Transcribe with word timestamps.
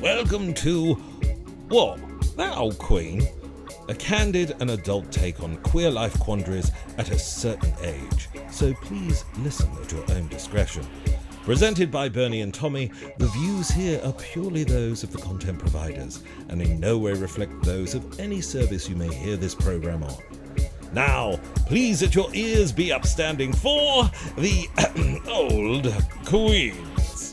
Welcome 0.00 0.54
to 0.54 0.94
What? 1.68 2.00
That 2.38 2.56
Old 2.56 2.78
Queen? 2.78 3.22
A 3.90 3.94
candid 3.94 4.56
and 4.58 4.70
adult 4.70 5.12
take 5.12 5.42
on 5.42 5.58
queer 5.58 5.90
life 5.90 6.18
quandaries 6.18 6.72
at 6.96 7.10
a 7.10 7.18
certain 7.18 7.74
age. 7.82 8.30
So 8.50 8.72
please 8.72 9.26
listen 9.40 9.70
at 9.82 9.92
your 9.92 10.02
own 10.12 10.26
discretion. 10.28 10.86
Presented 11.42 11.90
by 11.90 12.08
Bernie 12.08 12.40
and 12.40 12.54
Tommy, 12.54 12.90
the 13.18 13.26
views 13.26 13.68
here 13.68 14.00
are 14.02 14.14
purely 14.14 14.64
those 14.64 15.02
of 15.02 15.12
the 15.12 15.18
content 15.18 15.58
providers 15.58 16.24
and 16.48 16.62
in 16.62 16.80
no 16.80 16.96
way 16.96 17.12
reflect 17.12 17.62
those 17.62 17.94
of 17.94 18.18
any 18.18 18.40
service 18.40 18.88
you 18.88 18.96
may 18.96 19.12
hear 19.12 19.36
this 19.36 19.54
program 19.54 20.02
on. 20.02 20.14
Now, 20.94 21.38
please 21.66 22.00
let 22.00 22.14
your 22.14 22.30
ears 22.32 22.72
be 22.72 22.90
upstanding 22.90 23.52
for 23.52 24.04
the 24.38 24.66
Old 25.28 25.92
Queens. 26.24 27.29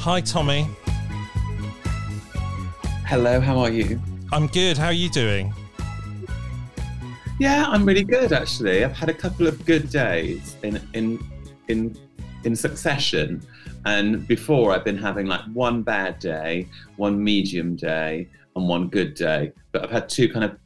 Hi, 0.00 0.22
Tommy. 0.22 0.66
Hello, 3.06 3.38
how 3.38 3.58
are 3.58 3.68
you? 3.70 4.00
I'm 4.32 4.46
good. 4.46 4.78
How 4.78 4.86
are 4.86 4.94
you 4.94 5.10
doing? 5.10 5.52
Yeah, 7.38 7.66
I'm 7.68 7.84
really 7.84 8.04
good 8.04 8.32
actually. 8.32 8.82
I've 8.82 8.96
had 8.96 9.10
a 9.10 9.14
couple 9.14 9.46
of 9.46 9.62
good 9.66 9.90
days 9.90 10.56
in 10.62 10.80
in 10.94 11.18
in 11.68 11.98
in 12.44 12.56
succession. 12.56 13.42
And 13.84 14.26
before 14.26 14.72
I've 14.72 14.86
been 14.86 14.96
having 14.96 15.26
like 15.26 15.42
one 15.52 15.82
bad 15.82 16.18
day, 16.18 16.66
one 16.96 17.22
medium 17.22 17.76
day, 17.76 18.26
and 18.56 18.66
one 18.66 18.88
good 18.88 19.12
day. 19.12 19.52
But 19.70 19.84
I've 19.84 19.90
had 19.90 20.08
two 20.08 20.30
kind 20.30 20.46
of 20.46 20.58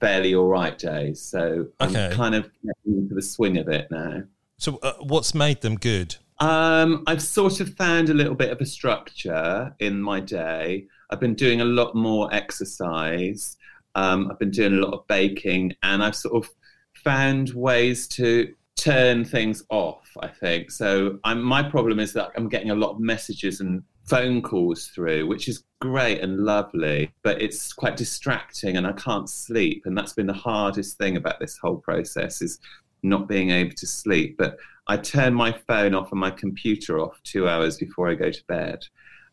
fairly 0.00 0.34
all 0.34 0.48
right 0.48 0.78
days. 0.78 1.20
So 1.20 1.66
Okay. 1.82 2.06
I'm 2.06 2.12
kind 2.12 2.34
of 2.34 2.44
getting 2.64 3.02
into 3.02 3.14
the 3.14 3.22
swing 3.22 3.58
of 3.58 3.68
it 3.68 3.90
now. 3.90 4.22
So, 4.56 4.78
uh, 4.82 4.94
what's 5.00 5.34
made 5.34 5.60
them 5.60 5.76
good? 5.76 6.16
Um, 6.40 7.04
I've 7.06 7.22
sort 7.22 7.60
of 7.60 7.74
found 7.74 8.08
a 8.08 8.14
little 8.14 8.34
bit 8.34 8.50
of 8.50 8.60
a 8.60 8.66
structure 8.66 9.74
in 9.78 10.00
my 10.00 10.20
day. 10.20 10.86
I've 11.10 11.20
been 11.20 11.34
doing 11.34 11.60
a 11.60 11.66
lot 11.66 11.94
more 11.94 12.32
exercise. 12.32 13.56
Um, 13.94 14.30
I've 14.30 14.38
been 14.38 14.50
doing 14.50 14.72
a 14.72 14.76
lot 14.76 14.94
of 14.94 15.06
baking, 15.06 15.74
and 15.82 16.02
I've 16.02 16.16
sort 16.16 16.42
of 16.42 16.50
found 16.94 17.50
ways 17.50 18.08
to 18.08 18.54
turn 18.76 19.24
things 19.24 19.62
off. 19.68 20.08
I 20.20 20.28
think 20.28 20.70
so. 20.70 21.18
I'm, 21.24 21.42
my 21.42 21.62
problem 21.62 22.00
is 22.00 22.14
that 22.14 22.30
I'm 22.36 22.48
getting 22.48 22.70
a 22.70 22.74
lot 22.74 22.92
of 22.92 23.00
messages 23.00 23.60
and 23.60 23.82
phone 24.06 24.40
calls 24.40 24.86
through, 24.86 25.26
which 25.26 25.46
is 25.46 25.64
great 25.80 26.20
and 26.20 26.38
lovely, 26.38 27.12
but 27.22 27.40
it's 27.42 27.74
quite 27.74 27.98
distracting, 27.98 28.78
and 28.78 28.86
I 28.86 28.92
can't 28.92 29.28
sleep. 29.28 29.82
And 29.84 29.96
that's 29.96 30.14
been 30.14 30.26
the 30.26 30.32
hardest 30.32 30.96
thing 30.96 31.18
about 31.18 31.38
this 31.38 31.58
whole 31.58 31.76
process 31.76 32.40
is 32.40 32.58
not 33.02 33.28
being 33.28 33.50
able 33.50 33.74
to 33.74 33.86
sleep. 33.86 34.36
But 34.38 34.56
I 34.90 34.96
turn 34.96 35.34
my 35.34 35.52
phone 35.68 35.94
off 35.94 36.10
and 36.10 36.20
my 36.20 36.30
computer 36.32 36.98
off 36.98 37.20
two 37.22 37.48
hours 37.48 37.76
before 37.78 38.08
I 38.10 38.14
go 38.14 38.30
to 38.30 38.44
bed 38.48 38.84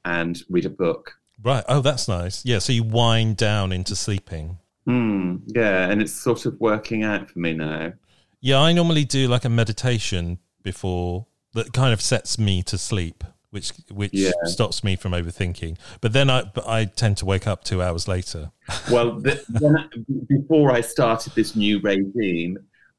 and 0.06 0.40
read 0.50 0.66
a 0.66 0.69
book. 0.69 1.13
Right. 1.44 1.63
Oh, 1.68 1.81
that's 1.81 2.07
nice. 2.07 2.45
Yeah. 2.45 2.59
So 2.59 2.73
you 2.73 2.84
wind 2.84 3.38
down 3.38 3.72
into 3.72 3.96
sleeping. 3.96 4.59
Hmm. 4.85 5.38
yeah, 5.47 5.90
and 5.90 6.01
it's 6.01 6.13
sort 6.13 6.46
of 6.46 6.57
working 6.62 7.03
out 7.03 7.29
for 7.29 7.40
me 7.40 7.53
now. 7.53 7.91
Yeah, 8.40 8.62
I 8.62 8.72
normally 8.72 9.03
do 9.03 9.28
like 9.28 9.44
a 9.46 9.50
meditation 9.50 10.38
before 10.63 11.25
that 11.53 11.73
kind 11.73 11.91
of 11.91 12.01
sets 12.01 12.40
me 12.40 12.63
to 12.63 12.78
sleep, 12.78 13.23
which 13.50 13.73
which 13.91 14.12
Yeah. 14.13 14.31
stops 14.46 14.84
me 14.84 14.96
from 14.96 15.12
overthinking. 15.12 15.78
But 16.01 16.13
then 16.13 16.29
I 16.29 16.44
but 16.44 16.66
I 16.67 16.85
tend 16.85 17.17
to 17.17 17.25
wake 17.25 17.47
up 17.47 17.63
two 17.63 17.81
hours 17.81 18.07
later. 18.07 18.51
Well, 18.91 19.19
the, 19.19 19.34
I, 19.78 19.97
before 20.29 20.72
I 20.72 20.81
started 20.81 21.34
this 21.35 21.56
new 21.56 21.79
regime, 21.81 22.57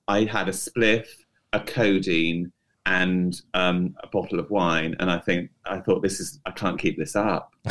I 0.08 0.24
had 0.24 0.48
a 0.48 0.52
spliff, 0.52 1.06
a 1.52 1.60
codeine, 1.60 2.52
and 2.88 3.40
um, 3.54 3.94
a 4.02 4.06
bottle 4.06 4.40
of 4.40 4.50
wine, 4.50 4.96
and 4.98 5.10
I 5.10 5.18
think 5.18 5.50
I 5.66 5.78
thought 5.78 6.02
this 6.02 6.20
is 6.20 6.40
I 6.46 6.50
can't 6.52 6.78
keep 6.78 6.96
this 6.96 7.14
up. 7.14 7.52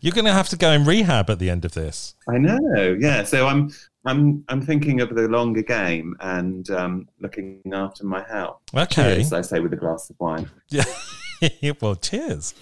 You're 0.00 0.12
going 0.12 0.26
to 0.26 0.32
have 0.32 0.48
to 0.50 0.56
go 0.56 0.70
in 0.72 0.84
rehab 0.84 1.30
at 1.30 1.38
the 1.38 1.50
end 1.50 1.64
of 1.64 1.74
this. 1.74 2.14
I 2.28 2.38
know, 2.38 2.96
yeah. 2.98 3.24
So 3.24 3.46
I'm 3.46 3.70
I'm 4.04 4.44
I'm 4.48 4.60
thinking 4.60 5.00
of 5.00 5.14
the 5.14 5.28
longer 5.28 5.62
game 5.62 6.16
and 6.20 6.68
um, 6.70 7.08
looking 7.20 7.60
after 7.72 8.04
my 8.04 8.22
health. 8.24 8.60
Okay. 8.74 9.16
Cheers, 9.16 9.32
I 9.32 9.40
say 9.42 9.60
with 9.60 9.72
a 9.72 9.76
glass 9.76 10.10
of 10.10 10.16
wine. 10.18 10.50
Yeah. 10.68 10.84
well, 11.80 11.96
cheers. 11.96 12.54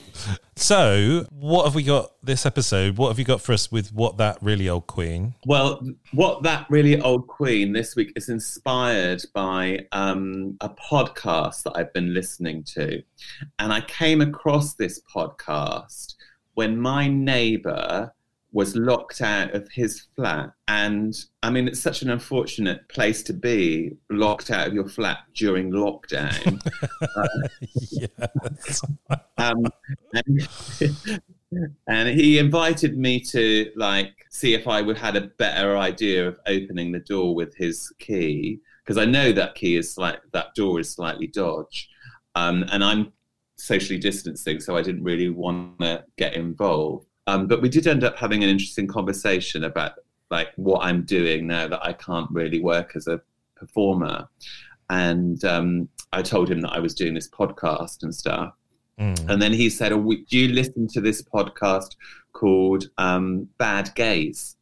So, 0.57 1.27
what 1.31 1.65
have 1.65 1.75
we 1.75 1.83
got 1.83 2.13
this 2.23 2.47
episode? 2.47 2.97
What 2.97 3.09
have 3.09 3.19
you 3.19 3.25
got 3.25 3.41
for 3.41 3.53
us 3.53 3.71
with 3.71 3.93
what 3.93 4.17
that 4.19 4.39
really 4.43 4.69
old 4.69 4.87
queen? 4.87 5.35
Well, 5.47 5.87
what 6.13 6.43
that 6.43 6.67
really 6.71 7.01
old 7.01 7.27
queen 7.27 7.73
this 7.73 7.97
week 7.97 8.13
is 8.17 8.29
inspired 8.29 9.23
by 9.35 9.87
um, 9.93 10.57
a 10.61 10.69
podcast 10.69 11.63
that 11.65 11.73
I've 11.77 11.93
been 11.93 12.15
listening 12.15 12.65
to. 12.75 13.03
And 13.59 13.73
I 13.73 13.81
came 13.83 14.21
across 14.21 14.75
this 14.75 15.01
podcast 15.15 16.15
when 16.55 16.79
my 16.79 17.07
neighbor 17.07 18.13
was 18.57 18.75
locked 18.75 19.21
out 19.21 19.55
of 19.55 19.71
his 19.71 20.07
flat. 20.17 20.51
And 20.67 21.15
I 21.43 21.51
mean, 21.51 21.69
it's 21.69 21.79
such 21.79 22.01
an 22.01 22.09
unfortunate 22.09 22.89
place 22.89 23.23
to 23.25 23.35
be 23.35 23.99
locked 24.09 24.51
out 24.51 24.69
of 24.69 24.73
your 24.73 24.89
flat 24.89 25.19
during 25.35 25.71
lockdown. 25.71 26.59
yes. 27.91 28.81
um, 29.37 29.67
and, 30.15 31.21
and 31.87 32.09
he 32.19 32.39
invited 32.39 32.97
me 32.97 33.21
to 33.21 33.71
like 33.77 34.15
see 34.31 34.55
if 34.55 34.67
I 34.67 34.81
would 34.81 34.97
had 34.97 35.17
a 35.17 35.29
better 35.37 35.77
idea 35.77 36.27
of 36.27 36.41
opening 36.47 36.93
the 36.93 37.01
door 37.01 37.35
with 37.35 37.55
his 37.57 37.93
key 37.99 38.61
because 38.83 38.97
I 38.97 39.05
know 39.05 39.33
that 39.33 39.55
key 39.55 39.77
is 39.77 39.99
like 39.99 40.21
that 40.33 40.55
door 40.55 40.81
is 40.81 40.91
slightly 40.91 41.27
dodge, 41.27 41.91
um, 42.37 42.65
and 42.73 42.83
I'm 42.83 43.13
socially 43.57 43.99
distancing, 43.99 44.61
so 44.61 44.79
I 44.79 44.83
didn't 44.83 45.03
really 45.03 45.29
want 45.29 45.79
to 45.81 46.05
get 46.17 46.35
involved. 46.35 47.06
Um, 47.27 47.47
but 47.47 47.61
we 47.61 47.69
did 47.69 47.87
end 47.87 48.05
up 48.05 48.17
having 48.17 48.45
an 48.45 48.51
interesting 48.51 48.87
conversation 48.87 49.65
about 49.65 49.93
like 50.31 50.49
what 50.57 50.85
I'm 50.85 51.03
doing 51.03 51.47
now 51.47 51.69
that 51.69 51.85
I 51.85 51.93
can't 51.93 52.31
really 52.31 52.61
work 52.61 52.93
as 52.95 53.07
a 53.07 53.21
performer, 53.55 54.29
and 54.91 55.45
um, 55.45 55.89
I 56.13 56.23
told 56.23 56.51
him 56.51 56.61
that 56.63 56.73
I 56.73 56.79
was 56.79 56.95
doing 56.95 57.15
this 57.15 57.29
podcast 57.29 58.03
and 58.03 58.15
stuff. 58.15 58.55
Mm. 59.01 59.29
And 59.29 59.43
then 59.43 59.53
he 59.53 59.69
said, 59.69 59.93
oh, 59.93 60.13
"Do 60.29 60.39
you 60.39 60.49
listen 60.49 60.89
to 60.89 61.01
this 61.01 61.23
podcast 61.23 61.97
called 62.33 62.89
um, 62.99 63.49
Bad 63.59 63.95
Gays?" 63.95 64.57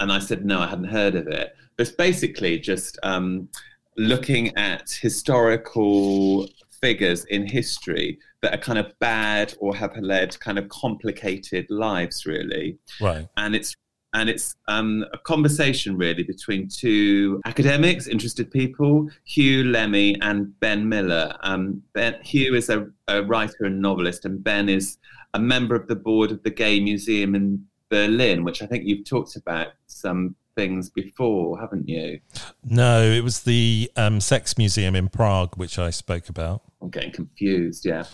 And 0.00 0.12
I 0.12 0.18
said, 0.18 0.44
"No, 0.44 0.60
I 0.60 0.66
hadn't 0.66 0.86
heard 0.86 1.14
of 1.14 1.26
it." 1.26 1.54
But 1.76 1.86
it's 1.86 1.96
basically 1.96 2.58
just 2.58 2.98
um, 3.02 3.48
looking 3.96 4.56
at 4.56 4.90
historical 4.90 6.48
figures 6.80 7.24
in 7.26 7.46
history 7.46 8.18
that 8.42 8.52
are 8.54 8.58
kind 8.58 8.78
of 8.78 8.92
bad 8.98 9.54
or 9.58 9.74
have 9.74 9.96
led 9.96 10.38
kind 10.40 10.58
of 10.58 10.68
complicated 10.68 11.66
lives, 11.70 12.26
really 12.26 12.78
Right. 13.00 13.28
and 13.36 13.54
it's 13.54 13.74
and 14.14 14.28
it's 14.28 14.54
um, 14.68 15.06
a 15.14 15.18
conversation 15.18 15.96
really 15.96 16.22
between 16.22 16.68
two 16.68 17.40
academics, 17.46 18.06
interested 18.08 18.50
people, 18.50 19.08
Huw 19.26 19.64
Lemmey 19.64 20.18
and 20.20 20.58
Ben 20.60 20.86
Miller. 20.86 21.34
Um, 21.42 21.82
ben, 21.94 22.16
Hugh 22.22 22.54
is 22.54 22.68
a, 22.68 22.88
a 23.08 23.22
writer 23.22 23.64
and 23.64 23.80
novelist, 23.80 24.26
and 24.26 24.44
Ben 24.44 24.68
is 24.68 24.98
a 25.32 25.38
member 25.38 25.74
of 25.74 25.86
the 25.88 25.96
board 25.96 26.30
of 26.30 26.42
the 26.42 26.50
Gay 26.50 26.78
Museum 26.78 27.34
in 27.34 27.64
Berlin, 27.88 28.44
which 28.44 28.60
I 28.60 28.66
think 28.66 28.84
you've 28.84 29.06
talked 29.06 29.36
about 29.36 29.68
some 29.86 30.36
things 30.56 30.90
before, 30.90 31.58
haven't 31.58 31.88
you? 31.88 32.20
No, 32.62 33.02
it 33.02 33.24
was 33.24 33.44
the 33.44 33.90
um, 33.96 34.20
Sex 34.20 34.58
Museum 34.58 34.94
in 34.94 35.08
Prague, 35.08 35.56
which 35.56 35.78
I 35.78 35.88
spoke 35.88 36.28
about. 36.28 36.60
I'm 36.82 36.90
getting 36.90 37.12
confused, 37.12 37.86
yeah. 37.86 38.04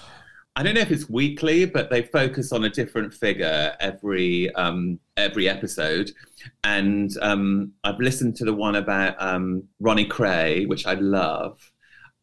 I 0.59 0.65
don't 0.65 0.75
know 0.75 0.81
if 0.81 0.91
it's 0.91 1.09
weekly, 1.09 1.67
but 1.67 1.89
they 1.89 2.03
focus 2.03 2.51
on 2.51 2.65
a 2.65 2.69
different 2.69 3.15
figure 3.15 3.77
every 3.79 4.53
um, 4.57 4.99
every 5.17 5.49
episode. 5.49 6.11
And 6.65 7.17
um, 7.23 7.75
I've 7.85 8.01
listened 8.01 8.35
to 8.39 8.45
the 8.45 8.53
one 8.53 8.75
about 8.75 9.15
um, 9.23 9.63
Ronnie 9.79 10.09
Kray, 10.09 10.67
which 10.67 10.85
I 10.85 10.95
love. 10.95 11.61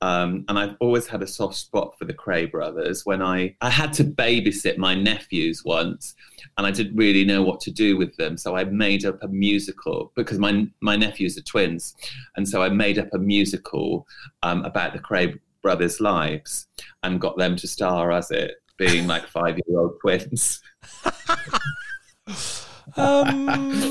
Um, 0.02 0.44
and 0.50 0.60
I've 0.60 0.76
always 0.82 1.08
had 1.08 1.24
a 1.24 1.28
soft 1.28 1.56
spot 1.56 1.98
for 1.98 2.04
the 2.04 2.14
Kray 2.14 2.52
brothers. 2.52 3.06
When 3.06 3.22
I, 3.22 3.56
I 3.62 3.70
had 3.70 3.94
to 3.94 4.04
babysit 4.04 4.78
my 4.78 4.96
nephews 4.96 5.64
once, 5.64 6.14
and 6.58 6.68
I 6.68 6.72
didn't 6.72 6.98
really 6.98 7.24
know 7.24 7.42
what 7.42 7.62
to 7.62 7.72
do 7.72 7.96
with 7.96 8.18
them, 8.18 8.36
so 8.36 8.58
I 8.58 8.66
made 8.66 9.06
up 9.06 9.18
a 9.24 9.30
musical 9.30 10.12
because 10.14 10.40
my 10.40 10.68
my 10.82 10.98
nephews 10.98 11.38
are 11.38 11.44
twins, 11.44 11.96
and 12.36 12.48
so 12.48 12.62
I 12.62 12.68
made 12.68 13.00
up 13.00 13.08
a 13.14 13.18
musical 13.18 14.06
um, 14.44 14.66
about 14.66 14.92
the 14.92 15.00
Kray 15.00 15.40
brothers' 15.66 16.00
lives 16.00 16.68
and 17.02 17.20
got 17.20 17.36
them 17.40 17.56
to 17.56 17.68
star 17.68 18.12
as 18.12 18.30
it, 18.30 18.52
being 18.78 19.08
like 19.08 19.26
five 19.26 19.58
year 19.66 19.80
old 19.80 19.98
twins. 20.02 20.62
Um, 22.96 23.90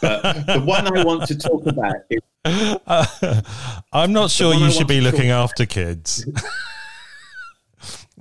but 0.00 0.22
the 0.46 0.62
one 0.64 0.86
I 0.96 1.02
want 1.02 1.26
to 1.26 1.36
talk 1.36 1.66
about 1.66 1.96
is. 2.08 2.20
Uh, 2.44 3.40
I'm 3.92 4.12
not 4.12 4.30
sure 4.30 4.54
you 4.54 4.66
I 4.66 4.70
should 4.70 4.86
be 4.86 5.00
looking 5.00 5.30
after 5.30 5.66
kids. 5.66 6.24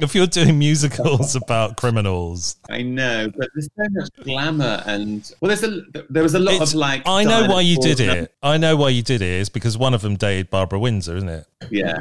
if 0.02 0.14
you're 0.16 0.28
doing 0.28 0.58
musicals 0.60 1.36
about 1.36 1.78
criminals, 1.78 2.58
I 2.70 2.82
know, 2.82 3.30
but 3.38 3.50
there's 3.54 3.70
so 3.78 3.84
much 3.92 4.10
glamour 4.24 4.84
and 4.86 5.32
well, 5.42 5.50
there's 5.50 5.64
a 5.64 5.82
there 6.10 6.24
was 6.24 6.36
a 6.36 6.40
lot 6.40 6.56
it's- 6.56 6.72
of 6.74 6.76
like. 6.80 7.04
I 7.06 7.24
know 7.24 7.48
why 7.48 7.62
you 7.62 7.78
did 7.78 8.00
it. 8.00 8.34
I 8.44 8.58
know 8.58 8.76
why 8.76 8.90
you 8.90 9.02
did 9.02 9.22
it 9.22 9.28
is 9.42 9.50
because 9.50 9.78
one 9.78 9.94
of 9.94 10.02
them 10.02 10.16
dated 10.16 10.50
Barbara 10.50 10.80
Windsor, 10.80 11.16
isn't 11.18 11.30
it? 11.30 11.46
Yeah, 11.72 11.98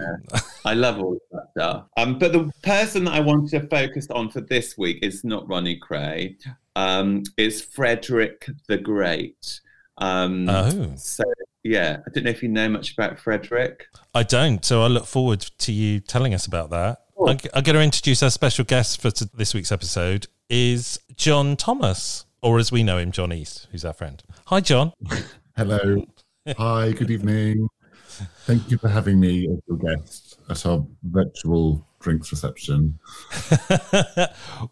I 0.64 0.74
love 0.74 0.98
all 0.98 1.14
of 1.14 1.20
that 1.32 1.48
stuff. 1.56 1.84
Um, 1.96 2.18
but 2.18 2.32
the 2.32 2.50
person 2.62 3.04
that 3.04 3.14
I 3.14 3.20
want 3.20 3.48
to 3.50 3.66
focus 3.68 4.08
on 4.10 4.30
for 4.30 4.40
this 4.40 4.76
week 4.76 4.98
is 5.02 5.24
not 5.24 5.48
Ronnie 5.48 5.78
Kray. 5.80 6.36
Um, 6.76 7.22
it's 7.38 7.60
Frederick 7.60 8.48
the 8.68 8.76
Great. 8.78 9.60
Um, 9.98 10.48
Oh. 10.48 10.92
so 10.96 11.22
yeah, 11.62 11.98
I 12.06 12.10
don't 12.10 12.24
know 12.24 12.30
if 12.30 12.42
you 12.42 12.48
know 12.48 12.68
much 12.68 12.92
about 12.92 13.18
Frederick. 13.18 13.86
I 14.12 14.22
don't, 14.24 14.64
so 14.64 14.82
I 14.82 14.88
look 14.88 15.06
forward 15.06 15.40
to 15.40 15.72
you 15.72 16.00
telling 16.00 16.34
us 16.34 16.46
about 16.46 16.70
that. 16.70 16.98
Cool. 17.16 17.28
I'm, 17.30 17.38
I'm 17.54 17.62
going 17.62 17.76
to 17.76 17.82
introduce 17.82 18.22
our 18.22 18.30
special 18.30 18.64
guest 18.64 19.00
for 19.00 19.10
t- 19.10 19.26
this 19.34 19.54
week's 19.54 19.70
episode 19.72 20.26
is 20.48 20.98
John 21.16 21.56
Thomas, 21.56 22.26
or 22.42 22.58
as 22.58 22.72
we 22.72 22.82
know 22.82 22.98
him, 22.98 23.12
John 23.12 23.32
East, 23.32 23.68
who's 23.70 23.84
our 23.84 23.92
friend. 23.92 24.22
Hi, 24.46 24.60
John. 24.60 24.92
Hello. 25.56 26.04
Hi, 26.58 26.92
good 26.92 27.10
evening. 27.10 27.68
Thank 28.46 28.70
you 28.70 28.78
for 28.78 28.88
having 28.88 29.18
me 29.18 29.48
as 29.48 29.58
your 29.66 29.78
guest 29.78 30.38
at 30.48 30.64
our 30.66 30.84
virtual 31.04 31.86
drinks 32.00 32.30
reception. 32.30 32.98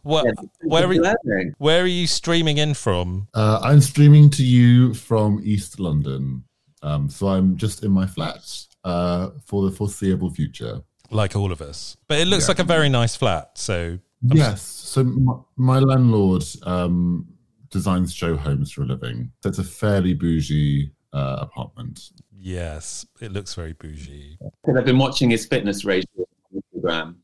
Well, 0.05 0.25
Yeah, 0.27 0.33
where, 0.63 0.85
are, 0.85 0.95
learning. 0.95 1.55
where 1.59 1.83
are 1.83 1.87
you 1.87 2.07
streaming 2.07 2.59
in 2.59 2.75
from? 2.75 3.29
Uh, 3.35 3.61
I'm 3.63 3.81
streaming 3.81 4.31
to 4.31 4.45
you 4.45 4.95
from 4.95 5.41
East 5.45 5.81
London. 5.81 6.45
Um, 6.83 7.09
so 7.09 7.29
I'm 7.29 7.57
just 7.57 7.85
in 7.85 7.91
my 7.91 8.07
flat 8.07 8.41
uh, 8.85 9.31
for 9.45 9.69
the 9.69 9.75
foreseeable 9.77 10.31
future. 10.31 10.81
Like 11.13 11.37
all 11.37 11.53
of 11.53 11.61
us. 11.61 11.97
But 12.09 12.19
it 12.21 12.27
looks 12.27 12.45
Yeah. 12.45 12.53
like 12.53 12.59
a 12.59 12.65
very 12.65 12.89
nice 12.89 13.15
flat. 13.17 13.51
So, 13.59 13.99
Yes. 14.23 14.63
So 14.63 15.03
my, 15.05 15.35
my 15.57 15.79
landlord 15.79 16.45
um, 16.65 17.27
designs 17.71 18.13
show 18.15 18.37
homes 18.37 18.71
for 18.73 18.83
a 18.83 18.87
living. 18.87 19.33
So 19.43 19.49
it's 19.49 19.59
a 19.59 19.65
fairly 19.65 20.15
bougie 20.15 20.91
uh, 21.13 21.39
apartment. 21.41 22.11
yes, 22.39 23.05
it 23.21 23.33
looks 23.33 23.55
very 23.55 23.73
bougie. 23.75 24.39
Because 24.65 24.79
I've 24.79 24.85
been 24.87 24.99
watching 24.99 25.31
his 25.31 25.45
fitness 25.47 25.85
regime 25.85 26.07
on 26.55 26.63
Instagram. 26.75 27.15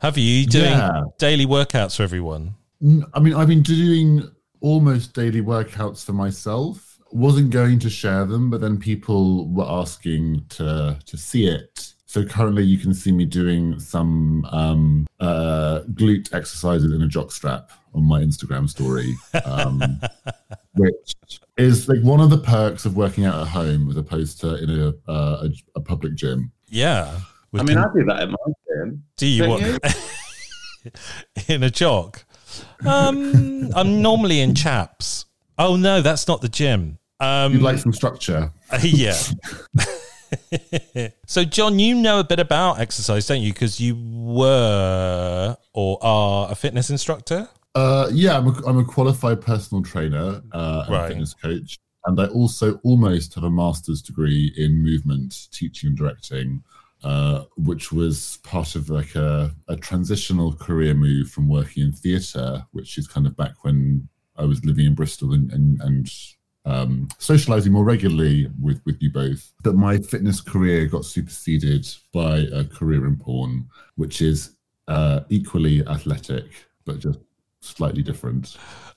Have 0.00 0.16
you 0.18 0.24
You 0.40 0.46
doing 0.46 0.64
Yeah. 0.72 1.02
daily 1.18 1.46
workouts 1.46 1.96
for 1.96 2.02
everyone? 2.02 2.54
I 3.14 3.20
mean, 3.20 3.34
I've 3.34 3.48
been 3.48 3.62
doing 3.62 4.28
almost 4.60 5.14
daily 5.14 5.42
workouts 5.42 6.04
for 6.04 6.12
myself. 6.12 6.98
Wasn't 7.12 7.50
going 7.50 7.78
to 7.80 7.90
share 7.90 8.24
them, 8.26 8.50
but 8.50 8.60
then 8.60 8.78
people 8.78 9.48
were 9.48 9.64
asking 9.68 10.44
to 10.50 10.98
to 11.04 11.16
see 11.16 11.46
it. 11.46 11.87
So 12.08 12.24
currently, 12.24 12.64
you 12.64 12.78
can 12.78 12.94
see 12.94 13.12
me 13.12 13.26
doing 13.26 13.78
some 13.78 14.46
um, 14.46 15.06
uh, 15.20 15.80
glute 15.92 16.32
exercises 16.32 16.90
in 16.90 17.02
a 17.02 17.06
jock 17.06 17.30
strap 17.30 17.70
on 17.92 18.02
my 18.02 18.22
Instagram 18.22 18.66
story, 18.66 19.14
um, 19.44 20.00
which 20.74 21.14
is 21.58 21.86
like 21.86 22.00
one 22.00 22.20
of 22.20 22.30
the 22.30 22.38
perks 22.38 22.86
of 22.86 22.96
working 22.96 23.26
out 23.26 23.38
at 23.42 23.48
home 23.48 23.90
as 23.90 23.98
opposed 23.98 24.40
to 24.40 24.56
in 24.56 24.70
a 24.70 24.88
uh, 25.10 25.48
a, 25.48 25.50
a 25.76 25.80
public 25.82 26.14
gym. 26.14 26.50
Yeah. 26.68 27.20
I 27.54 27.62
mean, 27.62 27.76
I 27.76 27.84
do 27.94 28.02
that 28.06 28.22
in 28.22 28.30
my 28.30 28.36
gym. 28.66 29.04
Do 29.18 29.26
you 29.26 29.42
Don't 29.42 29.60
want 29.60 29.96
in 31.48 31.62
a 31.62 31.70
jog? 31.70 32.20
Um, 32.86 33.70
I'm 33.74 34.00
normally 34.00 34.40
in 34.40 34.54
chaps. 34.54 35.26
Oh 35.58 35.76
no, 35.76 36.00
that's 36.00 36.26
not 36.26 36.40
the 36.40 36.48
gym. 36.48 36.98
Um, 37.20 37.52
You'd 37.52 37.62
like 37.62 37.76
some 37.76 37.92
structure. 37.92 38.50
yeah. 38.82 39.14
so, 41.26 41.44
John, 41.44 41.78
you 41.78 41.94
know 41.94 42.20
a 42.20 42.24
bit 42.24 42.40
about 42.40 42.80
exercise, 42.80 43.26
don't 43.26 43.40
you? 43.40 43.52
Because 43.52 43.80
you 43.80 43.96
were 43.96 45.56
or 45.72 45.98
are 46.02 46.50
a 46.50 46.54
fitness 46.54 46.90
instructor. 46.90 47.48
Uh, 47.74 48.08
yeah, 48.12 48.36
I'm 48.36 48.48
a, 48.48 48.66
I'm 48.66 48.78
a 48.78 48.84
qualified 48.84 49.40
personal 49.40 49.82
trainer 49.82 50.42
uh, 50.52 50.84
and 50.86 50.94
Right. 50.94 51.08
fitness 51.08 51.34
coach, 51.34 51.78
and 52.06 52.20
I 52.20 52.26
also 52.26 52.80
almost 52.82 53.34
have 53.34 53.44
a 53.44 53.50
master's 53.50 54.02
degree 54.02 54.52
in 54.56 54.82
movement 54.82 55.48
teaching 55.52 55.88
and 55.88 55.96
directing, 55.96 56.62
uh, 57.04 57.44
which 57.56 57.92
was 57.92 58.38
part 58.42 58.74
of 58.74 58.90
like 58.90 59.14
a, 59.14 59.54
a 59.68 59.76
transitional 59.76 60.54
career 60.54 60.94
move 60.94 61.30
from 61.30 61.48
working 61.48 61.84
in 61.84 61.92
theatre, 61.92 62.66
which 62.72 62.98
is 62.98 63.06
kind 63.06 63.26
of 63.26 63.36
back 63.36 63.62
when 63.62 64.08
I 64.36 64.44
was 64.44 64.64
living 64.64 64.86
in 64.86 64.94
Bristol 64.94 65.32
and 65.32 65.52
and, 65.52 65.80
and 65.82 66.10
um, 66.68 67.08
socializing 67.18 67.72
more 67.72 67.84
regularly 67.84 68.50
with 68.60 68.80
with 68.84 69.02
you 69.02 69.10
both. 69.10 69.52
But 69.62 69.74
my 69.74 69.98
fitness 69.98 70.40
career 70.40 70.86
got 70.86 71.04
superseded 71.04 71.88
by 72.12 72.46
a 72.52 72.64
career 72.64 73.06
in 73.06 73.16
porn, 73.16 73.68
which 73.96 74.20
is 74.20 74.52
uh, 74.86 75.20
equally 75.30 75.86
athletic, 75.86 76.46
but 76.84 76.98
just 76.98 77.18
slightly 77.60 78.02
different. 78.02 78.56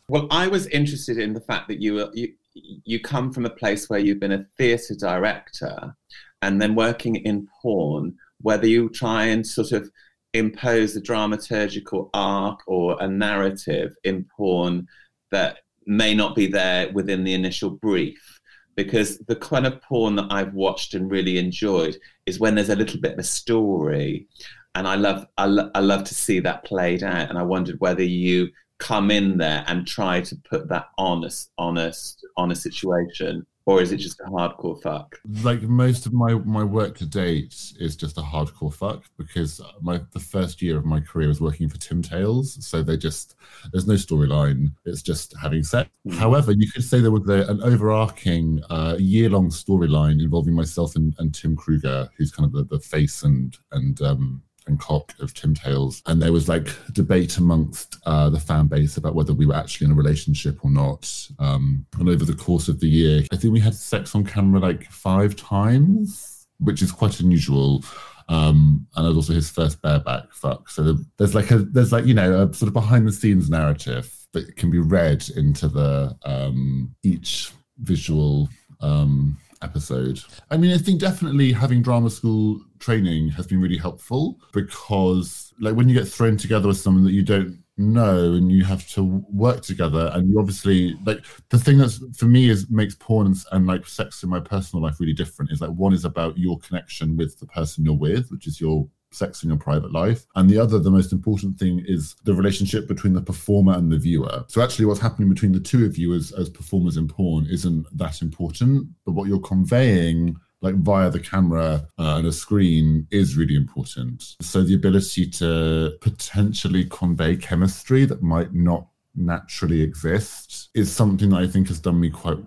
Well, 0.09 0.27
I 0.29 0.47
was 0.47 0.67
interested 0.67 1.17
in 1.17 1.33
the 1.33 1.39
fact 1.39 1.69
that 1.69 1.81
you 1.81 1.93
were, 1.93 2.11
you 2.13 2.33
you 2.53 2.99
come 2.99 3.31
from 3.31 3.45
a 3.45 3.49
place 3.49 3.89
where 3.89 3.99
you've 3.99 4.19
been 4.19 4.33
a 4.33 4.45
theatre 4.57 4.95
director, 4.95 5.95
and 6.41 6.61
then 6.61 6.75
working 6.75 7.15
in 7.15 7.47
porn. 7.61 8.15
Whether 8.41 8.67
you 8.67 8.89
try 8.89 9.25
and 9.25 9.47
sort 9.47 9.71
of 9.71 9.89
impose 10.33 10.95
a 10.95 11.01
dramaturgical 11.01 12.09
arc 12.13 12.59
or 12.67 12.97
a 13.01 13.07
narrative 13.07 13.95
in 14.03 14.25
porn 14.35 14.87
that 15.29 15.59
may 15.91 16.13
not 16.13 16.35
be 16.35 16.47
there 16.47 16.89
within 16.93 17.23
the 17.23 17.33
initial 17.33 17.69
brief. 17.69 18.39
Because 18.75 19.17
the 19.27 19.35
kind 19.35 19.67
of 19.67 19.81
porn 19.81 20.15
that 20.15 20.27
I've 20.31 20.53
watched 20.53 20.93
and 20.93 21.11
really 21.11 21.37
enjoyed 21.37 21.97
is 22.25 22.39
when 22.39 22.55
there's 22.55 22.69
a 22.69 22.75
little 22.75 23.01
bit 23.01 23.13
of 23.13 23.19
a 23.19 23.23
story, 23.23 24.27
and 24.75 24.87
I 24.87 24.95
love 24.95 25.27
I, 25.37 25.45
lo- 25.45 25.69
I 25.75 25.81
love 25.81 26.05
to 26.05 26.15
see 26.15 26.39
that 26.39 26.63
played 26.63 27.03
out. 27.03 27.29
And 27.29 27.37
I 27.37 27.43
wondered 27.43 27.81
whether 27.81 28.03
you 28.03 28.49
come 28.77 29.11
in 29.11 29.37
there 29.37 29.65
and 29.67 29.85
try 29.85 30.21
to 30.21 30.35
put 30.49 30.69
that 30.69 30.87
honest, 30.97 31.51
honest, 31.57 32.25
on 32.37 32.51
a 32.51 32.55
situation, 32.55 33.45
or 33.65 33.81
is 33.81 33.91
it 33.91 33.97
just 33.97 34.19
a 34.19 34.23
hardcore 34.23 34.81
fuck? 34.81 35.19
Like 35.43 35.61
most 35.61 36.05
of 36.05 36.13
my 36.13 36.33
my 36.33 36.63
work 36.63 36.97
to 36.97 37.05
date 37.05 37.73
is 37.79 37.95
just 37.95 38.17
a 38.17 38.21
hardcore 38.21 38.73
fuck 38.73 39.03
because 39.17 39.61
my 39.81 40.01
the 40.11 40.19
first 40.19 40.61
year 40.61 40.77
of 40.77 40.85
my 40.85 40.99
career 40.99 41.27
was 41.27 41.41
working 41.41 41.69
for 41.69 41.77
Tim 41.77 42.01
Tales, 42.01 42.65
so 42.65 42.81
they 42.81 42.97
just 42.97 43.35
there's 43.71 43.87
no 43.87 43.93
storyline. 43.93 44.73
It's 44.85 45.01
just 45.01 45.35
having 45.41 45.63
sex. 45.63 45.89
Mm. 46.07 46.15
However, 46.15 46.51
you 46.51 46.71
could 46.71 46.83
say 46.83 46.99
there 46.99 47.11
was 47.11 47.29
a, 47.29 47.49
an 47.49 47.61
overarching 47.61 48.61
uh, 48.69 48.95
year 48.97 49.29
long 49.29 49.49
storyline 49.49 50.21
involving 50.21 50.55
myself 50.55 50.95
and, 50.95 51.13
and 51.19 51.33
Tim 51.33 51.55
Kruger, 51.55 52.09
who's 52.17 52.31
kind 52.31 52.45
of 52.45 52.53
the, 52.53 52.75
the 52.75 52.81
face 52.81 53.23
and 53.23 53.57
and 53.71 54.01
um, 54.01 54.41
and 54.67 54.79
cock 54.79 55.13
of 55.19 55.33
Tim 55.33 55.53
Tales. 55.53 56.01
And 56.05 56.21
there 56.21 56.31
was 56.31 56.47
like 56.47 56.67
debate 56.93 57.37
amongst 57.37 57.97
uh, 58.05 58.29
the 58.29 58.39
fan 58.39 58.67
base 58.67 58.97
about 58.97 59.15
whether 59.15 59.33
we 59.33 59.45
were 59.45 59.55
actually 59.55 59.85
in 59.85 59.91
a 59.91 59.95
relationship 59.95 60.63
or 60.63 60.71
not. 60.71 61.11
Um, 61.39 61.85
and 61.99 62.09
over 62.09 62.25
the 62.25 62.35
course 62.35 62.67
of 62.67 62.79
the 62.79 62.89
year, 62.89 63.23
I 63.31 63.37
think 63.37 63.53
we 63.53 63.59
had 63.59 63.75
sex 63.75 64.15
on 64.15 64.23
camera 64.23 64.59
like 64.59 64.89
five 64.91 65.35
times, 65.35 66.47
which 66.59 66.81
is 66.81 66.91
quite 66.91 67.19
unusual. 67.19 67.83
Um, 68.29 68.87
and 68.95 69.05
it 69.05 69.09
was 69.09 69.17
also 69.17 69.33
his 69.33 69.49
first 69.49 69.81
bareback 69.81 70.31
fuck. 70.31 70.69
So 70.69 70.97
there's 71.17 71.35
like 71.35 71.51
a 71.51 71.59
there's 71.59 71.91
like 71.91 72.05
you 72.05 72.13
know 72.13 72.43
a 72.43 72.53
sort 72.53 72.67
of 72.67 72.73
behind 72.73 73.07
the 73.07 73.11
scenes 73.11 73.49
narrative 73.49 74.13
that 74.33 74.55
can 74.55 74.71
be 74.71 74.79
read 74.79 75.27
into 75.35 75.67
the 75.67 76.15
um, 76.23 76.95
each 77.03 77.51
visual 77.79 78.47
um, 78.79 79.37
episode. 79.61 80.19
I 80.49 80.57
mean, 80.57 80.71
I 80.71 80.77
think 80.77 80.99
definitely 80.99 81.51
having 81.51 81.81
drama 81.81 82.09
school 82.09 82.61
training 82.79 83.29
has 83.29 83.47
been 83.47 83.61
really 83.61 83.77
helpful 83.77 84.39
because, 84.53 85.53
like, 85.59 85.75
when 85.75 85.87
you 85.87 85.95
get 85.95 86.07
thrown 86.07 86.37
together 86.37 86.67
with 86.67 86.77
someone 86.77 87.03
that 87.03 87.11
you 87.11 87.23
don't 87.23 87.61
know 87.77 88.33
and 88.33 88.51
you 88.51 88.63
have 88.63 88.87
to 88.89 89.03
work 89.31 89.61
together, 89.61 90.11
and 90.13 90.29
you 90.29 90.39
obviously 90.39 90.95
like 91.05 91.23
the 91.49 91.57
thing 91.57 91.77
that's 91.77 91.99
for 92.15 92.25
me 92.25 92.49
is 92.49 92.69
makes 92.69 92.95
porn 92.95 93.27
and, 93.27 93.37
and 93.51 93.67
like 93.67 93.87
sex 93.87 94.23
in 94.23 94.29
my 94.29 94.39
personal 94.39 94.83
life 94.83 94.99
really 94.99 95.13
different 95.13 95.51
is 95.51 95.61
like 95.61 95.71
one 95.71 95.93
is 95.93 96.05
about 96.05 96.37
your 96.37 96.59
connection 96.59 97.17
with 97.17 97.39
the 97.39 97.47
person 97.47 97.85
you're 97.85 97.93
with, 97.93 98.29
which 98.29 98.47
is 98.47 98.61
your 98.61 98.87
sex 99.11 99.43
in 99.43 99.49
your 99.49 99.59
private 99.59 99.91
life. 99.91 100.25
And 100.35 100.49
the 100.49 100.57
other, 100.57 100.79
the 100.79 100.91
most 100.91 101.11
important 101.11 101.57
thing 101.59 101.83
is 101.87 102.15
the 102.23 102.33
relationship 102.33 102.87
between 102.87 103.13
the 103.13 103.21
performer 103.21 103.73
and 103.73 103.91
the 103.91 103.97
viewer. 103.97 104.45
So 104.47 104.61
actually 104.61 104.85
what's 104.85 104.99
happening 104.99 105.29
between 105.29 105.51
the 105.51 105.59
two 105.59 105.85
of 105.85 105.97
you 105.97 106.13
as, 106.13 106.31
as 106.31 106.49
performers 106.49 106.97
in 106.97 107.07
porn 107.07 107.47
isn't 107.49 107.85
that 107.97 108.21
important, 108.21 108.87
but 109.05 109.13
what 109.13 109.27
you're 109.27 109.39
conveying 109.39 110.37
like 110.61 110.75
via 110.75 111.09
the 111.09 111.19
camera 111.19 111.87
uh, 111.97 112.17
and 112.17 112.27
a 112.27 112.31
screen 112.31 113.07
is 113.11 113.35
really 113.35 113.55
important. 113.55 114.35
So 114.41 114.61
the 114.61 114.75
ability 114.75 115.27
to 115.31 115.93
potentially 116.01 116.85
convey 116.85 117.35
chemistry 117.35 118.05
that 118.05 118.21
might 118.21 118.53
not 118.53 118.85
naturally 119.15 119.81
exist 119.81 120.69
is 120.73 120.91
something 120.91 121.29
that 121.29 121.41
I 121.41 121.47
think 121.47 121.67
has 121.67 121.79
done 121.79 121.99
me 121.99 122.09
quite 122.09 122.37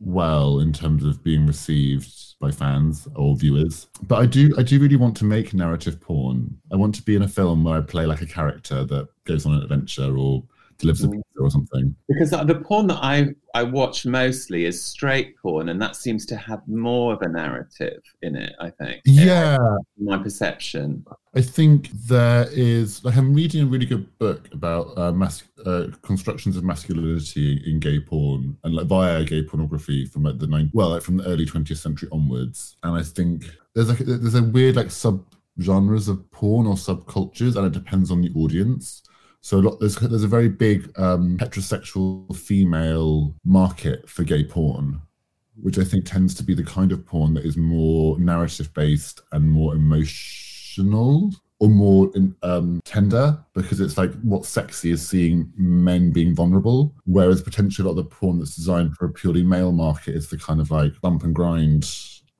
well 0.00 0.60
in 0.60 0.72
terms 0.72 1.04
of 1.04 1.22
being 1.22 1.46
received 1.46 2.12
by 2.40 2.50
fans 2.50 3.08
or 3.14 3.36
viewers. 3.36 3.88
But 4.02 4.20
I 4.20 4.26
do 4.26 4.54
I 4.56 4.62
do 4.62 4.78
really 4.78 4.96
want 4.96 5.16
to 5.18 5.24
make 5.24 5.54
narrative 5.54 6.00
porn. 6.00 6.56
I 6.72 6.76
want 6.76 6.94
to 6.96 7.02
be 7.02 7.16
in 7.16 7.22
a 7.22 7.28
film 7.28 7.64
where 7.64 7.78
I 7.78 7.80
play 7.82 8.06
like 8.06 8.22
a 8.22 8.26
character 8.26 8.84
that 8.84 9.08
goes 9.24 9.46
on 9.46 9.54
an 9.54 9.62
adventure 9.62 10.16
or 10.16 10.44
delivers 10.78 11.04
a 11.04 11.08
mm. 11.08 11.22
Or 11.38 11.50
something. 11.50 11.94
Because 12.08 12.30
the 12.30 12.62
porn 12.64 12.86
that 12.88 12.98
I 13.02 13.28
I 13.54 13.62
watch 13.62 14.06
mostly 14.06 14.66
is 14.66 14.84
straight 14.84 15.36
porn, 15.38 15.68
and 15.68 15.80
that 15.80 15.96
seems 15.96 16.26
to 16.26 16.36
have 16.36 16.66
more 16.68 17.12
of 17.12 17.22
a 17.22 17.28
narrative 17.28 18.02
in 18.22 18.36
it. 18.36 18.54
I 18.60 18.70
think. 18.70 19.02
Yeah, 19.04 19.58
my 19.98 20.18
perception. 20.18 21.04
I 21.34 21.40
think 21.40 21.90
there 21.90 22.46
is 22.50 23.04
like 23.04 23.16
I'm 23.16 23.34
reading 23.34 23.62
a 23.62 23.66
really 23.66 23.86
good 23.86 24.18
book 24.18 24.48
about 24.52 24.96
uh, 24.96 25.12
mas- 25.12 25.44
uh, 25.64 25.88
constructions 26.02 26.56
of 26.56 26.64
masculinity 26.64 27.62
in 27.66 27.80
gay 27.80 28.00
porn 28.00 28.56
and 28.64 28.74
like 28.74 28.86
via 28.86 29.24
gay 29.24 29.42
pornography 29.42 30.04
from 30.06 30.24
like 30.24 30.38
the 30.38 30.46
nine 30.46 30.70
well 30.72 30.90
like 30.90 31.02
from 31.02 31.18
the 31.18 31.24
early 31.24 31.46
20th 31.46 31.78
century 31.78 32.08
onwards, 32.12 32.76
and 32.82 32.96
I 32.96 33.02
think 33.02 33.44
there's 33.74 33.88
like 33.88 33.98
there's 33.98 34.34
a 34.34 34.42
weird 34.42 34.76
like 34.76 34.90
sub 34.90 35.24
genres 35.60 36.08
of 36.08 36.30
porn 36.30 36.66
or 36.66 36.74
subcultures, 36.74 37.56
and 37.56 37.66
it 37.66 37.72
depends 37.72 38.10
on 38.10 38.20
the 38.20 38.32
audience. 38.34 39.02
So 39.40 39.58
lot, 39.58 39.80
there's 39.80 39.96
there's 39.96 40.24
a 40.24 40.28
very 40.28 40.48
big 40.48 40.90
um, 40.98 41.38
heterosexual 41.38 42.34
female 42.36 43.34
market 43.44 44.08
for 44.08 44.24
gay 44.24 44.44
porn, 44.44 45.00
which 45.62 45.78
I 45.78 45.84
think 45.84 46.04
tends 46.04 46.34
to 46.34 46.42
be 46.42 46.54
the 46.54 46.64
kind 46.64 46.92
of 46.92 47.06
porn 47.06 47.34
that 47.34 47.44
is 47.44 47.56
more 47.56 48.18
narrative 48.18 48.72
based 48.74 49.22
and 49.32 49.50
more 49.50 49.74
emotional 49.74 51.30
or 51.60 51.68
more 51.68 52.10
um, 52.42 52.80
tender 52.84 53.36
because 53.52 53.80
it's 53.80 53.98
like 53.98 54.12
what's 54.22 54.48
sexy 54.48 54.92
is 54.92 55.06
seeing 55.06 55.52
men 55.56 56.12
being 56.12 56.34
vulnerable, 56.34 56.94
whereas 57.04 57.42
potentially 57.42 57.84
a 57.84 57.90
lot 57.90 57.98
of 57.98 58.04
the 58.04 58.14
porn 58.14 58.38
that's 58.38 58.54
designed 58.54 58.96
for 58.96 59.06
a 59.06 59.12
purely 59.12 59.42
male 59.42 59.72
market 59.72 60.14
is 60.14 60.28
the 60.28 60.38
kind 60.38 60.60
of 60.60 60.70
like 60.70 61.00
bump 61.00 61.24
and 61.24 61.34
grind 61.34 61.84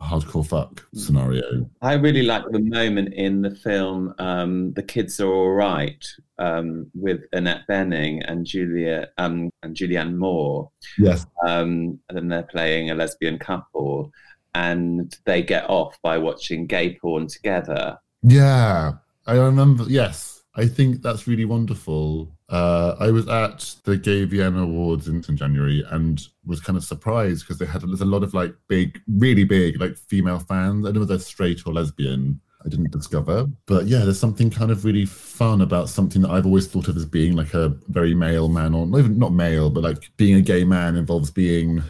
hardcore 0.01 0.47
fuck 0.47 0.87
scenario. 0.95 1.69
I 1.83 1.95
really 1.95 2.23
like 2.23 2.45
the 2.51 2.61
moment 2.61 3.15
in 3.15 3.43
the 3.43 3.51
film 3.51 4.15
um, 4.19 4.73
"The 4.75 4.83
Kids 4.83 5.21
Are 5.21 5.33
All 5.33 5.51
Right" 5.51 6.05
um, 6.39 6.91
with 6.95 7.23
Annette 7.33 7.63
Bening 7.69 8.23
and 8.27 8.47
Julia 8.47 9.09
um, 9.19 9.51
and 9.63 9.77
Julianne 9.77 10.17
Moore. 10.17 10.71
Yes, 10.99 11.27
um, 11.47 11.99
and 12.09 12.17
then 12.17 12.29
they're 12.29 12.43
playing 12.45 12.91
a 12.91 12.95
lesbian 12.95 13.39
couple, 13.39 14.13
and 14.55 15.17
they 15.25 15.43
get 15.43 15.69
off 15.69 15.97
by 16.03 16.19
watching 16.19 16.67
gay 16.67 16.97
porn 16.97 17.27
together. 17.27 17.99
Yeah, 18.23 18.93
I 19.27 19.35
remember. 19.35 19.85
Yes, 19.89 20.38
I 20.59 20.67
think 20.67 21.03
that's 21.03 21.29
really 21.29 21.45
wonderful. 21.45 22.35
Uh, 22.49 22.97
I 22.99 23.13
was 23.13 23.29
at 23.29 23.77
the 23.85 23.97
GayVN 23.97 24.61
Awards 24.61 25.07
in, 25.07 25.23
January 25.23 25.85
and 25.91 26.21
was 26.45 26.61
kind 26.61 26.77
of 26.77 26.83
surprised 26.83 27.45
because 27.45 27.59
they 27.59 27.67
had 27.67 27.83
there's 27.83 28.01
a 28.01 28.05
lot 28.05 28.25
of 28.25 28.35
like 28.35 28.55
big, 28.67 29.01
really 29.07 29.45
big 29.45 29.81
like 29.81 29.97
female 29.97 30.41
fans. 30.41 30.85
I 30.85 30.89
don't 30.89 30.95
know 30.95 31.01
whether 31.01 31.15
they're 31.15 31.21
straight 31.21 31.65
or 31.65 31.73
lesbian. 31.73 32.41
I 32.67 32.69
didn't 32.69 32.91
discover, 32.91 33.47
but 33.67 33.87
yeah, 33.87 34.01
there's 34.01 34.19
something 34.19 34.51
kind 34.51 34.73
of 34.73 34.85
really 34.85 35.07
fun 35.07 35.61
about 35.61 35.89
something 35.89 36.23
that 36.23 36.31
I've 36.33 36.45
always 36.45 36.67
thought 36.67 36.89
of 36.89 36.97
as 36.97 37.05
being 37.05 37.37
like 37.37 37.55
a 37.55 37.69
very 37.87 38.17
male 38.17 38.49
man, 38.49 38.75
or 38.75 38.85
not 38.85 38.99
even 38.99 39.17
not 39.17 39.33
male, 39.33 39.71
but 39.71 39.85
like 39.85 40.11
being 40.17 40.35
a 40.35 40.41
gay 40.41 40.65
man 40.65 40.97
involves 40.97 41.31
being 41.31 41.81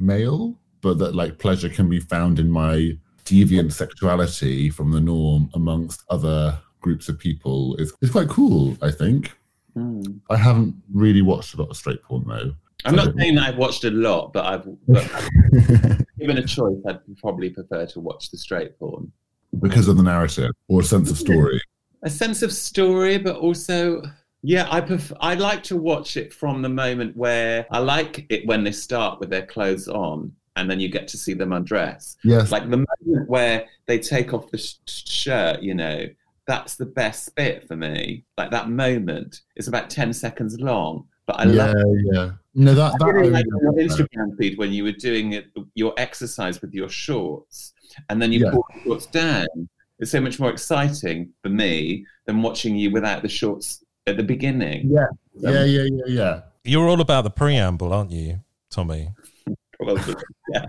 male, 0.00 0.58
but 0.80 0.98
that 0.98 1.14
like 1.14 1.38
pleasure 1.38 1.68
can 1.68 1.88
be 1.88 2.00
found 2.00 2.40
in 2.40 2.50
my 2.50 2.98
deviant 3.24 3.70
sexuality 3.72 4.70
from 4.70 4.90
the 4.90 5.00
norm 5.00 5.50
amongst 5.54 6.02
other 6.10 6.58
groups 6.80 7.08
of 7.08 7.18
people 7.18 7.76
is, 7.76 7.92
is 8.00 8.10
quite 8.10 8.28
cool, 8.28 8.76
I 8.82 8.90
think. 8.90 9.36
Mm. 9.76 10.20
I 10.30 10.36
haven't 10.36 10.74
really 10.92 11.22
watched 11.22 11.54
a 11.54 11.58
lot 11.58 11.70
of 11.70 11.76
straight 11.76 12.02
porn 12.02 12.24
though. 12.26 12.54
I'm 12.84 12.94
not 12.94 13.14
saying 13.16 13.34
that 13.34 13.48
I've 13.48 13.56
watched 13.56 13.84
a 13.84 13.90
lot, 13.90 14.32
but 14.32 14.44
I've 14.44 14.68
but 14.86 15.04
given 16.18 16.38
a 16.38 16.46
choice, 16.46 16.76
I'd 16.86 17.00
probably 17.18 17.50
prefer 17.50 17.86
to 17.86 18.00
watch 18.00 18.30
the 18.30 18.38
straight 18.38 18.78
porn 18.78 19.12
because 19.60 19.88
of 19.88 19.96
the 19.96 20.02
narrative 20.02 20.52
or 20.68 20.80
a 20.80 20.84
sense 20.84 21.10
of 21.10 21.18
story. 21.18 21.60
A 22.02 22.10
sense 22.10 22.42
of 22.42 22.52
story, 22.52 23.18
but 23.18 23.36
also, 23.36 24.02
yeah, 24.42 24.68
I 24.70 24.80
prefer, 24.80 25.16
I 25.20 25.34
like 25.34 25.64
to 25.64 25.76
watch 25.76 26.16
it 26.16 26.32
from 26.32 26.62
the 26.62 26.68
moment 26.68 27.16
where 27.16 27.66
I 27.70 27.78
like 27.78 28.26
it 28.30 28.46
when 28.46 28.62
they 28.62 28.72
start 28.72 29.18
with 29.18 29.30
their 29.30 29.46
clothes 29.46 29.88
on, 29.88 30.32
and 30.54 30.70
then 30.70 30.78
you 30.78 30.88
get 30.88 31.08
to 31.08 31.16
see 31.16 31.34
them 31.34 31.52
undress. 31.52 32.16
Yes, 32.22 32.52
like 32.52 32.70
the 32.70 32.86
moment 33.04 33.28
where 33.28 33.66
they 33.86 33.98
take 33.98 34.32
off 34.32 34.50
the 34.50 34.58
sh- 34.58 34.76
shirt, 34.86 35.62
you 35.62 35.74
know, 35.74 36.06
that's 36.48 36.76
the 36.76 36.86
best 36.86 37.36
bit 37.36 37.68
for 37.68 37.76
me. 37.76 38.24
Like 38.38 38.50
that 38.50 38.70
moment 38.70 39.42
is 39.54 39.68
about 39.68 39.90
10 39.90 40.14
seconds 40.14 40.58
long, 40.58 41.06
but 41.26 41.38
I 41.38 41.44
yeah, 41.44 41.66
love 41.66 41.76
Yeah, 42.12 42.30
No, 42.54 42.74
that, 42.74 42.94
that 42.98 43.04
I 43.04 43.10
really 43.10 43.30
like 43.30 43.44
your 43.46 43.74
Instagram 43.74 44.36
feed 44.38 44.56
when 44.56 44.72
you 44.72 44.82
were 44.82 44.92
doing 44.92 45.34
it, 45.34 45.52
your 45.74 45.92
exercise 45.98 46.62
with 46.62 46.72
your 46.72 46.88
shorts 46.88 47.74
and 48.08 48.20
then 48.20 48.32
you 48.32 48.46
yeah. 48.46 48.50
pull 48.50 48.66
the 48.74 48.80
shorts 48.82 49.06
down. 49.06 49.68
It's 49.98 50.10
so 50.10 50.22
much 50.22 50.40
more 50.40 50.50
exciting 50.50 51.30
for 51.42 51.50
me 51.50 52.06
than 52.24 52.40
watching 52.40 52.76
you 52.76 52.90
without 52.90 53.20
the 53.20 53.28
shorts 53.28 53.84
at 54.06 54.16
the 54.16 54.22
beginning. 54.22 54.90
Yeah. 54.90 55.02
Um, 55.46 55.54
yeah, 55.54 55.64
yeah, 55.64 55.82
yeah, 55.82 56.04
yeah. 56.06 56.40
You're 56.64 56.88
all 56.88 57.02
about 57.02 57.24
the 57.24 57.30
preamble, 57.30 57.92
aren't 57.92 58.10
you, 58.10 58.40
Tommy? 58.70 59.10
Probably. 59.78 60.14
Yeah. 60.50 60.64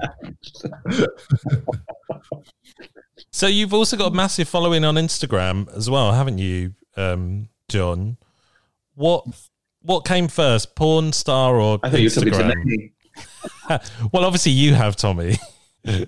So 3.31 3.47
you've 3.47 3.73
also 3.73 3.97
got 3.97 4.11
a 4.11 4.15
massive 4.15 4.47
following 4.47 4.83
on 4.83 4.95
Instagram 4.95 5.73
as 5.75 5.89
well, 5.89 6.11
haven't 6.13 6.37
you, 6.37 6.73
um, 6.97 7.49
John? 7.69 8.17
What 8.95 9.25
what 9.81 10.05
came 10.05 10.27
first, 10.27 10.75
porn 10.75 11.13
star 11.13 11.55
or 11.55 11.79
I 11.83 11.89
Instagram? 11.89 12.91
well, 14.11 14.25
obviously 14.25 14.51
you 14.51 14.73
have, 14.73 14.95
Tommy. 14.95 15.37
I, 15.87 16.01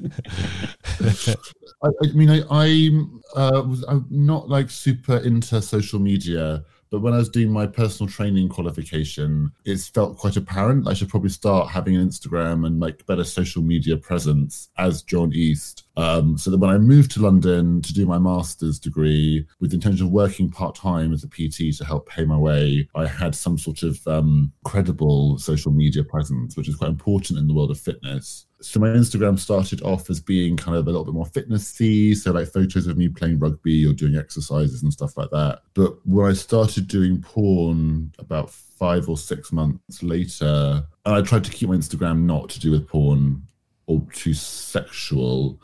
I, 1.84 2.08
mean, 2.14 2.30
I, 2.30 2.42
I'm 2.50 3.22
uh, 3.36 3.64
I'm 3.88 4.06
not 4.10 4.50
like 4.50 4.70
super 4.70 5.18
into 5.18 5.62
social 5.62 6.00
media 6.00 6.64
but 6.92 7.00
when 7.00 7.14
I 7.14 7.18
was 7.18 7.30
doing 7.30 7.50
my 7.50 7.66
personal 7.66 8.12
training 8.12 8.50
qualification, 8.50 9.52
it 9.66 9.80
felt 9.80 10.18
quite 10.18 10.36
apparent 10.36 10.88
I 10.88 10.94
should 10.94 11.10
probably 11.10 11.30
start 11.30 11.72
having 11.72 11.96
an 11.96 12.08
Instagram 12.08 12.68
and 12.68 12.80
like 12.80 13.06
better 13.06 13.24
social 13.24 13.64
media 13.64 13.96
presence 13.96 14.70
as 14.78 15.02
John 15.02 15.32
East. 15.34 15.86
Um, 15.98 16.38
so 16.38 16.52
that 16.52 16.58
when 16.58 16.70
I 16.70 16.78
moved 16.78 17.12
to 17.12 17.22
London 17.22 17.82
to 17.82 17.94
do 17.94 18.06
my 18.06 18.18
master's 18.18 18.80
degree 18.80 19.46
with 19.60 19.72
the 19.72 19.76
intention 19.76 20.06
of 20.06 20.12
working 20.12 20.50
part 20.50 20.76
time 20.76 21.14
as 21.14 21.24
a 21.24 21.28
PT 21.28 21.78
to 21.78 21.86
help 21.86 22.08
pay 22.08 22.26
my 22.26 22.38
way, 22.38 22.88
I 22.96 23.08
had 23.08 23.36
some 23.36 23.58
sort 23.58 23.84
of 23.84 24.06
um, 24.08 24.52
credible 24.66 25.38
social 25.38 25.72
media 25.72 26.04
presence, 26.04 26.58
which 26.58 26.68
is 26.68 26.76
quite 26.76 26.90
important 26.90 27.40
in 27.40 27.48
the 27.48 27.54
world 27.54 27.72
of 27.72 27.80
fitness 27.80 28.46
so 28.62 28.80
my 28.80 28.88
Instagram 28.88 29.40
started 29.40 29.82
off 29.82 30.10
as 30.10 30.20
being 30.20 30.56
kind 30.56 30.78
of 30.78 30.88
a 30.88 30.90
little 30.90 31.06
bit 31.06 31.14
more 31.14 31.26
fitnessy, 31.26 32.16
so 32.16 32.32
like 32.32 32.48
photos 32.48 32.88
of 32.88 32.98
me 32.98 33.10
playing 33.10 33.40
rugby 33.40 33.86
or 33.86 33.94
doing 33.94 34.16
exercises 34.16 34.84
and 34.84 34.94
stuff 34.94 35.18
like 35.18 35.30
that. 35.32 35.62
But 35.74 35.96
when 36.06 36.30
I 36.30 36.34
started 36.34 36.88
doing 36.88 37.22
porn 37.22 38.14
about 38.20 38.52
five 38.52 39.10
or 39.10 39.18
six 39.18 39.52
months 39.52 40.04
later, 40.04 40.84
and 41.06 41.16
I 41.16 41.22
tried 41.22 41.44
to 41.46 41.52
keep 41.52 41.70
my 41.70 41.76
Instagram 41.76 42.24
not 42.24 42.50
to 42.50 42.60
do 42.60 42.72
with 42.72 42.88
porn 42.88 43.42
or 43.88 44.06
too 44.14 44.34
sexual, 44.34 45.60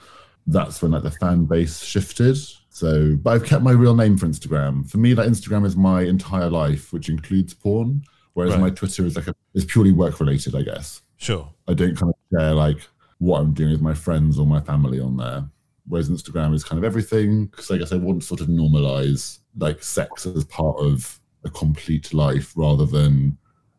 that's 0.48 0.82
when 0.82 0.92
like 0.92 1.04
the 1.04 1.12
fan 1.12 1.46
base 1.46 1.84
shifted. 1.84 2.38
So, 2.70 3.16
but 3.16 3.32
I've 3.32 3.46
kept 3.46 3.64
my 3.64 3.72
real 3.72 3.96
name 3.96 4.18
for 4.18 4.28
Instagram. 4.28 4.90
For 4.90 4.98
me, 4.98 5.16
like 5.16 5.28
Instagram 5.28 5.66
is 5.66 5.76
my 5.76 6.02
entire 6.02 6.50
life, 6.50 6.94
which 6.94 7.10
includes 7.10 7.54
porn, 7.54 8.04
whereas 8.34 8.54
right. 8.54 8.62
my 8.62 8.70
Twitter 8.70 9.06
is 9.06 9.16
like 9.16 9.28
a, 9.28 9.36
is 9.54 9.66
purely 9.66 9.92
work 9.92 10.20
related, 10.20 10.56
I 10.56 10.62
guess. 10.62 11.02
Sure. 11.18 11.52
I 11.68 11.74
don't 11.74 11.96
kind 11.96 12.14
of 12.14 12.40
share 12.40 12.54
like 12.54 12.80
what 13.20 13.42
I'm 13.42 13.54
doing 13.54 13.72
with 13.72 13.82
my 13.82 13.94
friends 13.94 14.40
or 14.40 14.46
my 14.46 14.62
family 14.62 15.00
on 15.00 15.18
there. 15.18 15.46
Whereas 15.88 16.10
Instagram 16.10 16.54
is 16.54 16.64
kind 16.64 16.78
of 16.78 16.84
everything 16.84 17.46
because 17.48 17.72
I 17.72 17.78
guess 17.78 17.92
I 17.92 17.98
want 17.98 18.22
to 18.22 18.28
sort 18.28 18.42
of 18.42 18.48
normalize 18.48 19.40
like 19.58 19.82
sex 19.82 20.26
as 20.26 20.44
part 20.46 20.78
of 20.80 21.20
a 21.44 21.50
complete 21.50 22.14
life 22.14 22.54
rather 22.56 22.86
than 22.86 23.38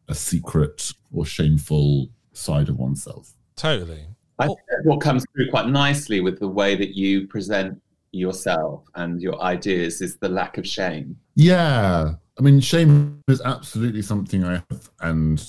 a 0.08 0.14
secret 0.14 0.92
or 1.12 1.26
shameful 1.26 2.08
side 2.32 2.68
of 2.68 2.78
oneself. 2.78 3.32
Totally. 3.56 4.06
I 4.38 4.46
think 4.46 4.58
what 4.84 5.00
comes 5.00 5.24
through 5.34 5.50
quite 5.50 5.68
nicely 5.68 6.20
with 6.20 6.38
the 6.38 6.48
way 6.48 6.76
that 6.76 6.96
you 6.96 7.26
present 7.26 7.80
yourself 8.12 8.84
and 8.94 9.20
your 9.20 9.40
ideas 9.42 10.00
is 10.00 10.16
the 10.16 10.28
lack 10.28 10.56
of 10.58 10.66
shame. 10.66 11.16
Yeah. 11.34 12.14
I 12.38 12.42
mean, 12.42 12.60
shame 12.60 13.20
is 13.28 13.42
absolutely 13.42 14.02
something 14.02 14.44
I 14.44 14.62
have, 14.70 14.90
and 15.00 15.44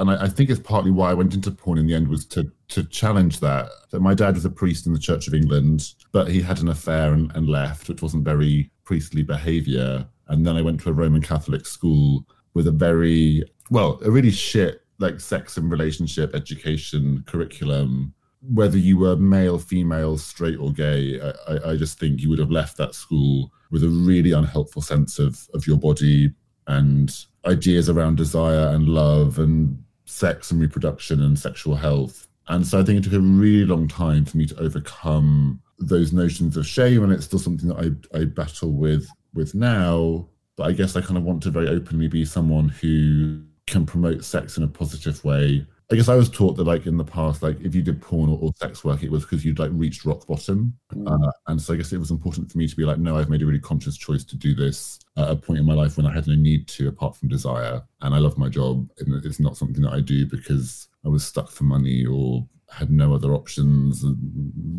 and 0.00 0.10
I, 0.10 0.24
I, 0.24 0.28
think 0.28 0.48
it's 0.48 0.58
partly 0.58 0.90
why 0.90 1.10
I 1.10 1.14
went 1.14 1.34
into 1.34 1.50
porn 1.50 1.78
in 1.78 1.86
the 1.86 1.94
end 1.94 2.08
was 2.08 2.24
to 2.26 2.50
to 2.68 2.84
challenge 2.84 3.38
that. 3.40 3.68
That 3.90 4.00
my 4.00 4.14
dad 4.14 4.34
was 4.34 4.44
a 4.44 4.50
priest 4.50 4.86
in 4.86 4.92
the 4.92 4.98
Church 4.98 5.28
of 5.28 5.34
England, 5.34 5.94
but 6.10 6.28
he 6.28 6.40
had 6.40 6.60
an 6.60 6.68
affair 6.68 7.12
and, 7.12 7.30
and 7.34 7.48
left, 7.48 7.88
which 7.88 8.02
wasn't 8.02 8.24
very 8.24 8.70
priestly 8.84 9.22
behavior. 9.22 10.06
And 10.28 10.46
then 10.46 10.56
I 10.56 10.62
went 10.62 10.80
to 10.80 10.88
a 10.88 10.94
Roman 10.94 11.20
Catholic 11.20 11.66
school 11.66 12.24
with 12.54 12.66
a 12.66 12.72
very, 12.72 13.44
well, 13.70 14.00
a 14.04 14.10
really 14.10 14.30
shit 14.30 14.82
like 14.98 15.20
sex 15.20 15.56
and 15.56 15.70
relationship 15.70 16.34
education 16.34 17.22
curriculum. 17.26 18.14
Whether 18.42 18.78
you 18.78 18.98
were 18.98 19.16
male, 19.16 19.58
female, 19.58 20.16
straight, 20.16 20.58
or 20.58 20.72
gay, 20.72 21.20
I, 21.46 21.70
I 21.72 21.76
just 21.76 21.98
think 21.98 22.20
you 22.20 22.30
would 22.30 22.38
have 22.38 22.50
left 22.50 22.78
that 22.78 22.94
school 22.94 23.52
with 23.70 23.84
a 23.84 23.88
really 23.88 24.32
unhelpful 24.32 24.82
sense 24.82 25.18
of, 25.18 25.46
of 25.52 25.66
your 25.66 25.76
body 25.76 26.32
and 26.66 27.14
ideas 27.44 27.90
around 27.90 28.16
desire 28.16 28.68
and 28.68 28.88
love 28.88 29.38
and 29.38 29.82
sex 30.10 30.50
and 30.50 30.60
reproduction 30.60 31.22
and 31.22 31.38
sexual 31.38 31.76
health. 31.76 32.26
And 32.48 32.66
so 32.66 32.80
I 32.80 32.82
think 32.82 32.98
it 32.98 33.04
took 33.04 33.12
a 33.12 33.20
really 33.20 33.64
long 33.64 33.86
time 33.86 34.24
for 34.24 34.36
me 34.36 34.46
to 34.46 34.60
overcome 34.60 35.60
those 35.78 36.12
notions 36.12 36.56
of 36.56 36.66
shame, 36.66 37.02
and 37.02 37.12
it's 37.12 37.24
still 37.24 37.38
something 37.38 37.68
that 37.68 37.98
I, 38.14 38.18
I 38.18 38.24
battle 38.24 38.72
with 38.72 39.08
with 39.32 39.54
now. 39.54 40.28
But 40.56 40.66
I 40.66 40.72
guess 40.72 40.96
I 40.96 41.00
kind 41.00 41.16
of 41.16 41.22
want 41.22 41.42
to 41.44 41.50
very 41.50 41.68
openly 41.68 42.08
be 42.08 42.24
someone 42.24 42.68
who 42.68 43.42
can 43.66 43.86
promote 43.86 44.24
sex 44.24 44.56
in 44.56 44.64
a 44.64 44.68
positive 44.68 45.24
way 45.24 45.64
I 45.92 45.96
guess 45.96 46.08
I 46.08 46.14
was 46.14 46.30
taught 46.30 46.56
that, 46.56 46.64
like 46.64 46.86
in 46.86 46.96
the 46.96 47.04
past, 47.04 47.42
like 47.42 47.60
if 47.62 47.74
you 47.74 47.82
did 47.82 48.00
porn 48.00 48.30
or, 48.30 48.38
or 48.40 48.52
sex 48.56 48.84
work, 48.84 49.02
it 49.02 49.10
was 49.10 49.24
because 49.24 49.44
you'd 49.44 49.58
like 49.58 49.72
reached 49.74 50.04
rock 50.04 50.24
bottom. 50.26 50.72
Mm. 50.94 51.10
Uh, 51.10 51.32
and 51.48 51.60
so 51.60 51.74
I 51.74 51.76
guess 51.76 51.92
it 51.92 51.98
was 51.98 52.12
important 52.12 52.50
for 52.50 52.58
me 52.58 52.68
to 52.68 52.76
be 52.76 52.84
like, 52.84 52.98
no, 52.98 53.16
I've 53.16 53.28
made 53.28 53.42
a 53.42 53.46
really 53.46 53.58
conscious 53.58 53.96
choice 53.96 54.22
to 54.24 54.36
do 54.36 54.54
this 54.54 55.00
at 55.16 55.28
a 55.28 55.34
point 55.34 55.58
in 55.58 55.66
my 55.66 55.74
life 55.74 55.96
when 55.96 56.06
I 56.06 56.14
had 56.14 56.28
no 56.28 56.36
need 56.36 56.68
to, 56.68 56.88
apart 56.88 57.16
from 57.16 57.28
desire. 57.28 57.82
And 58.02 58.14
I 58.14 58.18
love 58.18 58.38
my 58.38 58.48
job, 58.48 58.88
and 58.98 59.24
it's 59.24 59.40
not 59.40 59.56
something 59.56 59.82
that 59.82 59.92
I 59.92 60.00
do 60.00 60.26
because 60.26 60.88
I 61.04 61.08
was 61.08 61.26
stuck 61.26 61.50
for 61.50 61.64
money 61.64 62.06
or 62.06 62.46
had 62.70 62.92
no 62.92 63.12
other 63.12 63.34
options, 63.34 64.04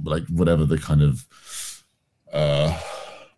like 0.03 0.25
whatever 0.29 0.65
the 0.65 0.77
kind 0.77 1.01
of 1.01 1.25
uh, 2.31 2.79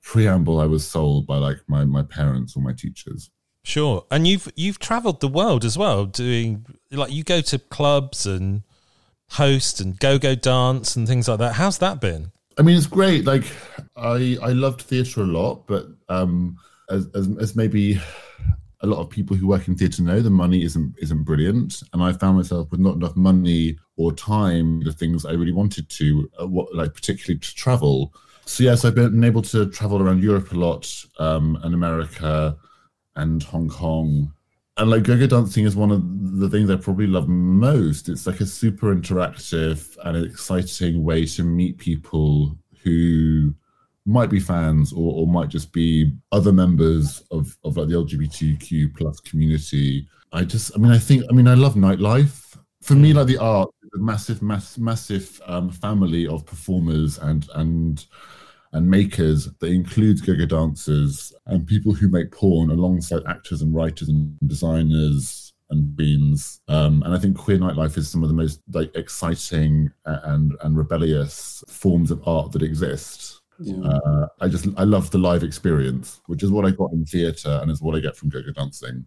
preamble 0.03 0.59
I 0.59 0.67
was 0.67 0.87
sold 0.87 1.25
by 1.25 1.37
like 1.37 1.57
my 1.67 1.85
my 1.85 2.03
parents 2.03 2.55
or 2.55 2.61
my 2.61 2.73
teachers. 2.73 3.31
Sure, 3.65 4.05
and 4.11 4.27
you've 4.27 4.51
you've 4.55 4.79
travelled 4.79 5.21
the 5.21 5.27
world 5.27 5.63
as 5.63 5.77
well, 5.77 6.05
doing 6.05 6.65
like 6.91 7.11
you 7.11 7.23
go 7.23 7.39
to 7.41 7.57
clubs 7.57 8.25
and 8.25 8.63
host 9.31 9.79
and 9.79 9.97
go 9.99 10.19
go 10.19 10.35
dance 10.35 10.95
and 10.95 11.07
things 11.07 11.27
like 11.27 11.39
that. 11.39 11.53
How's 11.53 11.77
that 11.77 12.01
been? 12.01 12.31
I 12.57 12.61
mean, 12.61 12.77
it's 12.77 12.87
great. 12.87 13.25
Like 13.25 13.45
I 13.95 14.37
I 14.41 14.49
loved 14.49 14.81
theatre 14.81 15.21
a 15.21 15.25
lot, 15.25 15.65
but 15.65 15.87
um, 16.09 16.57
as, 16.89 17.07
as 17.15 17.29
as 17.39 17.55
maybe 17.55 18.01
a 18.81 18.85
lot 18.87 18.99
of 18.99 19.09
people 19.09 19.37
who 19.37 19.47
work 19.47 19.69
in 19.69 19.75
theatre 19.77 20.03
know, 20.03 20.19
the 20.19 20.29
money 20.29 20.63
isn't 20.63 20.95
isn't 20.97 21.23
brilliant, 21.23 21.83
and 21.93 22.03
I 22.03 22.11
found 22.11 22.35
myself 22.35 22.69
with 22.69 22.81
not 22.81 22.95
enough 22.95 23.15
money 23.15 23.77
or 23.95 24.11
time 24.11 24.83
the 24.83 24.91
things 24.91 25.25
I 25.25 25.31
really 25.31 25.53
wanted 25.53 25.87
to, 25.89 26.29
uh, 26.41 26.47
what 26.47 26.75
like 26.75 26.93
particularly 26.93 27.39
to 27.39 27.55
travel. 27.55 28.13
So 28.45 28.65
yes, 28.65 28.83
I've 28.83 28.95
been 28.95 29.23
able 29.23 29.41
to 29.43 29.69
travel 29.69 30.01
around 30.01 30.21
Europe 30.21 30.51
a 30.51 30.55
lot 30.55 30.93
um, 31.17 31.57
and 31.63 31.73
America 31.73 32.57
and 33.15 33.41
Hong 33.43 33.69
Kong. 33.69 34.33
And 34.77 34.89
like 34.89 35.03
go-go 35.03 35.27
dancing 35.27 35.65
is 35.65 35.75
one 35.75 35.91
of 35.91 36.39
the 36.39 36.49
things 36.49 36.69
I 36.69 36.75
probably 36.77 37.07
love 37.07 37.27
most. 37.27 38.09
It's 38.09 38.25
like 38.25 38.41
a 38.41 38.45
super 38.45 38.93
interactive 38.95 39.95
and 40.03 40.25
exciting 40.25 41.03
way 41.03 41.25
to 41.27 41.43
meet 41.43 41.77
people 41.77 42.57
who 42.83 43.53
might 44.05 44.29
be 44.29 44.39
fans 44.39 44.91
or, 44.91 45.13
or 45.13 45.27
might 45.27 45.49
just 45.49 45.71
be 45.71 46.11
other 46.31 46.51
members 46.51 47.23
of, 47.31 47.55
of 47.63 47.77
like 47.77 47.87
the 47.87 47.95
LGBTQ 47.95 48.95
plus 48.95 49.19
community. 49.19 50.07
I 50.31 50.43
just, 50.43 50.71
I 50.75 50.79
mean, 50.79 50.91
I 50.91 50.97
think, 50.97 51.23
I 51.29 51.33
mean, 51.33 51.47
I 51.47 51.53
love 51.53 51.75
nightlife. 51.75 52.57
For 52.81 52.95
me, 52.95 53.13
like 53.13 53.27
the 53.27 53.37
art, 53.37 53.69
a 53.95 53.97
massive, 53.99 54.41
mass, 54.41 54.77
massive 54.77 55.39
um, 55.45 55.69
family 55.69 56.27
of 56.27 56.45
performers 56.45 57.17
and 57.19 57.47
and 57.55 58.05
and 58.73 58.89
makers 58.89 59.49
that 59.59 59.67
includes 59.67 60.21
go-go 60.21 60.45
dancers 60.45 61.31
and 61.45 61.65
people 61.65 61.93
who 61.93 62.09
make 62.09 62.31
porn 62.31 62.71
alongside 62.71 63.21
actors 63.27 63.61
and 63.61 63.73
writers 63.73 64.09
and 64.09 64.35
designers 64.47 65.53
and 65.69 65.95
beans. 65.95 66.59
Um, 66.67 67.03
and 67.03 67.13
I 67.13 67.19
think 67.19 67.37
queer 67.37 67.57
nightlife 67.57 67.97
is 67.97 68.09
some 68.09 68.23
of 68.23 68.29
the 68.29 68.35
most 68.35 68.61
like 68.73 68.95
exciting 68.95 69.91
and 70.05 70.53
and 70.61 70.77
rebellious 70.77 71.63
forms 71.67 72.11
of 72.11 72.27
art 72.27 72.51
that 72.53 72.63
exist. 72.63 73.41
Yeah. 73.59 73.87
Uh, 73.87 74.27
I 74.41 74.47
just 74.47 74.67
I 74.77 74.83
love 74.83 75.11
the 75.11 75.19
live 75.19 75.43
experience, 75.43 76.21
which 76.25 76.43
is 76.43 76.51
what 76.51 76.65
I 76.65 76.71
got 76.71 76.91
in 76.93 77.05
theatre 77.05 77.59
and 77.61 77.71
is 77.71 77.81
what 77.81 77.95
I 77.95 77.99
get 77.99 78.17
from 78.17 78.29
go-go 78.29 78.51
dancing. 78.51 79.05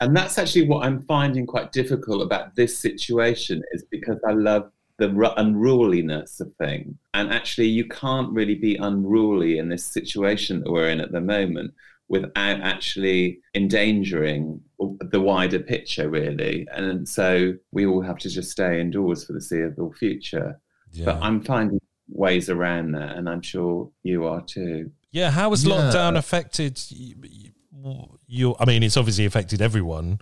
And 0.00 0.16
that's 0.16 0.38
actually 0.38 0.66
what 0.66 0.84
I'm 0.84 1.02
finding 1.02 1.46
quite 1.46 1.72
difficult 1.72 2.22
about 2.22 2.54
this 2.56 2.78
situation 2.78 3.62
is 3.72 3.84
because 3.90 4.18
I 4.28 4.32
love 4.32 4.70
the 4.98 5.32
unruliness 5.36 6.40
of 6.40 6.52
things. 6.56 6.96
And 7.14 7.32
actually, 7.32 7.68
you 7.68 7.86
can't 7.86 8.32
really 8.32 8.56
be 8.56 8.76
unruly 8.76 9.58
in 9.58 9.68
this 9.68 9.84
situation 9.84 10.60
that 10.60 10.70
we're 10.70 10.90
in 10.90 11.00
at 11.00 11.12
the 11.12 11.20
moment 11.20 11.72
without 12.08 12.60
actually 12.60 13.38
endangering 13.54 14.60
the 14.78 15.20
wider 15.20 15.58
picture, 15.58 16.08
really. 16.08 16.66
And 16.72 17.08
so 17.08 17.54
we 17.70 17.86
all 17.86 18.00
have 18.02 18.18
to 18.18 18.28
just 18.28 18.50
stay 18.50 18.80
indoors 18.80 19.24
for 19.24 19.34
the 19.34 19.40
foreseeable 19.40 19.92
future. 19.92 20.60
Yeah. 20.92 21.04
But 21.04 21.22
I'm 21.22 21.42
finding 21.42 21.80
ways 22.08 22.48
around 22.48 22.92
that, 22.92 23.16
and 23.16 23.28
I'm 23.28 23.42
sure 23.42 23.90
you 24.02 24.24
are 24.24 24.40
too. 24.40 24.90
Yeah, 25.12 25.30
how 25.30 25.50
has 25.50 25.64
yeah. 25.64 25.74
lockdown 25.74 26.16
affected 26.16 26.80
you? 28.26 28.56
I 28.58 28.64
mean, 28.64 28.82
it's 28.82 28.96
obviously 28.96 29.26
affected 29.26 29.62
everyone. 29.62 30.20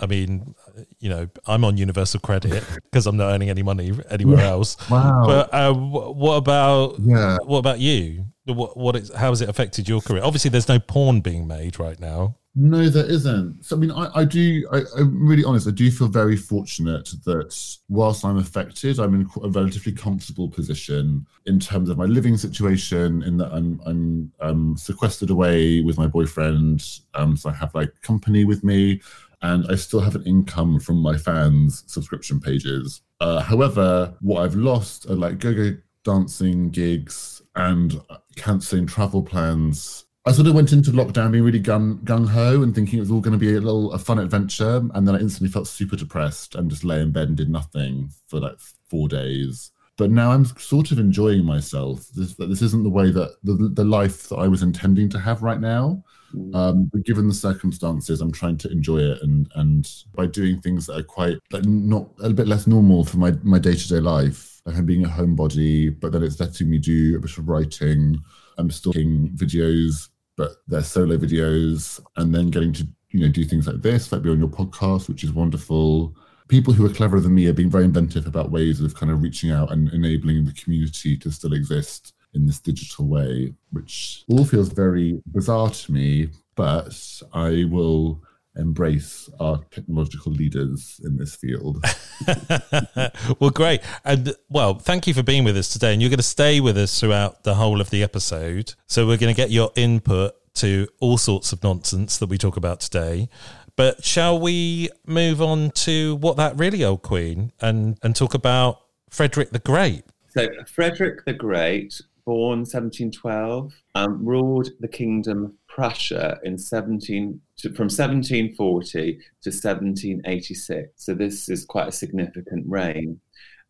I 0.00 0.06
mean, 0.06 0.54
you 0.98 1.08
know, 1.08 1.28
I'm 1.46 1.64
on 1.64 1.76
universal 1.76 2.20
credit 2.20 2.64
because 2.84 3.06
I'm 3.06 3.16
not 3.16 3.32
earning 3.32 3.50
any 3.50 3.62
money 3.62 3.92
anywhere 4.10 4.40
else. 4.40 4.76
Wow. 4.90 5.24
But 5.26 5.54
uh, 5.54 5.72
what 5.72 6.36
about 6.36 6.96
yeah. 7.00 7.38
what 7.44 7.58
about 7.58 7.80
you? 7.80 8.26
What 8.46 8.76
what 8.76 8.96
is, 8.96 9.12
how 9.14 9.30
has 9.30 9.40
it 9.40 9.48
affected 9.48 9.88
your 9.88 10.00
career? 10.00 10.22
Obviously, 10.22 10.50
there's 10.50 10.68
no 10.68 10.78
porn 10.78 11.20
being 11.20 11.46
made 11.46 11.78
right 11.78 12.00
now. 12.00 12.36
No, 12.56 12.88
there 12.88 13.06
isn't. 13.06 13.64
So, 13.64 13.76
I 13.76 13.78
mean, 13.78 13.92
I, 13.92 14.10
I 14.12 14.24
do, 14.24 14.66
I, 14.72 14.82
am 14.98 15.24
really 15.24 15.44
honest, 15.44 15.68
I 15.68 15.70
do 15.70 15.88
feel 15.88 16.08
very 16.08 16.36
fortunate 16.36 17.08
that 17.24 17.78
whilst 17.88 18.24
I'm 18.24 18.38
affected, 18.38 18.98
I'm 18.98 19.14
in 19.14 19.28
a 19.44 19.48
relatively 19.48 19.92
comfortable 19.92 20.48
position 20.48 21.26
in 21.46 21.60
terms 21.60 21.88
of 21.88 21.96
my 21.96 22.06
living 22.06 22.36
situation, 22.36 23.22
in 23.22 23.36
that 23.36 23.52
I'm, 23.52 23.80
I'm 23.86 24.32
um, 24.40 24.76
sequestered 24.76 25.30
away 25.30 25.80
with 25.80 25.96
my 25.96 26.08
boyfriend. 26.08 26.82
Um, 27.14 27.36
so 27.36 27.50
I 27.50 27.52
have 27.52 27.72
like 27.72 27.92
company 28.02 28.44
with 28.44 28.64
me 28.64 29.00
and 29.42 29.66
I 29.68 29.74
still 29.74 30.00
have 30.00 30.14
an 30.14 30.24
income 30.24 30.80
from 30.80 30.96
my 30.96 31.16
fans' 31.16 31.84
subscription 31.86 32.40
pages. 32.40 33.02
Uh, 33.20 33.40
however, 33.40 34.14
what 34.20 34.42
I've 34.42 34.54
lost 34.54 35.08
are 35.08 35.14
like 35.14 35.38
go-go 35.38 35.76
dancing 36.04 36.70
gigs 36.70 37.42
and 37.54 38.00
cancelling 38.36 38.86
travel 38.86 39.22
plans. 39.22 40.06
I 40.26 40.32
sort 40.32 40.48
of 40.48 40.54
went 40.54 40.72
into 40.72 40.90
lockdown 40.90 41.32
being 41.32 41.44
really 41.44 41.60
gung 41.60 42.28
ho 42.28 42.62
and 42.62 42.74
thinking 42.74 42.98
it 42.98 43.02
was 43.02 43.10
all 43.10 43.20
going 43.20 43.32
to 43.32 43.38
be 43.38 43.54
a 43.56 43.60
little 43.60 43.92
a 43.92 43.98
fun 43.98 44.18
adventure, 44.18 44.82
and 44.94 45.08
then 45.08 45.14
I 45.14 45.20
instantly 45.20 45.50
felt 45.50 45.66
super 45.66 45.96
depressed 45.96 46.54
and 46.54 46.70
just 46.70 46.84
lay 46.84 47.00
in 47.00 47.10
bed 47.10 47.28
and 47.28 47.36
did 47.36 47.48
nothing 47.48 48.10
for 48.26 48.40
like 48.40 48.58
four 48.88 49.08
days. 49.08 49.72
But 49.96 50.10
now 50.10 50.32
I'm 50.32 50.44
sort 50.44 50.92
of 50.92 50.98
enjoying 50.98 51.44
myself. 51.44 52.06
This 52.14 52.34
this 52.34 52.62
isn't 52.62 52.84
the 52.84 52.90
way 52.90 53.10
that 53.10 53.36
the 53.42 53.70
the 53.72 53.84
life 53.84 54.28
that 54.28 54.36
I 54.36 54.48
was 54.48 54.62
intending 54.62 55.08
to 55.10 55.18
have 55.18 55.42
right 55.42 55.60
now. 55.60 56.04
Um, 56.54 56.84
but 56.92 57.04
given 57.04 57.28
the 57.28 57.34
circumstances, 57.34 58.20
I'm 58.20 58.32
trying 58.32 58.56
to 58.58 58.70
enjoy 58.70 58.98
it, 58.98 59.22
and 59.22 59.50
and 59.54 59.90
by 60.14 60.26
doing 60.26 60.60
things 60.60 60.86
that 60.86 60.98
are 60.98 61.02
quite 61.02 61.38
like 61.52 61.64
not 61.64 62.08
a 62.20 62.30
bit 62.30 62.48
less 62.48 62.66
normal 62.66 63.04
for 63.04 63.18
my 63.18 63.32
my 63.42 63.58
day 63.58 63.74
to 63.74 63.88
day 63.88 64.00
life. 64.00 64.60
Like 64.66 64.76
I'm 64.76 64.86
being 64.86 65.04
a 65.04 65.08
homebody, 65.08 65.98
but 65.98 66.12
then 66.12 66.22
it's 66.22 66.38
letting 66.38 66.68
me 66.68 66.78
do 66.78 67.16
a 67.16 67.20
bit 67.20 67.38
of 67.38 67.48
writing. 67.48 68.18
I'm 68.58 68.70
still 68.70 68.92
doing 68.92 69.30
videos, 69.34 70.08
but 70.36 70.56
they're 70.68 70.82
solo 70.82 71.16
videos, 71.16 72.00
and 72.16 72.34
then 72.34 72.50
getting 72.50 72.72
to 72.74 72.86
you 73.10 73.20
know 73.20 73.28
do 73.28 73.44
things 73.44 73.66
like 73.66 73.82
this, 73.82 74.12
like 74.12 74.22
be 74.22 74.30
on 74.30 74.38
your 74.38 74.48
podcast, 74.48 75.08
which 75.08 75.24
is 75.24 75.32
wonderful. 75.32 76.14
People 76.48 76.72
who 76.72 76.84
are 76.84 76.92
cleverer 76.92 77.20
than 77.20 77.34
me 77.34 77.46
are 77.46 77.52
being 77.52 77.70
very 77.70 77.84
inventive 77.84 78.26
about 78.26 78.50
ways 78.50 78.80
of 78.80 78.94
kind 78.94 79.12
of 79.12 79.22
reaching 79.22 79.52
out 79.52 79.70
and 79.70 79.88
enabling 79.92 80.44
the 80.44 80.52
community 80.52 81.16
to 81.16 81.30
still 81.30 81.52
exist 81.52 82.12
in 82.34 82.46
this 82.46 82.60
digital 82.60 83.06
way, 83.06 83.52
which 83.70 84.24
all 84.28 84.44
feels 84.44 84.68
very 84.68 85.22
bizarre 85.26 85.70
to 85.70 85.92
me, 85.92 86.28
but 86.54 87.22
I 87.32 87.64
will 87.64 88.22
embrace 88.56 89.28
our 89.38 89.60
technological 89.70 90.32
leaders 90.32 91.00
in 91.04 91.16
this 91.16 91.36
field. 91.36 91.84
well, 93.38 93.50
great. 93.50 93.80
And 94.04 94.34
well, 94.48 94.74
thank 94.74 95.06
you 95.06 95.14
for 95.14 95.22
being 95.22 95.44
with 95.44 95.56
us 95.56 95.68
today. 95.68 95.92
And 95.92 96.02
you're 96.02 96.10
going 96.10 96.18
to 96.18 96.22
stay 96.22 96.60
with 96.60 96.76
us 96.76 96.98
throughout 96.98 97.44
the 97.44 97.54
whole 97.54 97.80
of 97.80 97.90
the 97.90 98.02
episode. 98.02 98.74
So 98.86 99.06
we're 99.06 99.18
going 99.18 99.34
to 99.34 99.40
get 99.40 99.50
your 99.50 99.70
input 99.76 100.34
to 100.54 100.88
all 101.00 101.16
sorts 101.16 101.52
of 101.52 101.62
nonsense 101.62 102.18
that 102.18 102.28
we 102.28 102.38
talk 102.38 102.56
about 102.56 102.80
today. 102.80 103.28
But 103.76 104.04
shall 104.04 104.38
we 104.38 104.90
move 105.06 105.40
on 105.40 105.70
to 105.70 106.16
what 106.16 106.36
that 106.36 106.58
really 106.58 106.84
old 106.84 107.02
queen 107.02 107.52
and, 107.60 107.98
and 108.02 108.14
talk 108.14 108.34
about 108.34 108.80
Frederick 109.08 109.50
the 109.50 109.58
Great? 109.58 110.04
So, 110.28 110.48
Frederick 110.66 111.24
the 111.24 111.32
Great 111.32 112.00
born 112.24 112.60
1712, 112.60 113.72
um, 113.94 114.24
ruled 114.24 114.68
the 114.80 114.88
kingdom 114.88 115.44
of 115.44 115.52
Prussia 115.68 116.38
in 116.44 116.58
17 116.58 117.40
to, 117.58 117.68
from 117.70 117.84
1740 117.84 119.12
to 119.42 119.50
1786. 119.50 120.90
So 120.96 121.14
this 121.14 121.48
is 121.48 121.64
quite 121.64 121.88
a 121.88 121.92
significant 121.92 122.64
reign. 122.68 123.20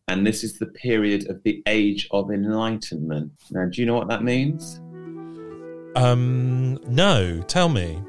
And 0.07 0.25
this 0.25 0.43
is 0.43 0.59
the 0.59 0.65
period 0.65 1.29
of 1.29 1.41
the 1.43 1.63
Age 1.67 2.07
of 2.11 2.31
Enlightenment. 2.31 3.31
Now, 3.51 3.65
do 3.65 3.81
you 3.81 3.87
know 3.87 3.95
what 3.95 4.09
that 4.09 4.23
means? 4.23 4.81
Um, 5.95 6.79
no, 6.87 7.41
tell 7.43 7.69
me. 7.69 8.01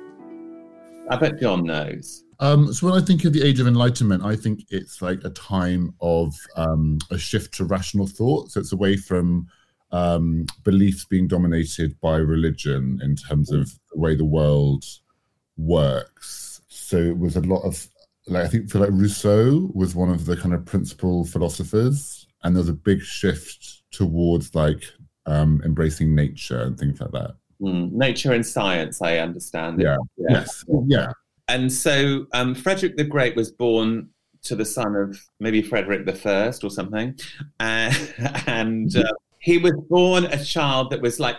I 1.10 1.16
bet 1.16 1.40
John 1.40 1.64
knows. 1.64 2.24
Um, 2.40 2.72
so 2.72 2.88
when 2.88 3.00
I 3.00 3.04
think 3.04 3.24
of 3.24 3.32
the 3.32 3.42
Age 3.42 3.60
of 3.60 3.68
Enlightenment, 3.68 4.24
I 4.24 4.34
think 4.34 4.64
it's 4.70 5.00
like 5.00 5.22
a 5.24 5.30
time 5.30 5.94
of 6.00 6.34
um, 6.56 6.98
a 7.10 7.18
shift 7.18 7.54
to 7.54 7.64
rational 7.64 8.06
thought. 8.06 8.50
So 8.50 8.60
it's 8.60 8.72
away 8.72 8.96
from 8.96 9.46
um, 9.92 10.46
beliefs 10.64 11.04
being 11.04 11.28
dominated 11.28 11.98
by 12.00 12.16
religion 12.16 13.00
in 13.02 13.14
terms 13.14 13.52
of 13.52 13.70
the 13.92 13.98
way 13.98 14.14
the 14.14 14.24
world 14.24 14.84
works. 15.56 16.60
So 16.68 16.96
it 16.96 17.18
was 17.18 17.36
a 17.36 17.40
lot 17.40 17.62
of 17.62 17.86
like 18.26 18.44
I 18.44 18.48
think 18.48 18.70
for 18.70 18.78
like 18.78 18.90
Rousseau 18.92 19.70
was 19.74 19.94
one 19.94 20.10
of 20.10 20.26
the 20.26 20.36
kind 20.36 20.54
of 20.54 20.64
principal 20.64 21.24
philosophers, 21.24 22.26
and 22.42 22.56
there's 22.56 22.68
a 22.68 22.74
big 22.74 23.02
shift 23.02 23.82
towards 23.90 24.54
like 24.54 24.84
um, 25.26 25.60
embracing 25.64 26.14
nature 26.14 26.62
and 26.62 26.78
things 26.78 27.00
like 27.00 27.10
that. 27.12 27.32
Mm, 27.60 27.92
nature 27.92 28.32
and 28.32 28.44
science, 28.44 29.02
I 29.02 29.18
understand. 29.18 29.80
Yeah. 29.80 29.96
yeah. 30.16 30.26
Yes. 30.30 30.64
Yeah. 30.86 31.12
And 31.48 31.72
so 31.72 32.26
um, 32.32 32.54
Frederick 32.54 32.96
the 32.96 33.04
Great 33.04 33.36
was 33.36 33.50
born 33.50 34.08
to 34.44 34.56
the 34.56 34.64
son 34.64 34.96
of 34.96 35.20
maybe 35.38 35.62
Frederick 35.62 36.06
the 36.06 36.14
First 36.14 36.64
or 36.64 36.70
something, 36.70 37.18
uh, 37.60 37.92
and 38.46 38.96
uh, 38.96 39.12
he 39.42 39.58
was 39.58 39.72
born 39.90 40.24
a 40.26 40.42
child 40.42 40.90
that 40.90 41.02
was 41.02 41.18
like 41.18 41.36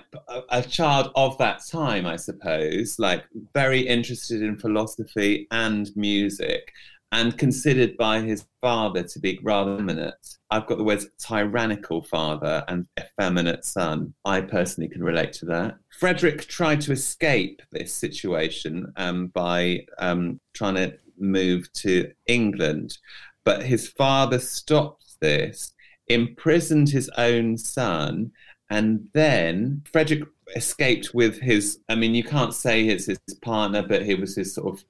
a, 0.50 0.62
child 0.62 1.10
of 1.16 1.38
that 1.38 1.66
time, 1.66 2.06
I 2.06 2.18
suppose, 2.18 3.00
like 3.00 3.24
very 3.54 3.80
interested 3.80 4.42
in 4.42 4.58
philosophy 4.58 5.48
and 5.52 5.90
music, 5.96 6.74
and 7.14 7.38
considered 7.38 7.96
by 7.96 8.20
his 8.20 8.46
father 8.60 9.04
to 9.04 9.20
be 9.20 9.40
rather 9.42 9.76
effeminate. 9.76 10.38
I've 10.52 10.68
got 10.68 10.80
the 10.80 10.84
words 10.84 11.08
tyrannical 11.18 12.02
father 12.02 12.66
and 12.68 12.86
effeminate 13.00 13.64
son. 13.64 14.14
I 14.26 14.42
personally 14.42 14.90
can 14.90 15.02
relate 15.02 15.32
to 15.34 15.46
that. 15.46 15.78
Frederick 15.98 16.46
tried 16.48 16.82
to 16.82 16.92
escape 16.92 17.62
this 17.72 17.94
situation 17.94 18.92
um, 18.98 19.28
by 19.28 19.86
um, 20.00 20.42
trying 20.54 20.76
to 20.76 20.98
move 21.18 21.72
to 21.74 22.12
England, 22.28 22.98
but 23.46 23.64
his 23.64 23.88
father 23.88 24.40
stopped 24.40 25.16
this 25.22 25.74
imprisoned 26.08 26.90
his 26.90 27.10
own 27.18 27.58
son, 27.58 28.32
and 28.70 29.08
then 29.14 29.84
Frederick 29.92 30.24
escaped 30.56 31.14
with 31.14 31.40
his. 31.40 31.80
I 31.90 31.96
mean, 31.96 32.16
you 32.16 32.24
can't 32.24 32.54
say 32.54 32.88
it's 32.88 33.06
his 33.06 33.20
partner, 33.42 33.84
but 33.88 34.04
he 34.04 34.16
was 34.16 34.36
his 34.36 34.54
sort 34.54 34.74
of 34.74 34.84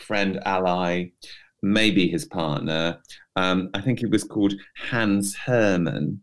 friend, 0.00 0.40
ally, 0.44 1.06
maybe 1.62 2.08
his 2.08 2.24
partner. 2.24 2.98
Um, 3.36 3.70
I 3.74 3.80
think 3.80 3.98
he 3.98 4.06
was 4.06 4.24
called 4.24 4.54
Hans 4.76 5.34
Hermann. 5.36 6.20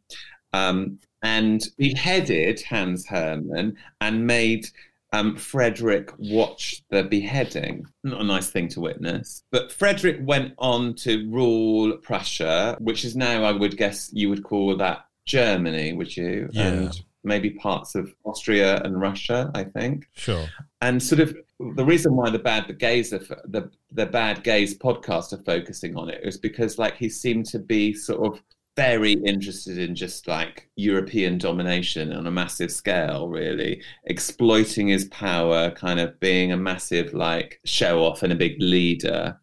Um, 0.53 0.99
and 1.23 1.61
beheaded 1.77 2.61
Hans 2.61 3.05
Hermann 3.07 3.77
and 3.99 4.25
made 4.25 4.65
um, 5.11 5.35
Frederick 5.35 6.11
watched 6.17 6.83
the 6.89 7.03
beheading. 7.03 7.85
Not 8.03 8.21
a 8.21 8.23
nice 8.23 8.49
thing 8.49 8.67
to 8.69 8.79
witness. 8.79 9.43
But 9.51 9.71
Frederick 9.71 10.19
went 10.21 10.53
on 10.57 10.93
to 10.95 11.29
rule 11.29 11.97
Prussia, 11.97 12.77
which 12.79 13.03
is 13.03 13.15
now, 13.15 13.43
I 13.43 13.51
would 13.51 13.77
guess, 13.77 14.09
you 14.13 14.29
would 14.29 14.43
call 14.43 14.75
that 14.77 15.05
Germany, 15.25 15.93
would 15.93 16.15
you? 16.15 16.49
Yeah. 16.51 16.67
And 16.67 17.01
maybe 17.23 17.51
parts 17.51 17.95
of 17.95 18.13
Austria 18.23 18.81
and 18.83 18.99
Russia, 18.99 19.51
I 19.53 19.63
think. 19.63 20.07
Sure. 20.13 20.47
And 20.81 21.01
sort 21.01 21.21
of 21.21 21.35
the 21.75 21.85
reason 21.85 22.15
why 22.15 22.29
the 22.29 22.39
bad 22.39 22.79
gays 22.79 23.13
are, 23.13 23.19
the 23.45 23.69
the 23.91 24.05
bad 24.05 24.43
gays 24.43 24.77
podcast 24.77 25.33
are 25.33 25.43
focusing 25.43 25.95
on 25.95 26.09
it 26.09 26.21
is 26.23 26.37
because 26.37 26.79
like 26.79 26.97
he 26.97 27.09
seemed 27.09 27.45
to 27.47 27.59
be 27.59 27.93
sort 27.93 28.25
of 28.25 28.41
very 28.77 29.13
interested 29.13 29.77
in 29.77 29.95
just 29.95 30.27
like 30.27 30.69
European 30.77 31.37
domination 31.37 32.13
on 32.13 32.25
a 32.25 32.31
massive 32.31 32.71
scale, 32.71 33.27
really. 33.27 33.81
Exploiting 34.05 34.87
his 34.87 35.05
power, 35.05 35.71
kind 35.71 35.99
of 35.99 36.17
being 36.19 36.51
a 36.51 36.57
massive 36.57 37.13
like 37.13 37.59
show 37.65 38.03
off 38.03 38.23
and 38.23 38.31
a 38.31 38.35
big 38.35 38.55
leader, 38.59 39.37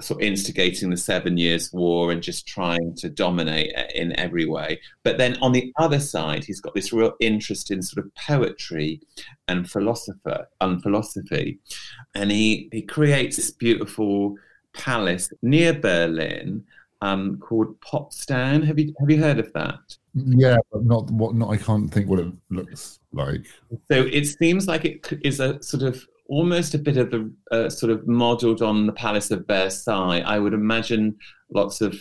sort 0.00 0.22
of 0.22 0.26
instigating 0.26 0.88
the 0.88 0.96
Seven 0.96 1.36
Years' 1.36 1.70
War 1.72 2.12
and 2.12 2.22
just 2.22 2.46
trying 2.46 2.94
to 2.96 3.10
dominate 3.10 3.72
in 3.94 4.18
every 4.18 4.46
way. 4.46 4.80
But 5.02 5.18
then 5.18 5.36
on 5.42 5.52
the 5.52 5.72
other 5.78 6.00
side, 6.00 6.44
he's 6.44 6.60
got 6.60 6.74
this 6.74 6.92
real 6.92 7.12
interest 7.20 7.70
in 7.70 7.82
sort 7.82 8.06
of 8.06 8.14
poetry 8.14 9.02
and 9.48 9.70
philosopher 9.70 10.48
and 10.60 10.82
philosophy, 10.82 11.58
and 12.14 12.30
he 12.30 12.70
he 12.72 12.82
creates 12.82 13.36
this 13.36 13.50
beautiful 13.50 14.36
palace 14.72 15.30
near 15.42 15.74
Berlin 15.74 16.64
um, 17.02 17.36
called 17.38 17.78
Potsdam. 17.80 18.62
Have 18.62 18.78
you 18.78 18.94
have 18.98 19.10
you 19.10 19.20
heard 19.20 19.38
of 19.38 19.52
that? 19.52 19.80
Yeah, 20.14 20.58
but 20.72 20.84
not 20.84 21.10
what. 21.10 21.34
Not 21.34 21.50
I 21.50 21.56
can't 21.56 21.92
think 21.92 22.08
what 22.08 22.20
it 22.20 22.32
looks 22.48 23.00
like. 23.12 23.44
So 23.90 24.06
it 24.10 24.26
seems 24.26 24.68
like 24.68 24.84
it 24.84 25.06
is 25.22 25.40
a 25.40 25.62
sort 25.62 25.82
of 25.82 26.02
almost 26.28 26.74
a 26.74 26.78
bit 26.78 26.96
of 26.96 27.10
the 27.10 27.30
uh, 27.50 27.68
sort 27.68 27.90
of 27.92 28.06
modelled 28.06 28.62
on 28.62 28.86
the 28.86 28.92
Palace 28.92 29.30
of 29.32 29.46
Versailles. 29.46 30.20
I 30.20 30.38
would 30.38 30.54
imagine 30.54 31.16
lots 31.52 31.80
of. 31.80 32.00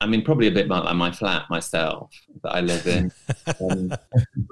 I 0.00 0.06
mean, 0.06 0.22
probably 0.22 0.46
a 0.46 0.52
bit 0.52 0.68
like 0.68 0.94
my 0.94 1.10
flat 1.10 1.46
myself 1.48 2.10
that 2.42 2.50
I 2.50 2.60
live 2.60 2.86
in. 2.86 3.10
um, 3.60 3.92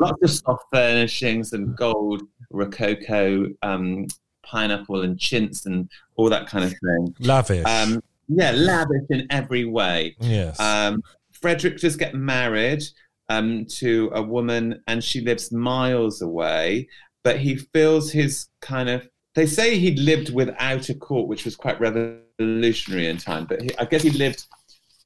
lots 0.01 0.23
of 0.23 0.31
soft 0.31 0.65
furnishings 0.73 1.53
and 1.53 1.77
gold 1.77 2.23
rococo 2.51 3.47
um, 3.63 4.07
pineapple 4.43 5.03
and 5.03 5.19
chintz 5.19 5.67
and 5.67 5.91
all 6.17 6.31
that 6.31 6.47
kind 6.49 6.65
of 6.65 6.71
thing. 6.71 7.15
Lavish. 7.21 7.65
Um, 7.67 8.03
yeah, 8.29 8.53
lavish 8.53 9.07
in 9.11 9.27
every 9.31 9.65
way. 9.65 10.17
Yes. 10.21 10.59
Um, 10.61 11.03
Frederick 11.33 11.79
just 11.79 11.99
get 11.99 12.15
married 12.15 12.83
um, 13.29 13.67
to 13.67 14.11
a 14.15 14.23
woman, 14.23 14.83
and 14.87 15.03
she 15.03 15.21
lives 15.21 15.53
miles 15.53 16.23
away. 16.23 16.89
But 17.23 17.39
he 17.39 17.57
feels 17.57 18.11
his 18.11 18.49
kind 18.61 18.89
of. 18.89 19.09
They 19.35 19.47
say 19.47 19.79
he 19.79 19.97
lived 19.97 20.33
without 20.33 20.89
a 20.89 20.95
court, 20.95 21.29
which 21.29 21.45
was 21.45 21.57
quite 21.57 21.81
revolutionary 21.81 23.09
in 23.09 23.17
time. 23.17 23.47
But 23.47 23.63
he, 23.63 23.77
I 23.79 23.85
guess 23.85 24.03
he 24.03 24.11
lived 24.11 24.45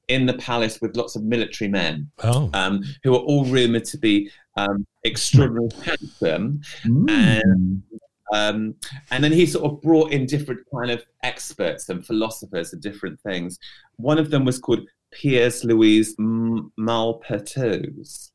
in 0.08 0.26
the 0.26 0.34
palace 0.34 0.80
with 0.80 0.96
lots 0.96 1.16
of 1.16 1.22
military 1.22 1.68
men, 1.68 2.10
oh. 2.24 2.50
um, 2.54 2.82
who 3.04 3.14
are 3.14 3.20
all 3.20 3.44
rumored 3.44 3.84
to 3.84 3.98
be 3.98 4.30
um, 4.56 4.86
extraordinarily 5.04 5.74
handsome 5.84 6.60
mm. 6.84 7.10
and 7.10 7.82
um, 8.34 8.74
and 9.10 9.22
then 9.22 9.32
he 9.32 9.46
sort 9.46 9.70
of 9.70 9.80
brought 9.80 10.12
in 10.12 10.26
different 10.26 10.60
kind 10.74 10.90
of 10.90 11.02
experts 11.22 11.88
and 11.88 12.06
philosophers 12.06 12.72
and 12.72 12.82
different 12.82 13.20
things. 13.20 13.58
One 13.96 14.18
of 14.18 14.30
them 14.30 14.44
was 14.44 14.58
called 14.58 14.88
Piers 15.12 15.64
Louis 15.64 16.14
Maupertuis, 16.16 18.30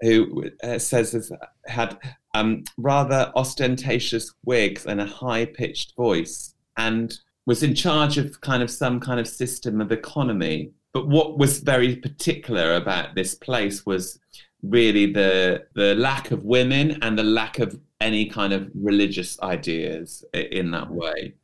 who 0.00 0.50
uh, 0.62 0.78
says 0.78 1.12
has 1.12 1.32
had 1.66 1.98
um, 2.34 2.64
rather 2.76 3.32
ostentatious 3.34 4.32
wigs 4.44 4.86
and 4.86 5.00
a 5.00 5.06
high-pitched 5.06 5.96
voice, 5.96 6.54
and 6.76 7.18
was 7.46 7.62
in 7.62 7.74
charge 7.74 8.18
of 8.18 8.40
kind 8.40 8.62
of 8.62 8.70
some 8.70 9.00
kind 9.00 9.20
of 9.20 9.28
system 9.28 9.80
of 9.80 9.92
economy. 9.92 10.72
But 10.92 11.08
what 11.08 11.38
was 11.38 11.60
very 11.60 11.96
particular 11.96 12.76
about 12.76 13.14
this 13.14 13.34
place 13.34 13.86
was 13.86 14.18
really 14.62 15.12
the 15.12 15.64
the 15.74 15.94
lack 15.94 16.30
of 16.30 16.44
women 16.44 16.98
and 17.02 17.18
the 17.18 17.22
lack 17.22 17.58
of 17.58 17.78
any 18.00 18.26
kind 18.26 18.52
of 18.52 18.70
religious 18.74 19.40
ideas 19.42 20.24
in 20.32 20.70
that 20.72 20.90
way. 20.90 21.34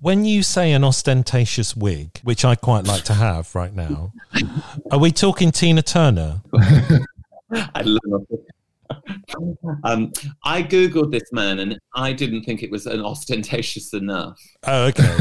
When 0.00 0.24
you 0.24 0.42
say 0.42 0.72
an 0.72 0.82
ostentatious 0.82 1.76
wig, 1.76 2.18
which 2.24 2.44
I 2.44 2.56
quite 2.56 2.84
like 2.84 3.04
to 3.04 3.14
have 3.14 3.54
right 3.54 3.72
now, 3.72 4.12
are 4.90 4.98
we 4.98 5.12
talking 5.12 5.52
Tina 5.52 5.82
Turner? 5.82 6.42
I 7.52 7.82
love 7.82 8.26
it. 8.30 8.40
Um, 9.84 10.12
I 10.44 10.62
googled 10.62 11.12
this 11.12 11.32
man 11.32 11.58
and 11.58 11.78
I 11.94 12.12
didn't 12.12 12.44
think 12.44 12.62
it 12.62 12.70
was 12.70 12.86
an 12.86 13.00
ostentatious 13.00 13.94
enough. 13.94 14.40
Oh, 14.66 14.86
okay. 14.86 15.16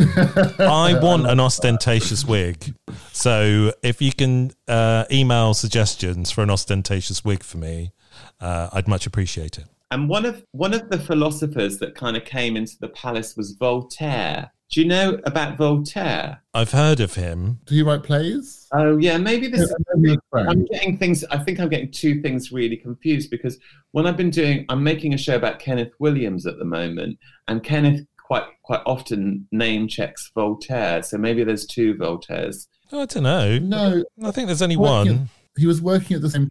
I 0.60 1.00
want 1.02 1.28
an 1.28 1.40
ostentatious 1.40 2.26
wig. 2.26 2.74
So 3.12 3.74
if 3.84 4.02
you 4.02 4.12
can 4.12 4.52
uh, 4.68 5.06
email 5.12 5.54
suggestions 5.54 6.32
for 6.32 6.42
an 6.42 6.50
ostentatious 6.50 7.24
wig 7.24 7.44
for 7.44 7.58
me, 7.58 7.92
uh, 8.40 8.70
I'd 8.74 8.88
much 8.88 9.06
appreciate 9.06 9.58
it. 9.58 9.66
And 9.92 10.08
one 10.08 10.26
of 10.26 10.44
one 10.52 10.74
of 10.74 10.90
the 10.90 10.98
philosophers 10.98 11.78
that 11.80 11.96
kind 11.96 12.16
of 12.16 12.24
came 12.24 12.56
into 12.56 12.78
the 12.80 12.88
palace 12.88 13.36
was 13.36 13.52
Voltaire. 13.52 14.50
Do 14.72 14.80
you 14.80 14.88
know 14.88 15.20
about 15.26 15.58
Voltaire? 15.58 16.42
I've 16.54 16.72
heard 16.72 17.02
of 17.02 17.16
him. 17.16 17.60
Do 17.66 17.76
you 17.76 17.86
write 17.86 18.04
plays? 18.04 18.70
Oh 18.74 18.96
yeah, 18.96 19.18
maybe 19.18 19.48
this. 19.48 19.72
Yeah, 19.98 20.16
I'm 20.34 20.64
getting 20.64 20.98
things. 20.98 21.26
I 21.26 21.38
think 21.40 21.60
I'm 21.60 21.68
getting 21.68 21.92
two 21.92 22.22
things 22.22 22.54
really 22.54 22.78
confused 22.78 23.30
because 23.30 23.60
when 23.92 24.08
I've 24.08 24.16
been 24.16 24.30
doing, 24.30 24.66
I'm 24.70 24.82
making 24.82 25.14
a 25.14 25.18
show 25.18 25.36
about 25.36 25.60
Kenneth 25.60 25.92
Williams 26.00 26.46
at 26.46 26.58
the 26.58 26.64
moment, 26.64 27.20
and 27.50 27.62
Kenneth 27.62 28.06
quite 28.18 28.46
quite 28.64 28.82
often 28.86 29.46
name 29.52 29.90
checks 29.90 30.32
Voltaire. 30.34 31.04
So 31.04 31.18
maybe 31.18 31.44
there's 31.44 31.66
two 31.66 31.96
Voltaires. 31.96 32.68
Oh, 32.94 33.02
I 33.02 33.06
don't 33.08 33.24
know. 33.24 33.60
No, 33.60 34.04
I 34.24 34.32
think 34.32 34.48
there's 34.48 34.62
only 34.62 34.78
one. 34.78 35.30
He 35.58 35.68
was 35.68 35.82
working 35.82 36.16
at 36.16 36.22
the 36.22 36.30
same 36.30 36.44
time. 36.44 36.50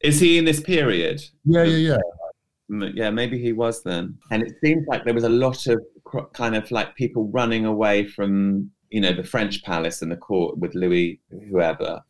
Is 0.00 0.18
he 0.18 0.38
in 0.38 0.46
this 0.46 0.60
period? 0.60 1.20
Yeah, 1.44 1.64
yeah, 1.64 1.76
yeah 1.76 1.98
yeah, 2.94 3.10
maybe 3.10 3.40
he 3.40 3.52
was 3.52 3.82
then. 3.82 4.18
And 4.30 4.42
it 4.42 4.54
seems 4.62 4.86
like 4.86 5.04
there 5.04 5.14
was 5.14 5.24
a 5.24 5.28
lot 5.28 5.66
of 5.66 5.82
kind 6.32 6.56
of 6.56 6.70
like 6.70 6.94
people 6.94 7.28
running 7.28 7.66
away 7.66 8.06
from, 8.06 8.70
you 8.90 9.00
know, 9.00 9.12
the 9.12 9.24
French 9.24 9.62
palace 9.62 10.02
and 10.02 10.10
the 10.10 10.16
court 10.16 10.58
with 10.58 10.74
Louis, 10.74 11.20
whoever. 11.50 12.00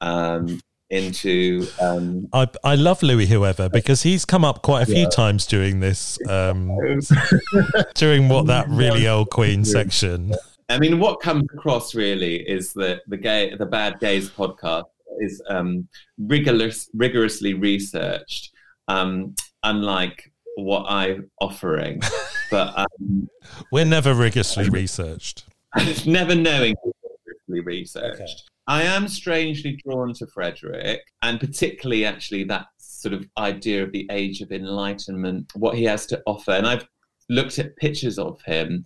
Um, 0.00 0.60
into. 0.90 1.66
Um, 1.80 2.28
I 2.32 2.48
I 2.62 2.74
love 2.76 3.02
Louis 3.02 3.26
Whoever 3.26 3.68
because 3.68 4.02
he's 4.02 4.24
come 4.24 4.44
up 4.44 4.62
quite 4.62 4.82
a 4.82 4.86
few 4.86 4.98
yeah. 4.98 5.08
times 5.08 5.46
during 5.46 5.80
this 5.80 6.18
um, 6.28 6.70
during 7.94 8.28
what 8.28 8.46
that 8.46 8.68
really 8.68 9.08
old 9.08 9.30
Queen 9.30 9.64
section. 9.64 10.32
I 10.68 10.78
mean, 10.78 10.98
what 10.98 11.20
comes 11.20 11.44
across 11.54 11.94
really 11.94 12.36
is 12.36 12.72
that 12.74 13.02
the 13.06 13.16
gay, 13.16 13.54
the 13.54 13.66
Bad 13.66 14.00
Gays 14.00 14.28
podcast 14.30 14.84
is 15.20 15.40
um, 15.48 15.88
rigorous, 16.18 16.90
rigorously 16.92 17.54
researched, 17.54 18.50
um, 18.88 19.34
unlike 19.66 20.32
what 20.56 20.86
I'm 20.88 21.30
offering. 21.40 22.00
But 22.50 22.78
um, 22.78 23.28
we're 23.72 23.84
never 23.84 24.14
rigorously 24.14 24.68
researched. 24.68 25.44
never 26.06 26.34
knowing 26.34 26.74
rigorously 26.84 27.60
researched. 27.60 28.20
Okay. 28.20 28.32
I 28.68 28.82
am 28.82 29.06
strangely 29.06 29.80
drawn 29.86 30.12
to 30.14 30.26
Frederick, 30.26 31.02
and 31.22 31.38
particularly 31.38 32.04
actually 32.04 32.44
that 32.44 32.66
sort 32.78 33.14
of 33.14 33.28
idea 33.38 33.84
of 33.84 33.92
the 33.92 34.08
age 34.10 34.40
of 34.40 34.50
enlightenment, 34.50 35.52
what 35.54 35.76
he 35.76 35.84
has 35.84 36.06
to 36.06 36.20
offer. 36.26 36.50
And 36.52 36.66
I've 36.66 36.88
looked 37.28 37.58
at 37.58 37.76
pictures 37.76 38.18
of 38.18 38.40
him, 38.42 38.84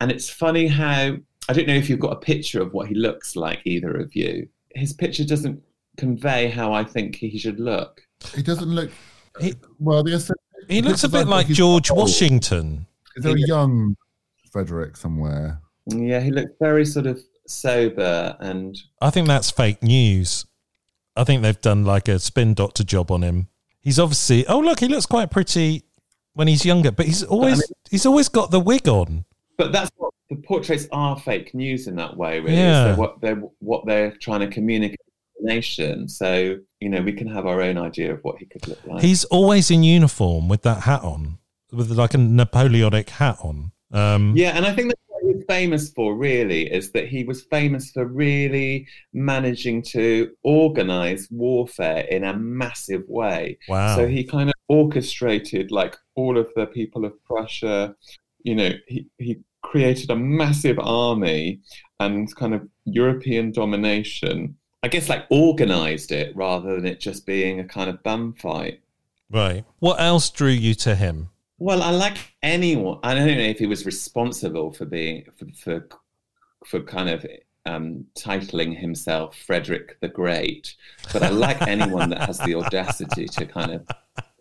and 0.00 0.10
it's 0.10 0.28
funny 0.28 0.66
how 0.66 1.16
I 1.48 1.52
don't 1.52 1.68
know 1.68 1.74
if 1.74 1.88
you've 1.88 2.00
got 2.00 2.12
a 2.12 2.20
picture 2.20 2.60
of 2.60 2.72
what 2.72 2.88
he 2.88 2.94
looks 2.94 3.36
like, 3.36 3.62
either 3.64 3.96
of 3.96 4.14
you. 4.14 4.48
His 4.74 4.92
picture 4.92 5.24
doesn't 5.24 5.62
convey 5.96 6.48
how 6.48 6.72
I 6.72 6.84
think 6.84 7.16
he 7.16 7.38
should 7.38 7.60
look. 7.60 8.00
He 8.34 8.42
doesn't 8.42 8.68
look. 8.68 8.90
He, 9.40 9.54
well, 9.78 10.02
the 10.02 10.34
he 10.68 10.82
looks 10.82 11.04
a 11.04 11.08
bit 11.08 11.26
like, 11.26 11.48
like 11.48 11.56
George 11.56 11.90
old. 11.90 12.00
Washington. 12.00 12.86
Is 13.16 13.24
there 13.24 13.34
a 13.34 13.40
young 13.40 13.96
Frederick 14.50 14.96
somewhere? 14.96 15.60
Yeah, 15.86 16.20
he 16.20 16.30
looks 16.30 16.52
very 16.60 16.84
sort 16.84 17.06
of 17.06 17.20
sober 17.46 18.36
and. 18.40 18.76
I 19.00 19.10
think 19.10 19.26
that's 19.26 19.50
fake 19.50 19.82
news. 19.82 20.46
I 21.16 21.24
think 21.24 21.42
they've 21.42 21.60
done 21.60 21.84
like 21.84 22.08
a 22.08 22.18
spin 22.18 22.54
doctor 22.54 22.84
job 22.84 23.10
on 23.10 23.22
him. 23.22 23.48
He's 23.80 23.98
obviously. 23.98 24.46
Oh 24.46 24.60
look, 24.60 24.80
he 24.80 24.88
looks 24.88 25.06
quite 25.06 25.30
pretty 25.30 25.84
when 26.34 26.48
he's 26.48 26.64
younger, 26.64 26.90
but 26.90 27.06
he's 27.06 27.24
always 27.24 27.54
I 27.54 27.56
mean, 27.56 27.90
he's 27.90 28.06
always 28.06 28.28
got 28.28 28.50
the 28.50 28.60
wig 28.60 28.88
on. 28.88 29.24
But 29.56 29.72
that's 29.72 29.90
what 29.96 30.14
the 30.30 30.36
portraits 30.36 30.86
are 30.92 31.18
fake 31.18 31.52
news 31.54 31.86
in 31.86 31.96
that 31.96 32.16
way, 32.16 32.40
really. 32.40 32.56
Yeah. 32.56 32.84
They're 32.84 32.96
what 32.96 33.20
they're 33.20 33.42
what 33.58 33.86
they're 33.86 34.12
trying 34.12 34.40
to 34.40 34.48
communicate 34.48 35.00
to 35.40 35.46
the 35.46 35.54
nation. 35.54 36.08
So 36.08 36.58
you 36.80 36.88
know, 36.88 37.02
we 37.02 37.12
can 37.12 37.28
have 37.28 37.46
our 37.46 37.60
own 37.60 37.78
idea 37.78 38.12
of 38.12 38.20
what 38.22 38.38
he 38.38 38.46
could 38.46 38.66
look 38.66 38.84
like. 38.86 39.02
He's 39.02 39.24
always 39.26 39.70
in 39.70 39.82
uniform 39.82 40.48
with 40.48 40.62
that 40.62 40.82
hat 40.82 41.02
on, 41.02 41.38
with 41.72 41.90
like 41.90 42.14
a 42.14 42.18
Napoleonic 42.18 43.10
hat 43.10 43.38
on. 43.42 43.72
Um, 43.92 44.34
yeah, 44.36 44.56
and 44.56 44.64
I 44.64 44.72
think 44.72 44.88
that's 44.88 45.00
what 45.08 45.34
he's 45.34 45.44
famous 45.46 45.90
for. 45.90 46.16
Really, 46.16 46.72
is 46.72 46.92
that 46.92 47.08
he 47.08 47.24
was 47.24 47.42
famous 47.42 47.90
for 47.90 48.06
really 48.06 48.86
managing 49.12 49.82
to 49.90 50.30
organize 50.42 51.28
warfare 51.30 52.06
in 52.10 52.24
a 52.24 52.36
massive 52.36 53.02
way. 53.08 53.58
Wow! 53.68 53.96
So 53.96 54.06
he 54.08 54.24
kind 54.24 54.48
of 54.48 54.54
orchestrated 54.68 55.70
like 55.70 55.96
all 56.14 56.38
of 56.38 56.48
the 56.56 56.66
people 56.66 57.04
of 57.04 57.12
Prussia. 57.24 57.94
You 58.42 58.54
know, 58.54 58.70
he 58.86 59.06
he 59.18 59.40
created 59.62 60.10
a 60.10 60.16
massive 60.16 60.78
army 60.78 61.60
and 61.98 62.34
kind 62.36 62.54
of 62.54 62.66
European 62.84 63.52
domination. 63.52 64.56
I 64.82 64.88
guess 64.88 65.08
like 65.08 65.26
organized 65.30 66.10
it 66.10 66.34
rather 66.34 66.74
than 66.74 66.86
it 66.86 67.00
just 67.00 67.26
being 67.26 67.60
a 67.60 67.64
kind 67.64 67.90
of 67.90 68.02
bum 68.02 68.32
fight. 68.34 68.80
Right. 69.30 69.64
What 69.78 70.00
else 70.00 70.30
drew 70.30 70.50
you 70.50 70.74
to 70.76 70.94
him? 70.94 71.28
Well, 71.58 71.82
I 71.82 71.90
like 71.90 72.16
anyone. 72.42 72.98
I 73.02 73.14
don't 73.14 73.26
know 73.26 73.42
if 73.42 73.58
he 73.58 73.66
was 73.66 73.84
responsible 73.84 74.72
for 74.72 74.86
being 74.86 75.26
for 75.36 75.46
for, 75.54 75.88
for 76.64 76.80
kind 76.80 77.10
of 77.10 77.26
um, 77.66 78.06
titling 78.14 78.76
himself 78.78 79.36
Frederick 79.36 79.98
the 80.00 80.08
Great, 80.08 80.74
but 81.12 81.22
I 81.22 81.28
like 81.28 81.60
anyone 81.62 82.08
that 82.10 82.22
has 82.22 82.38
the 82.38 82.54
audacity 82.54 83.26
to 83.26 83.44
kind 83.44 83.72
of. 83.72 83.86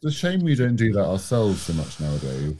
It's 0.02 0.06
a 0.06 0.12
shame 0.12 0.40
we 0.40 0.56
don't 0.56 0.78
do 0.78 0.94
that 0.94 1.06
ourselves 1.06 1.62
so 1.64 1.74
much 1.74 2.00
nowadays. 2.00 2.56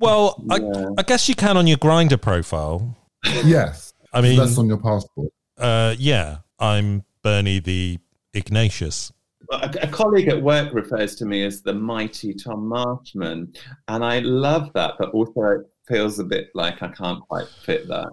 Well, 0.00 0.42
yeah. 0.44 0.54
I, 0.56 0.88
I, 0.98 1.02
guess 1.04 1.28
you 1.28 1.36
can 1.36 1.56
on 1.56 1.68
your 1.68 1.78
Grindr 1.78 2.20
profile. 2.20 2.96
Yes, 3.44 3.92
I 4.12 4.20
mean 4.20 4.36
that's 4.36 4.58
on 4.58 4.66
your 4.66 4.78
passport. 4.78 5.32
Uh, 5.56 5.94
yeah, 5.96 6.38
I'm 6.58 7.04
Bernie 7.22 7.58
the 7.58 7.98
Ignatius 8.34 9.12
a, 9.50 9.70
a, 9.82 9.88
colleague 9.88 10.28
at 10.28 10.40
work 10.40 10.72
refers 10.72 11.14
to 11.16 11.24
me 11.24 11.44
as 11.44 11.62
the 11.62 11.72
mighty 11.72 12.34
Tom 12.34 12.68
Marchman, 12.68 13.56
and 13.88 14.04
I 14.04 14.20
love 14.20 14.72
that, 14.74 14.94
but 14.98 15.10
also 15.10 15.40
it 15.42 15.66
feels 15.88 16.18
a 16.18 16.24
bit 16.24 16.50
like 16.54 16.82
I 16.82 16.88
can't 16.88 17.20
quite 17.20 17.48
fit 17.64 17.88
that. 17.88 18.10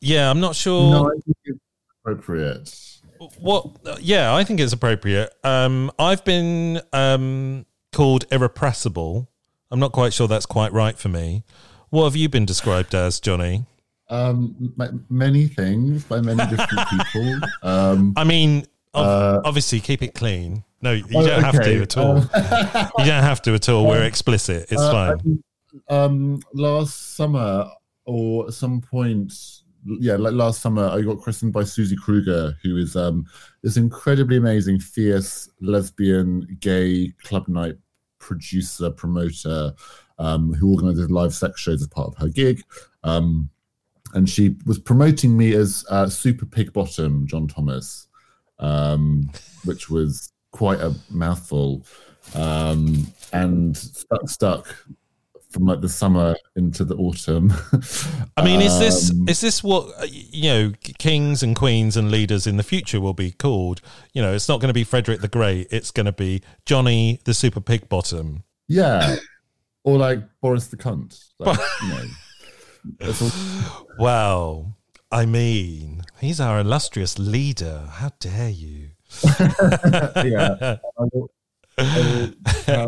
Yeah, 0.00 0.30
I'm 0.30 0.40
not 0.40 0.56
sure. 0.56 0.90
No, 0.90 1.08
I 1.08 1.20
think 1.24 1.36
it's 1.44 1.58
appropriate. 2.00 2.74
What? 3.38 4.00
Yeah, 4.00 4.34
I 4.34 4.44
think 4.44 4.60
it's 4.60 4.72
appropriate. 4.72 5.32
Um, 5.44 5.90
I've 5.98 6.24
been 6.24 6.80
um, 6.92 7.66
called 7.92 8.24
irrepressible. 8.32 9.28
I'm 9.70 9.78
not 9.78 9.92
quite 9.92 10.12
sure 10.12 10.26
that's 10.26 10.46
quite 10.46 10.72
right 10.72 10.98
for 10.98 11.08
me. 11.08 11.44
What 11.90 12.04
have 12.04 12.16
you 12.16 12.28
been 12.28 12.46
described 12.46 12.94
as, 12.94 13.20
Johnny? 13.20 13.66
Um, 14.10 14.74
many 15.08 15.46
things 15.46 16.04
by 16.04 16.20
many 16.20 16.44
different 16.50 16.88
people. 16.90 17.40
Um, 17.62 18.12
I 18.16 18.24
mean, 18.24 18.66
uh, 18.92 19.40
obviously, 19.44 19.80
keep 19.80 20.02
it 20.02 20.14
clean. 20.14 20.64
No, 20.82 20.92
you 20.92 21.04
oh, 21.14 21.26
don't 21.26 21.44
okay. 21.44 21.56
have 21.56 21.64
to 21.64 21.82
at 21.82 21.96
all. 21.96 22.16
Um, 22.16 22.30
you 22.98 23.04
don't 23.04 23.22
have 23.22 23.42
to 23.42 23.54
at 23.54 23.68
all. 23.68 23.86
We're 23.86 24.04
explicit. 24.04 24.66
It's 24.70 24.80
uh, 24.80 25.16
fine. 25.16 25.42
Um, 25.88 26.42
last 26.54 27.16
summer 27.16 27.70
or 28.06 28.50
some 28.50 28.80
point, 28.80 29.32
yeah, 29.84 30.16
like 30.16 30.32
last 30.32 30.60
summer, 30.60 30.88
I 30.88 31.02
got 31.02 31.20
christened 31.20 31.52
by 31.52 31.64
Susie 31.64 31.96
Kruger, 31.96 32.56
who 32.62 32.76
is 32.76 32.96
um, 32.96 33.26
this 33.62 33.76
incredibly 33.76 34.38
amazing, 34.38 34.80
fierce 34.80 35.48
lesbian, 35.60 36.58
gay 36.60 37.12
club 37.22 37.46
night 37.48 37.76
producer, 38.18 38.90
promoter, 38.90 39.72
um, 40.18 40.52
who 40.54 40.72
organizes 40.72 41.10
live 41.10 41.34
sex 41.34 41.60
shows 41.60 41.82
as 41.82 41.88
part 41.88 42.08
of 42.08 42.16
her 42.16 42.28
gig. 42.28 42.62
Um, 43.04 43.50
and 44.14 44.28
she 44.28 44.56
was 44.66 44.78
promoting 44.78 45.36
me 45.36 45.54
as 45.54 45.84
uh, 45.90 46.08
Super 46.08 46.46
Pig 46.46 46.72
Bottom 46.72 47.26
John 47.26 47.48
Thomas, 47.48 48.08
um, 48.58 49.30
which 49.64 49.90
was 49.90 50.32
quite 50.52 50.80
a 50.80 50.94
mouthful, 51.10 51.86
um, 52.34 53.06
and 53.32 53.76
stuck, 53.76 54.28
stuck 54.28 54.76
from 55.50 55.66
like 55.66 55.80
the 55.80 55.88
summer 55.88 56.36
into 56.56 56.84
the 56.84 56.96
autumn. 56.96 57.52
I 58.36 58.44
mean, 58.44 58.60
is 58.60 58.78
this 58.78 59.10
um, 59.10 59.28
is 59.28 59.40
this 59.40 59.62
what 59.62 60.08
you 60.10 60.50
know 60.50 60.72
kings 60.98 61.42
and 61.42 61.56
queens 61.56 61.96
and 61.96 62.10
leaders 62.10 62.46
in 62.46 62.56
the 62.56 62.62
future 62.62 63.00
will 63.00 63.14
be 63.14 63.32
called? 63.32 63.80
You 64.12 64.22
know, 64.22 64.32
it's 64.32 64.48
not 64.48 64.60
going 64.60 64.68
to 64.68 64.74
be 64.74 64.84
Frederick 64.84 65.20
the 65.20 65.28
Great. 65.28 65.68
It's 65.70 65.90
going 65.90 66.06
to 66.06 66.12
be 66.12 66.42
Johnny 66.66 67.20
the 67.24 67.34
Super 67.34 67.60
Pig 67.60 67.88
Bottom. 67.88 68.44
Yeah, 68.68 69.16
or 69.84 69.98
like 69.98 70.20
Boris 70.40 70.68
the 70.68 70.76
Cunt. 70.76 71.22
Like, 71.38 71.58
you 71.82 71.88
know, 71.88 72.04
all- 73.20 73.86
wow. 73.98 74.74
I 75.12 75.26
mean, 75.26 76.02
he's 76.20 76.40
our 76.40 76.60
illustrious 76.60 77.18
leader. 77.18 77.88
How 77.90 78.10
dare 78.20 78.50
you? 78.50 78.90
yeah. 80.24 80.76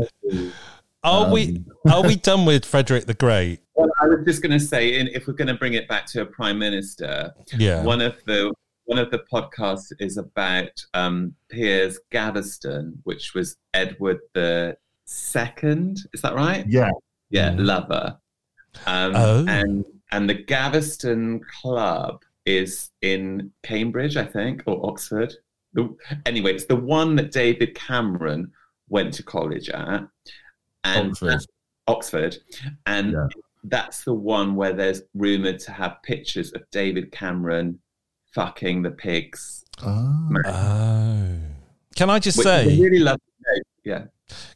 Are 1.05 1.27
um, 1.27 1.33
we 1.33 1.65
are 1.91 2.03
we 2.03 2.15
done 2.15 2.45
with 2.45 2.65
Frederick 2.65 3.07
the 3.07 3.15
Great? 3.15 3.59
Well, 3.75 3.91
I 4.01 4.07
was 4.07 4.21
just 4.25 4.41
going 4.41 4.53
to 4.53 4.61
say, 4.61 4.91
if 4.91 5.27
we're 5.27 5.33
going 5.33 5.49
to 5.49 5.55
bring 5.55 5.75
it 5.75 5.89
back 5.89 6.07
to 6.09 6.23
a 6.23 6.27
prime 6.27 6.61
minister, 6.61 7.35
yeah, 7.59 7.83
one 7.83 8.01
of 8.01 8.15
the 8.27 8.53
one 8.85 8.99
of 8.99 9.11
the 9.11 9.21
podcasts 9.33 9.93
is 9.99 10.17
about 10.17 10.71
um, 10.95 11.35
Piers 11.49 11.99
Gaveston, 12.13 13.01
which 13.03 13.35
was 13.35 13.57
Edward 13.75 14.19
the 14.35 14.77
Second. 15.05 15.99
Is 16.13 16.23
that 16.23 16.35
right? 16.35 16.65
Yeah, 16.69 16.91
yeah, 17.31 17.51
mm. 17.51 17.67
lover. 17.67 18.19
Um, 18.87 19.13
oh. 19.15 19.45
and 19.49 19.85
and 20.11 20.29
the 20.29 20.35
Gaveston 20.35 21.41
Club 21.61 22.23
is 22.45 22.91
in 23.01 23.51
Cambridge, 23.63 24.17
I 24.17 24.25
think, 24.25 24.63
or 24.67 24.85
Oxford. 24.87 25.35
The, 25.75 25.95
anyway, 26.27 26.55
it's 26.55 26.67
the 26.67 26.77
one 26.77 27.17
that 27.17 27.33
David 27.33 27.75
Cameron 27.75 28.53
went 28.89 29.15
to 29.15 29.23
college 29.23 29.71
at, 29.71 30.07
and 30.85 31.11
Oxford, 31.11 31.47
Oxford 31.87 32.37
and 32.87 33.13
yeah. 33.13 33.27
that's 33.65 34.05
the 34.05 34.15
one 34.15 34.55
where 34.55 34.73
there's 34.73 35.03
rumored 35.15 35.59
to 35.61 35.73
have 35.73 36.03
pictures 36.03 36.53
of 36.53 36.63
David 36.71 37.11
Cameron 37.13 37.79
fucking 38.35 38.83
the 38.83 38.91
pigs. 38.91 39.65
Oh. 39.83 40.31
oh. 40.47 41.39
Can 41.97 42.11
I 42.11 42.19
just 42.19 42.39
Which 42.39 42.47
say? 42.47 42.63
I 42.63 42.81
really 42.81 42.99
love. 42.99 43.19
Yeah. 43.85 44.05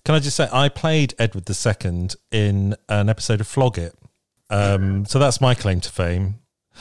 Can 0.05 0.15
I 0.15 0.21
just 0.21 0.37
say 0.37 0.49
I 0.53 0.69
played 0.69 1.15
Edward 1.19 1.49
II 1.49 2.09
in 2.31 2.77
an 2.89 3.09
episode 3.09 3.41
of 3.41 3.47
Flog 3.47 3.79
It. 3.79 3.95
Um, 4.51 5.05
so 5.05 5.19
that's 5.19 5.41
my 5.41 5.55
claim 5.55 5.81
to 5.81 5.91
fame. 5.91 6.37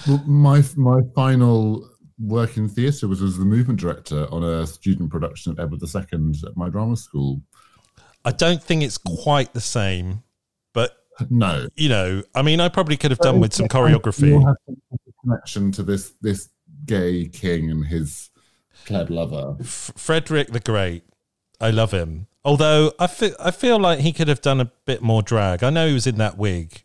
Well, 0.08 0.23
my 0.25 0.63
my 0.75 1.01
final 1.15 1.89
work 2.19 2.58
in 2.58 2.69
theatre 2.69 3.08
was 3.08 3.21
as 3.21 3.38
the 3.38 3.45
movement 3.45 3.80
director 3.80 4.28
on 4.32 4.43
a 4.43 4.65
student 4.67 5.10
production 5.10 5.51
of 5.51 5.60
Edward 5.60 5.82
II 5.84 6.34
at 6.45 6.56
my 6.56 6.69
drama 6.69 6.95
school. 6.95 7.41
I 8.23 8.32
don't 8.32 8.62
think 8.62 8.84
it's 8.84 8.97
quite 8.97 9.54
the 9.54 9.62
same, 9.62 10.23
but 10.73 10.95
no, 11.30 11.67
you 11.75 11.89
know, 11.89 12.23
I 12.34 12.41
mean, 12.41 12.60
I 12.60 12.69
probably 12.69 12.97
could 12.97 13.12
have 13.12 13.19
done 13.19 13.39
with 13.39 13.54
some 13.54 13.67
choreography. 13.67 14.41
Have 14.43 14.56
a 14.67 15.12
connection 15.23 15.71
to 15.73 15.84
this 15.84 16.13
this 16.21 16.49
gay 16.86 17.28
king 17.28 17.71
and 17.71 17.86
his 17.86 18.30
Pleb 18.86 19.10
lover. 19.10 19.58
F- 19.60 19.91
Frederick 19.95 20.51
the 20.51 20.60
Great. 20.60 21.04
I 21.60 21.71
love 21.71 21.91
him. 21.91 22.28
Although 22.43 22.93
I 22.99 23.08
feel, 23.08 23.36
I 23.39 23.51
feel 23.51 23.80
like 23.80 23.99
he 23.99 24.13
could 24.13 24.28
have 24.28 24.41
done 24.41 24.62
a 24.62 24.71
bit 24.86 25.01
more 25.01 25.23
drag. 25.23 25.63
I 25.63 25.69
know 25.69 25.88
he 25.88 25.93
was 25.93 26.06
in 26.06 26.17
that 26.17 26.38
wig. 26.38 26.84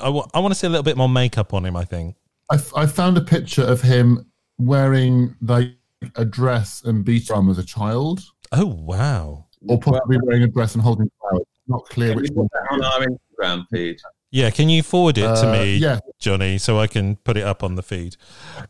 I, 0.00 0.04
w- 0.06 0.24
I 0.34 0.40
want 0.40 0.52
to 0.52 0.58
see 0.58 0.66
a 0.66 0.70
little 0.70 0.82
bit 0.82 0.96
more 0.96 1.08
makeup 1.08 1.52
on 1.54 1.64
him, 1.64 1.76
I 1.76 1.84
think. 1.84 2.16
I, 2.50 2.54
f- 2.56 2.72
I 2.76 2.86
found 2.86 3.16
a 3.18 3.20
picture 3.22 3.62
of 3.64 3.80
him 3.82 4.30
wearing 4.58 5.34
like 5.40 5.72
a 6.14 6.24
dress 6.24 6.82
and 6.84 7.04
beach 7.04 7.30
arm 7.30 7.48
as 7.50 7.58
a 7.58 7.64
child. 7.64 8.20
Oh, 8.52 8.66
wow. 8.66 9.46
Or 9.68 9.78
possibly 9.80 10.18
wearing 10.22 10.42
a 10.44 10.46
dress 10.48 10.74
and 10.74 10.82
holding 10.82 11.10
flowers. 11.20 11.44
Not 11.68 11.84
clear 11.86 12.10
Can 12.12 12.22
which 12.22 12.30
one. 12.32 12.48
that 12.52 12.66
on 12.70 12.84
our 12.84 13.06
Instagram 13.06 13.64
feed? 13.72 13.96
Yeah, 14.30 14.50
can 14.50 14.68
you 14.68 14.82
forward 14.82 15.18
it 15.18 15.22
to 15.22 15.48
Uh, 15.48 15.52
me, 15.52 15.76
yeah. 15.76 15.98
Johnny, 16.18 16.58
so 16.58 16.78
I 16.78 16.86
can 16.86 17.16
put 17.16 17.36
it 17.36 17.42
up 17.44 17.62
on 17.64 17.74
the 17.74 17.82
feed? 17.82 18.16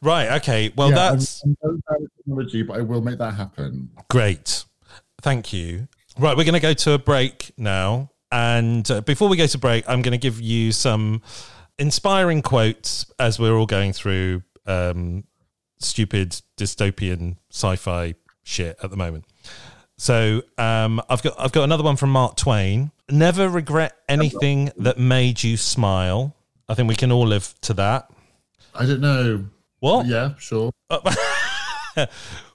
Right, 0.00 0.30
okay. 0.40 0.72
Well, 0.76 0.90
Yeah, 0.90 0.98
I'm- 0.98 1.12
that's 1.14 1.42
I'm 1.44 1.56
very 1.62 1.76
bad 1.88 1.96
at 2.02 2.08
technology, 2.16 2.62
but 2.62 2.76
I 2.78 2.80
will 2.82 3.00
make 3.02 3.18
that 3.18 3.34
happen. 3.34 3.90
Great. 4.08 4.64
Thank 5.20 5.52
you. 5.52 5.88
Right, 6.18 6.36
we're 6.36 6.44
going 6.44 6.54
to 6.54 6.60
go 6.60 6.72
to 6.72 6.92
a 6.92 6.98
break 6.98 7.52
now. 7.58 8.10
And 8.30 8.90
uh, 8.90 9.00
before 9.02 9.28
we 9.28 9.36
go 9.36 9.46
to 9.46 9.58
break, 9.58 9.84
I'm 9.88 10.02
going 10.02 10.12
to 10.12 10.18
give 10.18 10.40
you 10.40 10.72
some 10.72 11.22
inspiring 11.78 12.42
quotes 12.42 13.06
as 13.18 13.38
we're 13.38 13.56
all 13.56 13.66
going 13.66 13.92
through 13.92 14.42
um, 14.66 15.24
stupid 15.78 16.40
dystopian 16.56 17.36
sci-fi 17.50 18.14
shit 18.42 18.76
at 18.82 18.90
the 18.90 18.96
moment. 18.96 19.24
So 19.98 20.42
um, 20.58 21.00
I've 21.08 21.22
got 21.22 21.38
I've 21.38 21.52
got 21.52 21.64
another 21.64 21.82
one 21.82 21.96
from 21.96 22.10
Mark 22.10 22.36
Twain. 22.36 22.90
Never 23.08 23.48
regret 23.48 23.96
anything 24.08 24.70
that 24.76 24.98
made 24.98 25.42
you 25.42 25.56
smile. 25.56 26.34
I 26.68 26.74
think 26.74 26.88
we 26.88 26.96
can 26.96 27.12
all 27.12 27.26
live 27.26 27.54
to 27.62 27.74
that. 27.74 28.10
I 28.74 28.84
don't 28.84 29.00
know. 29.00 29.46
What? 29.80 30.06
Yeah, 30.06 30.34
sure. 30.38 30.72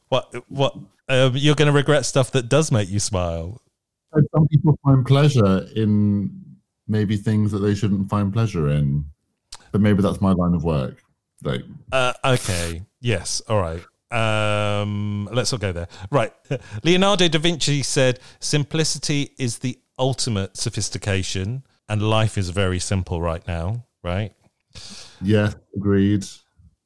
what? 0.10 0.36
What? 0.50 0.78
Um, 1.08 1.36
you're 1.36 1.56
going 1.56 1.68
to 1.68 1.72
regret 1.72 2.06
stuff 2.06 2.32
that 2.32 2.48
does 2.48 2.72
make 2.72 2.90
you 2.90 3.00
smile. 3.00 3.60
So 4.14 4.22
Some 4.36 4.48
people 4.48 4.78
find 4.84 5.06
pleasure 5.06 5.68
in 5.76 6.32
maybe 6.88 7.16
things 7.18 7.52
that 7.52 7.60
they 7.60 7.74
shouldn't 7.76 8.10
find 8.10 8.34
pleasure 8.34 8.70
in, 8.70 9.06
but 9.72 9.82
maybe 9.82 10.02
that's 10.02 10.20
my 10.22 10.32
line 10.34 10.54
of 10.54 10.64
work. 10.64 11.02
Like, 11.44 11.64
Uh, 11.92 12.14
okay. 12.26 12.84
Yes. 13.00 13.42
All 13.48 13.60
right. 13.60 13.82
Um, 14.12 15.30
let's 15.32 15.54
all 15.54 15.60
go 15.60 15.72
there. 15.72 15.88
Right. 16.12 16.34
Leonardo 16.84 17.28
da 17.30 17.40
Vinci 17.40 17.82
said, 17.82 18.20
"Simplicity 18.42 19.32
is 19.40 19.60
the 19.60 19.80
ultimate 19.98 20.58
sophistication, 20.58 21.64
and 21.88 22.02
life 22.02 22.38
is 22.38 22.50
very 22.50 22.80
simple 22.80 23.22
right 23.22 23.48
now." 23.48 23.86
Right. 24.04 24.34
yeah, 25.22 25.54
agreed. 25.76 26.26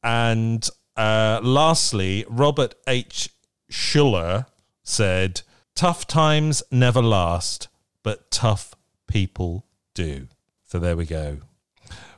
And 0.04 0.70
uh, 0.96 1.40
lastly, 1.44 2.26
Robert 2.30 2.76
H. 2.88 3.30
Schuller 3.72 4.46
said, 4.84 5.42
"Tough 5.76 6.08
times 6.08 6.64
never 6.72 7.02
last, 7.02 7.68
but 8.04 8.32
tough 8.32 8.74
people 9.08 9.66
do." 9.94 10.28
So 10.66 10.80
there 10.80 10.98
we 10.98 11.06
go. 11.06 11.40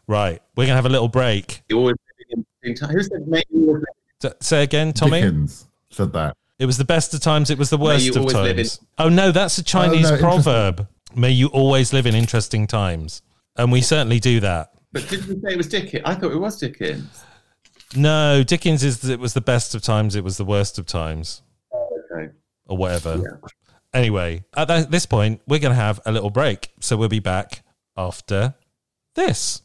Right. 0.08 0.42
We're 0.56 0.66
gonna 0.66 0.76
have 0.76 0.86
a 0.86 0.90
little 0.90 1.10
break. 1.10 1.64
You 1.70 1.78
always 1.78 1.96
living 2.30 2.46
in 2.64 2.76
time. 2.76 2.90
Who 2.92 3.04
said 3.04 3.28
maybe 3.28 3.46
you 3.52 3.68
always 3.68 3.84
S- 4.24 4.34
Say 4.42 4.64
again, 4.64 4.94
Tommy. 4.94 5.22
Dickens 5.22 5.68
said 5.90 6.14
that. 6.14 6.36
It 6.60 6.66
was 6.66 6.78
the 6.78 6.86
best 6.86 7.14
of 7.14 7.20
times. 7.20 7.50
It 7.50 7.58
was 7.58 7.70
the 7.70 7.78
worst 7.78 8.10
of 8.10 8.18
always 8.18 8.36
live 8.36 8.56
times. 8.56 8.80
Oh 8.98 9.10
no, 9.10 9.32
that's 9.32 9.58
a 9.58 9.62
oh, 9.62 9.64
Chinese 9.64 10.10
no, 10.10 10.18
proverb. 10.18 10.88
May 11.16 11.32
you 11.32 11.48
always 11.48 11.94
live 11.94 12.06
in 12.06 12.16
interesting 12.16 12.68
times, 12.68 13.22
and 13.56 13.72
we 13.72 13.82
certainly 13.82 14.20
do 14.20 14.40
that. 14.40 14.72
But 14.92 15.08
didn't 15.10 15.28
you 15.28 15.42
say 15.42 15.54
it 15.54 15.58
was 15.58 15.68
Dickens? 15.68 16.04
I 16.06 16.16
thought 16.16 16.32
it 16.32 16.40
was 16.40 16.60
Dickens. 16.60 17.24
No, 17.96 18.44
Dickens 18.44 18.84
is 18.84 19.08
it 19.08 19.20
was 19.20 19.34
the 19.34 19.42
best 19.42 19.76
of 19.76 19.82
times. 19.82 20.16
It 20.16 20.24
was 20.24 20.38
the 20.38 20.46
worst 20.46 20.80
of 20.80 20.86
times, 20.86 21.42
Okay. 21.42 21.47
Or 22.68 22.78
whatever. 22.78 23.18
Yeah. 23.18 23.50
Anyway, 23.94 24.44
at 24.56 24.68
that, 24.68 24.92
this 24.92 25.06
point, 25.06 25.42
we're 25.48 25.60
going 25.60 25.72
to 25.72 25.82
have 25.82 26.00
a 26.06 26.12
little 26.12 26.30
break, 26.30 26.72
so 26.80 26.98
we'll 26.98 27.10
be 27.10 27.20
back 27.20 27.64
after 27.96 28.56
this. 29.16 29.62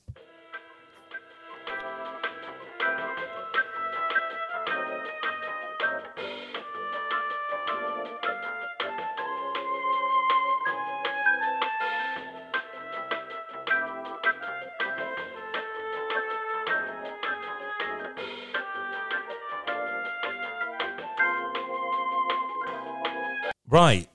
Right. 23.73 24.07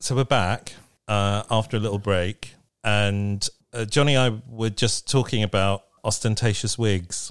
So 0.00 0.16
we're 0.16 0.24
back 0.24 0.72
uh, 1.06 1.42
after 1.50 1.76
a 1.76 1.80
little 1.80 1.98
break. 1.98 2.54
And 2.82 3.46
uh, 3.74 3.84
Johnny 3.84 4.14
and 4.14 4.36
I 4.36 4.50
were 4.50 4.70
just 4.70 5.06
talking 5.06 5.42
about 5.42 5.82
ostentatious 6.02 6.78
wigs 6.78 7.30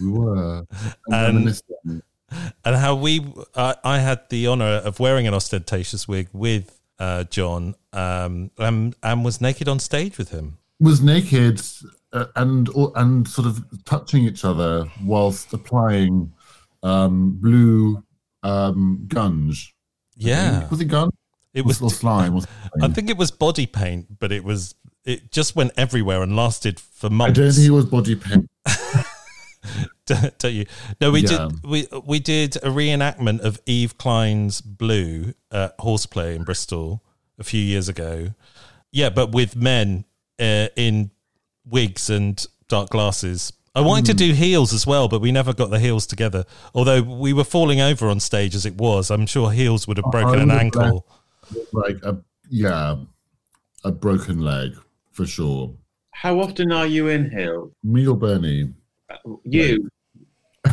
We 0.00 0.10
were. 0.10 0.64
And 1.08 1.60
And- 2.62 2.76
how 2.76 2.94
we, 2.94 3.26
uh, 3.56 3.74
I 3.82 3.98
had 3.98 4.28
the 4.30 4.46
honor 4.46 4.76
of 4.84 5.00
wearing 5.00 5.26
an 5.26 5.34
ostentatious 5.34 6.06
wig 6.06 6.28
with 6.32 6.78
uh, 7.00 7.24
John 7.24 7.74
um, 7.92 8.52
and, 8.56 8.94
and 9.02 9.24
was 9.24 9.40
naked 9.40 9.66
on 9.66 9.80
stage 9.80 10.18
with 10.18 10.30
him. 10.30 10.58
was 10.78 11.02
naked 11.02 11.60
uh, 12.12 12.26
and 12.36 12.68
and 12.94 13.26
sort 13.26 13.48
of 13.48 13.64
touching 13.84 14.22
each 14.22 14.44
other 14.44 14.84
whilst 15.04 15.52
applying 15.52 16.32
um, 16.84 17.38
blue 17.40 18.04
um, 18.44 19.04
gunge. 19.08 19.72
Yeah. 20.18 20.68
was 20.68 20.80
it 20.80 20.86
gone? 20.86 21.10
It 21.54 21.64
was, 21.64 21.78
slime? 21.78 22.36
Or 22.36 22.42
I 22.82 22.88
think 22.88 23.08
it 23.10 23.16
was 23.16 23.30
body 23.30 23.66
paint, 23.66 24.18
but 24.18 24.30
it 24.32 24.44
was, 24.44 24.74
it 25.04 25.32
just 25.32 25.56
went 25.56 25.72
everywhere 25.76 26.22
and 26.22 26.36
lasted 26.36 26.78
for 26.78 27.08
months. 27.10 27.38
I 27.38 27.42
don't 27.42 27.52
think 27.52 27.66
it 27.66 27.70
was 27.70 27.86
body 27.86 28.14
paint. 28.14 28.48
don't 30.38 30.44
you? 30.44 30.66
No, 31.00 31.10
we 31.10 31.20
Yeah. 31.20 31.48
did. 31.48 31.64
We 31.64 31.86
we 32.04 32.18
did 32.20 32.56
a 32.56 32.68
reenactment 32.70 33.40
of 33.40 33.60
Yves 33.66 33.92
Klein's 33.94 34.60
Blue 34.60 35.34
at 35.50 35.74
Horseplay 35.78 36.34
in 36.36 36.44
Bristol 36.44 37.02
a 37.38 37.44
few 37.44 37.60
years 37.62 37.88
ago. 37.88 38.34
Yeah, 38.90 39.10
but 39.10 39.32
with 39.32 39.56
men 39.56 40.04
uh, 40.38 40.68
in 40.76 41.10
wigs 41.66 42.08
and 42.10 42.44
dark 42.68 42.90
glasses. 42.90 43.52
I 43.74 43.80
wanted 43.80 44.06
to 44.06 44.14
do 44.14 44.32
heels 44.32 44.72
as 44.72 44.86
well, 44.86 45.08
but 45.08 45.20
we 45.20 45.30
never 45.30 45.52
got 45.52 45.70
the 45.70 45.78
heels 45.78 46.06
together. 46.06 46.44
Although 46.74 47.02
we 47.02 47.32
were 47.32 47.44
falling 47.44 47.80
over 47.80 48.08
on 48.08 48.20
stage 48.20 48.54
as 48.54 48.66
it 48.66 48.74
was, 48.76 49.10
I'm 49.10 49.26
sure 49.26 49.50
heels 49.50 49.86
would 49.86 49.98
have 49.98 50.10
broken 50.10 50.40
an 50.40 50.50
ankle. 50.50 51.06
like 51.72 51.96
a 52.02 52.18
yeah, 52.50 52.96
a 53.84 53.92
broken 53.92 54.40
leg 54.40 54.72
for 55.12 55.26
sure. 55.26 55.74
How 56.12 56.40
often 56.40 56.72
are 56.72 56.86
you 56.86 57.08
in 57.08 57.30
heels? 57.30 57.72
Me 57.84 58.06
or 58.06 58.16
Bernie? 58.16 58.72
You. 59.44 59.88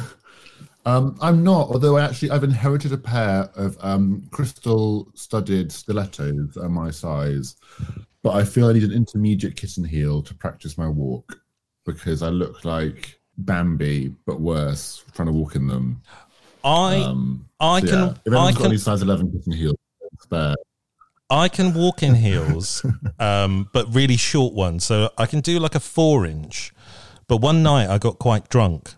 Um, 0.87 1.17
I'm 1.19 1.43
not, 1.43 1.69
although 1.69 1.97
I 1.97 2.03
actually 2.05 2.29
I've 2.29 2.43
inherited 2.43 2.93
a 2.93 2.97
pair 2.99 3.49
of 3.55 3.75
um, 3.81 4.27
crystal 4.29 5.11
studded 5.15 5.71
stilettos 5.71 6.57
at 6.57 6.69
my 6.69 6.91
size, 6.91 7.55
but 8.21 8.35
I 8.35 8.43
feel 8.43 8.67
I 8.67 8.73
need 8.73 8.83
an 8.83 8.91
intermediate 8.91 9.55
kitten 9.55 9.83
heel 9.83 10.21
to 10.21 10.35
practice 10.35 10.77
my 10.77 10.87
walk 10.87 11.41
because 11.85 12.21
I 12.23 12.29
look 12.29 12.65
like 12.65 13.19
Bambi, 13.37 14.13
but 14.25 14.39
worse, 14.39 15.03
trying 15.13 15.27
to 15.27 15.31
walk 15.31 15.55
in 15.55 15.67
them. 15.67 16.01
I 16.63 16.97
Um, 16.97 17.47
I 17.59 17.79
so 17.81 17.87
can 17.87 17.99
yeah. 17.99 18.13
If 18.25 18.33
I 18.33 18.51
can 18.51 18.65
any 18.65 18.77
size 18.77 19.01
11 19.01 19.31
kitten 19.31 19.53
heels, 19.53 19.77
spare. 20.19 20.55
I 21.29 21.47
can 21.47 21.73
walk 21.73 22.03
in 22.03 22.15
heels, 22.27 22.85
um, 23.19 23.69
but 23.73 23.93
really 23.93 24.17
short 24.17 24.53
ones. 24.53 24.83
So 24.83 25.11
I 25.17 25.25
can 25.25 25.41
do 25.41 25.59
like 25.59 25.75
a 25.75 25.79
four 25.79 26.25
inch. 26.25 26.73
But 27.27 27.37
one 27.37 27.63
night 27.63 27.89
I 27.89 27.97
got 27.97 28.19
quite 28.19 28.49
drunk 28.49 28.93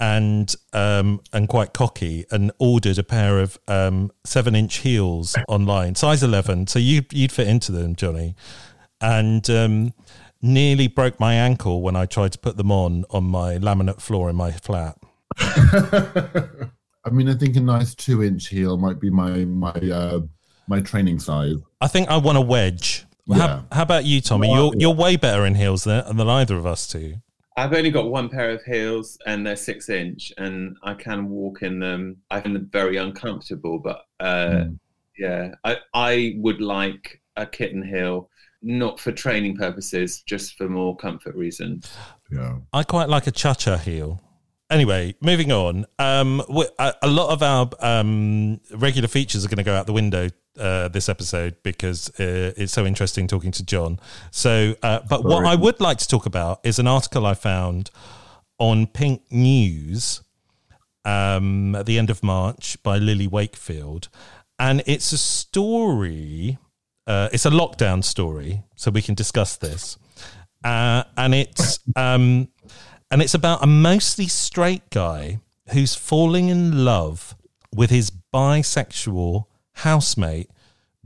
and 0.00 0.54
um, 0.72 1.20
and 1.32 1.48
quite 1.48 1.72
cocky 1.72 2.24
and 2.30 2.50
ordered 2.58 2.98
a 2.98 3.02
pair 3.02 3.40
of 3.40 3.58
um, 3.68 4.10
seven 4.24 4.54
inch 4.54 4.78
heels 4.78 5.36
online, 5.48 5.94
size 5.94 6.22
eleven. 6.22 6.66
So 6.66 6.78
you 6.78 7.02
you'd 7.10 7.32
fit 7.32 7.46
into 7.46 7.72
them, 7.72 7.94
Johnny, 7.94 8.34
and 9.00 9.48
um, 9.50 9.94
nearly 10.42 10.88
broke 10.88 11.18
my 11.20 11.34
ankle 11.34 11.80
when 11.80 11.94
I 11.96 12.04
tried 12.06 12.32
to 12.32 12.38
put 12.38 12.56
them 12.56 12.70
on 12.72 13.04
on 13.10 13.24
my 13.24 13.56
laminate 13.58 14.00
floor 14.00 14.28
in 14.28 14.36
my 14.36 14.50
flat. 14.50 14.98
I 17.04 17.10
mean, 17.10 17.28
I 17.28 17.34
think 17.34 17.56
a 17.56 17.60
nice 17.60 17.94
two 17.94 18.22
inch 18.22 18.48
heel 18.48 18.76
might 18.76 19.00
be 19.00 19.10
my 19.10 19.44
my 19.44 19.72
uh, 19.72 20.20
my 20.68 20.80
training 20.80 21.18
size. 21.18 21.56
I 21.80 21.88
think 21.88 22.08
I 22.08 22.16
want 22.16 22.38
a 22.38 22.42
wedge. 22.42 23.04
Yeah. 23.26 23.36
How, 23.36 23.64
how 23.72 23.82
about 23.82 24.04
you, 24.04 24.20
Tommy? 24.20 24.48
Well, 24.50 24.66
You're 24.72 24.80
you're 24.80 24.94
way 24.94 25.16
better 25.16 25.46
in 25.46 25.54
heels 25.54 25.84
than, 25.84 26.16
than 26.16 26.28
either 26.28 26.56
of 26.56 26.66
us 26.66 26.86
two. 26.86 27.16
I've 27.56 27.74
only 27.74 27.90
got 27.90 28.10
one 28.10 28.28
pair 28.30 28.50
of 28.50 28.62
heels 28.64 29.18
and 29.26 29.46
they're 29.46 29.56
six 29.56 29.90
inch 29.90 30.32
and 30.38 30.74
I 30.82 30.94
can 30.94 31.28
walk 31.28 31.62
in 31.62 31.78
them. 31.80 32.16
I 32.30 32.40
find 32.40 32.56
them 32.56 32.68
very 32.72 32.96
uncomfortable, 32.96 33.78
but 33.78 34.04
uh, 34.20 34.48
Mm. 34.64 34.78
yeah, 35.18 35.54
I, 35.62 35.76
I 35.92 36.34
would 36.38 36.62
like 36.62 37.20
a 37.36 37.44
kitten 37.44 37.82
heel, 37.86 38.30
not 38.62 39.00
for 39.00 39.12
training 39.12 39.56
purposes, 39.56 40.22
just 40.22 40.54
for 40.56 40.68
more 40.68 40.96
comfort 40.96 41.34
reasons. 41.34 41.92
Yeah. 42.30 42.58
I 42.72 42.82
quite 42.84 43.08
like 43.08 43.26
a 43.26 43.30
cha-cha 43.32 43.76
heel. 43.76 44.20
anyway, 44.72 45.14
moving 45.20 45.52
on. 45.52 45.86
Um, 45.98 46.42
a, 46.78 46.94
a 47.02 47.08
lot 47.08 47.30
of 47.30 47.42
our 47.42 47.70
um, 47.80 48.60
regular 48.74 49.08
features 49.08 49.44
are 49.44 49.48
going 49.48 49.58
to 49.58 49.64
go 49.64 49.74
out 49.74 49.86
the 49.86 49.92
window 49.92 50.28
uh, 50.58 50.88
this 50.88 51.08
episode 51.08 51.56
because 51.62 52.08
uh, 52.20 52.52
it's 52.56 52.72
so 52.72 52.84
interesting 52.84 53.26
talking 53.26 53.52
to 53.52 53.64
John. 53.64 54.00
So, 54.30 54.74
uh, 54.82 55.00
but 55.08 55.22
Sorry. 55.22 55.34
what 55.34 55.46
I 55.46 55.54
would 55.54 55.80
like 55.80 55.98
to 55.98 56.08
talk 56.08 56.26
about 56.26 56.60
is 56.64 56.78
an 56.78 56.86
article 56.86 57.26
I 57.26 57.34
found 57.34 57.90
on 58.58 58.86
Pink 58.86 59.22
News 59.30 60.22
um, 61.04 61.74
at 61.74 61.86
the 61.86 61.98
end 61.98 62.10
of 62.10 62.22
March 62.22 62.82
by 62.82 62.98
Lily 62.98 63.26
Wakefield, 63.26 64.08
and 64.58 64.82
it's 64.86 65.12
a 65.12 65.18
story. 65.18 66.58
Uh, 67.06 67.28
it's 67.32 67.46
a 67.46 67.50
lockdown 67.50 68.02
story, 68.04 68.62
so 68.76 68.90
we 68.90 69.02
can 69.02 69.14
discuss 69.14 69.56
this. 69.56 69.98
Uh, 70.64 71.04
and 71.16 71.34
it's 71.34 71.80
um, 71.96 72.48
and 73.10 73.20
it's 73.20 73.34
about 73.34 73.62
a 73.62 73.66
mostly 73.66 74.28
straight 74.28 74.88
guy 74.90 75.40
who's 75.72 75.94
falling 75.94 76.48
in 76.48 76.84
love 76.84 77.36
with 77.74 77.90
his 77.90 78.10
bisexual 78.32 79.44
housemate 79.76 80.50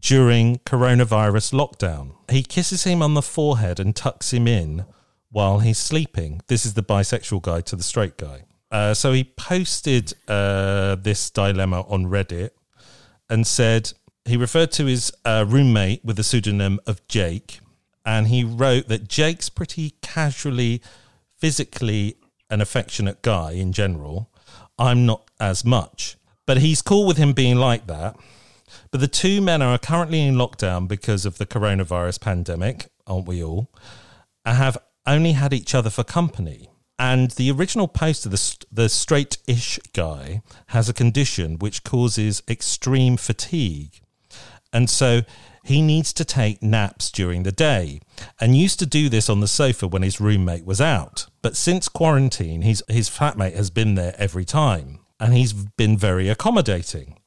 during 0.01 0.59
coronavirus 0.59 1.53
lockdown. 1.53 2.15
He 2.31 2.43
kisses 2.43 2.85
him 2.85 3.03
on 3.03 3.15
the 3.15 3.23
forehead 3.23 3.81
and 3.81 3.95
tucks 3.95 4.33
him 4.33 4.47
in 4.47 4.85
while 5.31 5.61
he's 5.61 5.79
sleeping. 5.79 6.41
This 6.47 6.65
is 6.67 6.75
the 6.75 6.83
bisexual 6.83 7.43
guy 7.43 7.61
to 7.63 7.77
the 7.77 7.83
straight 7.83 8.17
guy. 8.17 8.45
Uh, 8.71 8.95
so 8.95 9.13
he 9.13 9.25
posted 9.25 10.13
uh, 10.29 10.97
this 10.97 11.31
dilemma 11.31 11.83
on 11.89 12.07
Reddit 12.07 12.51
and 13.29 13.47
said 13.47 13.93
he 14.27 14.37
referred 14.37 14.73
to 14.73 14.87
his 14.87 15.13
uh, 15.25 15.45
roommate 15.47 16.05
with 16.05 16.17
the 16.17 16.25
pseudonym 16.25 16.81
of 16.87 17.07
Jake. 17.09 17.61
And 18.05 18.29
he 18.29 18.45
wrote 18.45 18.89
that 18.89 19.09
Jake's 19.09 19.49
pretty 19.49 19.95
casually 20.01 20.81
physically 21.37 22.17
an 22.49 22.61
affectionate 22.61 23.23
guy 23.23 23.53
in 23.53 23.73
general. 23.73 24.31
I'm 24.79 25.07
not 25.07 25.29
as 25.41 25.65
much. 25.65 26.17
But 26.47 26.59
he's 26.59 26.83
cool 26.83 27.07
with 27.07 27.17
him 27.17 27.33
being 27.33 27.57
like 27.57 27.87
that. 27.89 28.17
But 28.91 29.01
the 29.01 29.09
two 29.09 29.41
men 29.41 29.63
are 29.63 29.79
currently 29.79 30.23
in 30.23 30.37
lockdown 30.37 30.87
because 30.87 31.27
of 31.27 31.39
the 31.39 31.47
coronavirus 31.47 32.21
pandemic, 32.21 32.87
aren't 33.07 33.27
we 33.27 33.43
all? 33.43 33.71
And 34.45 34.57
have 34.57 34.79
only 35.07 35.33
had 35.33 35.53
each 35.53 35.75
other 35.75 35.91
for 35.91 36.05
company. 36.05 36.71
And 36.99 37.33
the 37.33 37.51
original 37.51 37.89
poster, 37.89 38.29
the, 38.29 38.57
the 38.73 38.89
straight 38.89 39.39
ish 39.47 39.79
guy, 39.93 40.43
has 40.69 40.89
a 40.89 40.95
condition 40.95 41.59
which 41.59 41.85
causes 41.85 42.43
extreme 42.49 43.17
fatigue. 43.17 44.01
And 44.77 44.91
so 44.91 45.23
he 45.65 45.81
needs 45.81 46.13
to 46.13 46.23
take 46.23 46.63
naps 46.63 47.11
during 47.11 47.45
the 47.45 47.51
day 47.51 48.03
and 48.39 48.55
used 48.55 48.79
to 48.81 48.85
do 48.85 49.09
this 49.09 49.31
on 49.31 49.41
the 49.41 49.49
sofa 49.49 49.89
when 49.89 50.03
his 50.03 50.21
roommate 50.21 50.67
was 50.67 50.83
out. 50.83 51.29
But 51.41 51.57
since 51.57 51.89
quarantine, 51.89 52.61
his, 52.61 52.85
his 52.87 53.09
flatmate 53.09 53.55
has 53.55 53.71
been 53.71 53.95
there 53.95 54.15
every 54.19 54.45
time 54.45 54.99
and 55.19 55.33
he's 55.33 55.55
been 55.55 55.97
very 55.97 56.29
accommodating 56.29 57.19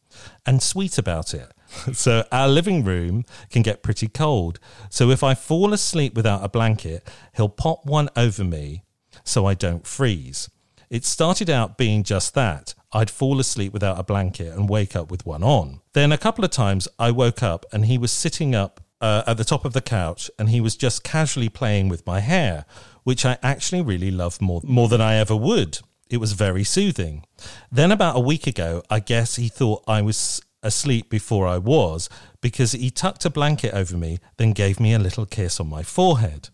and 0.46 0.62
sweet 0.62 1.00
about 1.00 1.34
it. 1.34 1.52
So 1.94 2.24
our 2.32 2.48
living 2.48 2.84
room 2.84 3.26
can 3.52 3.62
get 3.62 3.84
pretty 3.84 4.08
cold. 4.08 4.60
So 4.90 5.12
if 5.12 5.24
I 5.24 5.36
fall 5.36 5.72
asleep 5.72 6.16
without 6.16 6.44
a 6.44 6.50
blanket, 6.50 7.08
he'll 7.36 7.48
pop 7.48 7.86
one 7.86 8.10
over 8.16 8.44
me 8.44 8.84
so 9.24 9.46
I 9.46 9.54
don't 9.54 9.86
freeze. 9.86 10.50
It 10.90 11.06
started 11.06 11.48
out 11.48 11.78
being 11.78 12.02
just 12.04 12.34
that. 12.34 12.74
I'd 12.92 13.10
fall 13.10 13.40
asleep 13.40 13.72
without 13.72 14.00
a 14.00 14.04
blanket 14.04 14.54
and 14.54 14.68
wake 14.68 14.96
up 14.96 15.12
with 15.12 15.26
one 15.26 15.44
on. 15.44 15.82
Then 15.94 16.12
a 16.12 16.18
couple 16.18 16.44
of 16.44 16.52
times 16.52 16.88
I 16.98 17.12
woke 17.12 17.44
up 17.44 17.66
and 17.72 17.86
he 17.86 17.98
was 17.98 18.12
sitting 18.12 18.56
up 18.56 18.82
uh, 19.00 19.24
at 19.28 19.38
the 19.38 19.44
top 19.44 19.64
of 19.64 19.74
the 19.74 19.82
couch 19.82 20.30
and 20.40 20.50
he 20.50 20.60
was 20.60 20.76
just 20.76 21.04
casually 21.04 21.50
playing 21.50 21.90
with 21.90 22.06
my 22.06 22.20
hair, 22.20 22.66
which 23.04 23.26
I 23.26 23.38
actually 23.44 23.82
really 23.82 24.12
love 24.12 24.42
more, 24.42 24.62
more 24.64 24.88
than 24.88 25.02
I 25.02 25.16
ever 25.16 25.36
would. 25.36 25.80
It 26.10 26.18
was 26.18 26.34
very 26.34 26.64
soothing. 26.64 27.24
Then, 27.72 27.92
about 27.92 28.18
a 28.18 28.20
week 28.20 28.48
ago, 28.48 28.82
I 28.90 29.00
guess 29.00 29.36
he 29.36 29.48
thought 29.48 29.84
I 29.88 30.02
was 30.02 30.42
asleep 30.64 31.10
before 31.10 31.48
I 31.48 31.60
was 31.60 32.10
because 32.42 32.72
he 32.72 32.90
tucked 32.90 33.26
a 33.26 33.30
blanket 33.30 33.76
over 33.76 33.96
me, 33.96 34.18
then 34.38 34.54
gave 34.54 34.80
me 34.80 34.94
a 34.94 35.00
little 35.00 35.28
kiss 35.28 35.60
on 35.60 35.70
my 35.70 35.84
forehead. 35.84 36.50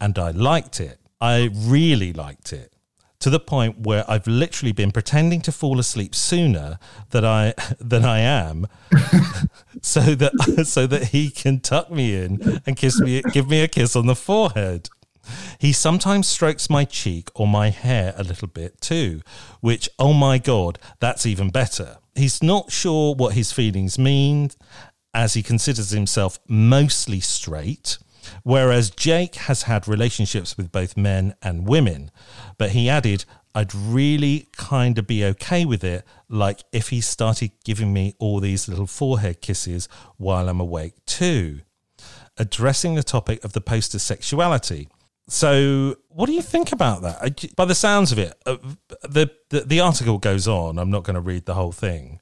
And 0.00 0.18
I 0.18 0.32
liked 0.32 0.80
it. 0.80 0.98
I 1.20 1.50
really 1.54 2.12
liked 2.12 2.52
it 2.52 2.75
to 3.26 3.30
the 3.30 3.40
point 3.40 3.80
where 3.80 4.08
I've 4.08 4.28
literally 4.28 4.70
been 4.70 4.92
pretending 4.92 5.40
to 5.40 5.50
fall 5.50 5.80
asleep 5.80 6.14
sooner 6.14 6.78
than 7.10 7.24
I 7.24 7.54
than 7.80 8.04
I 8.04 8.20
am, 8.20 8.68
so 9.82 10.00
that 10.14 10.64
so 10.64 10.86
that 10.86 11.08
he 11.08 11.30
can 11.30 11.58
tuck 11.58 11.90
me 11.90 12.14
in 12.14 12.60
and 12.64 12.76
kiss 12.76 13.00
me, 13.00 13.22
give 13.32 13.50
me 13.50 13.62
a 13.62 13.66
kiss 13.66 13.96
on 13.96 14.06
the 14.06 14.14
forehead. 14.14 14.90
He 15.58 15.72
sometimes 15.72 16.28
strokes 16.28 16.70
my 16.70 16.84
cheek 16.84 17.28
or 17.34 17.48
my 17.48 17.70
hair 17.70 18.14
a 18.16 18.22
little 18.22 18.46
bit 18.46 18.80
too, 18.80 19.22
which 19.60 19.88
oh 19.98 20.12
my 20.12 20.38
god, 20.38 20.78
that's 21.00 21.26
even 21.26 21.50
better. 21.50 21.96
He's 22.14 22.44
not 22.44 22.70
sure 22.70 23.12
what 23.16 23.34
his 23.34 23.50
feelings 23.50 23.98
mean, 23.98 24.52
as 25.12 25.34
he 25.34 25.42
considers 25.42 25.90
himself 25.90 26.38
mostly 26.46 27.18
straight 27.18 27.98
whereas 28.42 28.90
Jake 28.90 29.34
has 29.34 29.62
had 29.62 29.88
relationships 29.88 30.56
with 30.56 30.72
both 30.72 30.96
men 30.96 31.34
and 31.42 31.68
women. 31.68 32.10
But 32.58 32.70
he 32.70 32.88
added, 32.88 33.24
I'd 33.54 33.74
really 33.74 34.48
kind 34.56 34.98
of 34.98 35.06
be 35.06 35.24
okay 35.24 35.64
with 35.64 35.82
it, 35.82 36.04
like 36.28 36.64
if 36.72 36.90
he 36.90 37.00
started 37.00 37.52
giving 37.64 37.92
me 37.92 38.14
all 38.18 38.38
these 38.38 38.68
little 38.68 38.86
forehead 38.86 39.40
kisses 39.40 39.88
while 40.18 40.48
I'm 40.48 40.60
awake 40.60 40.94
too. 41.06 41.60
Addressing 42.36 42.96
the 42.96 43.02
topic 43.02 43.42
of 43.44 43.54
the 43.54 43.62
poster 43.62 43.98
sexuality. 43.98 44.88
So, 45.28 45.96
what 46.08 46.26
do 46.26 46.32
you 46.32 46.42
think 46.42 46.70
about 46.70 47.02
that? 47.02 47.56
By 47.56 47.64
the 47.64 47.74
sounds 47.74 48.12
of 48.12 48.18
it, 48.18 48.34
uh, 48.44 48.58
the, 49.02 49.30
the, 49.48 49.60
the 49.60 49.80
article 49.80 50.18
goes 50.18 50.46
on. 50.46 50.78
I'm 50.78 50.90
not 50.90 51.02
going 51.02 51.14
to 51.14 51.20
read 51.20 51.46
the 51.46 51.54
whole 51.54 51.72
thing, 51.72 52.20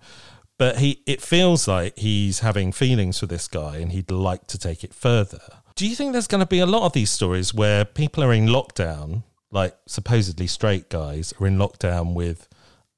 but 0.57 0.79
he 0.79 1.03
it 1.05 1.21
feels 1.21 1.69
like 1.69 1.99
he's 1.99 2.41
having 2.41 2.73
feelings 2.73 3.19
for 3.19 3.27
this 3.27 3.47
guy, 3.47 3.79
and 3.79 3.93
he'd 3.93 4.11
like 4.11 4.47
to 4.47 4.59
take 4.59 4.85
it 4.85 4.95
further. 4.95 5.41
Do 5.77 5.89
you 5.89 5.97
think 5.97 6.13
there's 6.13 6.29
going 6.29 6.43
to 6.43 6.47
be 6.47 6.61
a 6.61 6.67
lot 6.67 6.87
of 6.87 6.93
these 6.93 7.11
stories 7.11 7.53
where 7.53 7.85
people 7.85 8.23
are 8.23 8.33
in 8.33 8.47
lockdown, 8.47 9.25
like 9.51 9.77
supposedly 9.87 10.47
straight 10.47 10.89
guys 10.89 11.35
are 11.41 11.49
in 11.49 11.59
lockdown 11.59 12.15
with 12.15 12.49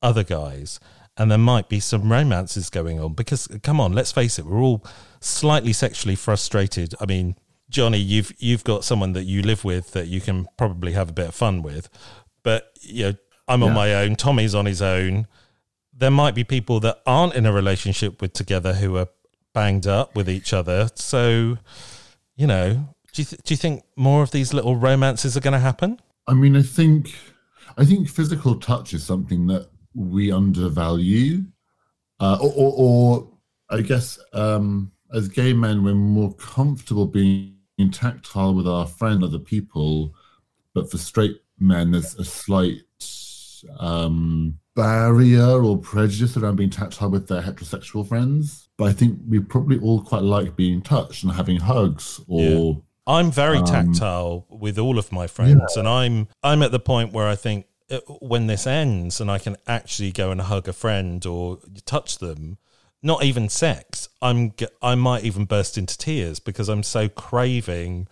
other 0.03 0.23
guys, 0.23 0.79
and 1.17 1.31
there 1.31 1.39
might 1.39 1.71
be 1.71 1.81
some 1.81 2.13
romances 2.13 2.69
going 2.69 3.01
on? 3.01 3.15
Because 3.15 3.49
come 3.63 3.81
on, 3.81 3.95
let's 3.95 4.13
face 4.13 4.39
it, 4.39 4.45
we're 4.45 4.61
all 4.61 4.85
slightly 5.21 5.73
sexually 5.73 6.17
frustrated. 6.17 6.95
I 7.01 7.07
mean, 7.07 7.37
Johnny, 7.71 7.99
you've 7.99 8.35
you've 8.39 8.65
got 8.65 8.85
someone 8.85 9.15
that 9.15 9.25
you 9.25 9.41
live 9.41 9.65
with 9.65 9.93
that 9.93 10.09
you 10.09 10.21
can 10.21 10.47
probably 10.59 10.93
have 10.93 11.09
a 11.09 11.15
bit 11.15 11.29
of 11.29 11.35
fun 11.35 11.63
with, 11.63 11.89
but 12.43 12.77
you 12.83 13.05
know, 13.05 13.15
I'm 13.49 13.63
yeah. 13.63 13.69
on 13.69 13.73
my 13.73 13.95
own. 13.95 14.17
Tommy's 14.17 14.55
on 14.55 14.67
his 14.67 14.83
own. 14.83 15.27
There 15.95 16.11
might 16.11 16.35
be 16.35 16.45
people 16.45 16.81
that 16.81 17.01
aren't 17.07 17.35
in 17.35 17.47
a 17.47 17.53
relationship 17.53 18.21
with 18.21 18.35
together 18.35 18.75
who 18.75 18.99
are 18.99 19.09
banged 19.55 19.87
up 19.87 20.15
with 20.15 20.29
each 20.29 20.53
other. 20.53 20.91
So 20.95 21.57
you 22.37 22.47
know, 22.47 22.95
do 23.13 23.23
you, 23.23 23.25
th- 23.25 23.43
do 23.43 23.55
you 23.55 23.59
think 23.59 23.85
more 23.97 24.23
of 24.23 24.31
these 24.31 24.53
little 24.53 24.77
romances 24.77 25.37
are 25.37 25.41
going 25.41 25.53
to 25.53 25.59
happen? 25.59 26.01
I 26.27 26.35
mean, 26.35 26.57
I 26.57 26.63
think 26.63 27.15
I 27.77 27.85
think 27.85 28.09
physical 28.09 28.57
touch 28.57 28.95
is 28.95 29.05
something 29.05 29.47
that 29.49 29.69
we 29.95 30.33
undervalue, 30.33 31.45
uh, 32.21 32.39
or, 32.41 32.53
or, 32.55 32.73
or, 32.77 33.29
I 33.71 33.83
guess 33.83 34.19
um, 34.33 34.93
as 35.15 35.29
gay 35.29 35.53
men, 35.53 35.83
we're 35.83 35.95
more 35.95 36.35
comfortable 36.35 37.07
being 37.07 37.57
tactile 37.93 38.55
with 38.55 38.69
our 38.69 38.87
friend, 38.87 39.23
other 39.23 39.39
people, 39.39 40.15
but 40.75 40.91
for 40.91 40.99
straight 40.99 41.41
men, 41.59 41.91
there's 41.91 42.15
a 42.17 42.25
slight 42.25 42.83
um, 43.79 44.59
barrier 44.75 45.65
or 45.65 45.79
prejudice 45.79 46.37
around 46.37 46.57
being 46.57 46.71
tactile 46.71 47.11
with 47.11 47.29
their 47.29 47.43
heterosexual 47.43 48.07
friends. 48.07 48.66
But 48.79 48.89
I 48.89 48.93
think 48.93 49.19
we 49.29 49.41
probably 49.41 49.79
all 49.79 50.03
quite 50.03 50.23
like 50.23 50.57
being 50.57 50.83
touched 50.83 51.25
and 51.25 51.33
having 51.33 51.61
hugs 51.61 52.21
or. 52.29 52.41
Yeah. 52.43 52.81
I'm 53.09 53.31
very 53.31 53.59
um, 53.59 53.65
tactile 53.65 54.47
with 54.51 54.81
all 54.81 54.99
of 54.99 55.13
my 55.13 55.29
friends, 55.29 55.75
yeah. 55.75 55.79
and 55.79 55.89
I'm 55.89 56.27
I'm 56.43 56.61
at 56.61 56.73
the 56.73 56.81
point 56.81 57.13
where 57.13 57.29
I 57.29 57.37
think 57.37 57.67
uh, 57.89 58.01
when 58.21 58.49
this 58.49 58.67
ends 58.67 59.21
and 59.21 59.31
I 59.31 59.39
can 59.39 59.57
actually 59.69 60.11
go 60.11 60.33
and 60.33 60.41
hug 60.41 60.67
a 60.67 60.73
friend 60.73 61.25
or 61.25 61.61
touch 61.85 62.19
them, 62.19 62.59
not 63.05 63.23
even 63.23 63.49
sex, 63.49 64.09
I'm 64.21 64.55
I 64.83 64.97
might 64.97 65.23
even 65.23 65.45
burst 65.45 65.79
into 65.79 65.97
tears 65.97 66.41
because 66.41 66.69
I'm 66.69 66.83
so 66.83 67.09
craving 67.09 68.09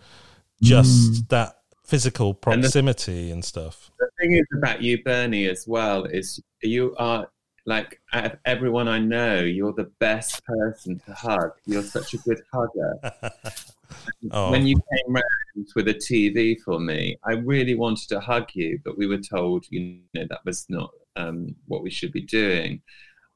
just 0.61 1.11
mm. 1.11 1.27
that 1.29 1.57
physical 1.83 2.33
proximity 2.33 3.11
and, 3.11 3.27
the, 3.27 3.33
and 3.33 3.45
stuff. 3.45 3.91
The 3.99 4.09
thing 4.19 4.33
is 4.33 4.45
about 4.57 4.81
you, 4.81 5.03
Bernie, 5.03 5.47
as 5.47 5.65
well, 5.67 6.05
is 6.05 6.41
you 6.61 6.95
are 6.97 7.27
like 7.65 7.99
out 8.13 8.25
of 8.25 8.37
everyone 8.45 8.87
I 8.87 8.99
know, 8.99 9.39
you're 9.39 9.73
the 9.73 9.91
best 9.99 10.43
person 10.45 10.99
to 11.05 11.13
hug. 11.13 11.51
You're 11.65 11.83
such 11.83 12.13
a 12.13 12.17
good 12.17 12.41
hugger. 12.53 12.99
oh. 14.31 14.51
When 14.51 14.67
you 14.67 14.75
came 14.75 15.13
round 15.13 15.67
with 15.75 15.87
a 15.87 15.93
TV 15.93 16.57
for 16.63 16.79
me, 16.79 17.17
I 17.23 17.33
really 17.33 17.75
wanted 17.75 18.07
to 18.09 18.19
hug 18.19 18.49
you, 18.53 18.79
but 18.85 18.97
we 18.97 19.07
were 19.07 19.17
told, 19.17 19.65
you 19.69 19.99
know, 20.13 20.25
that 20.29 20.45
was 20.45 20.65
not 20.69 20.91
um, 21.15 21.55
what 21.67 21.81
we 21.81 21.89
should 21.89 22.11
be 22.11 22.21
doing. 22.21 22.81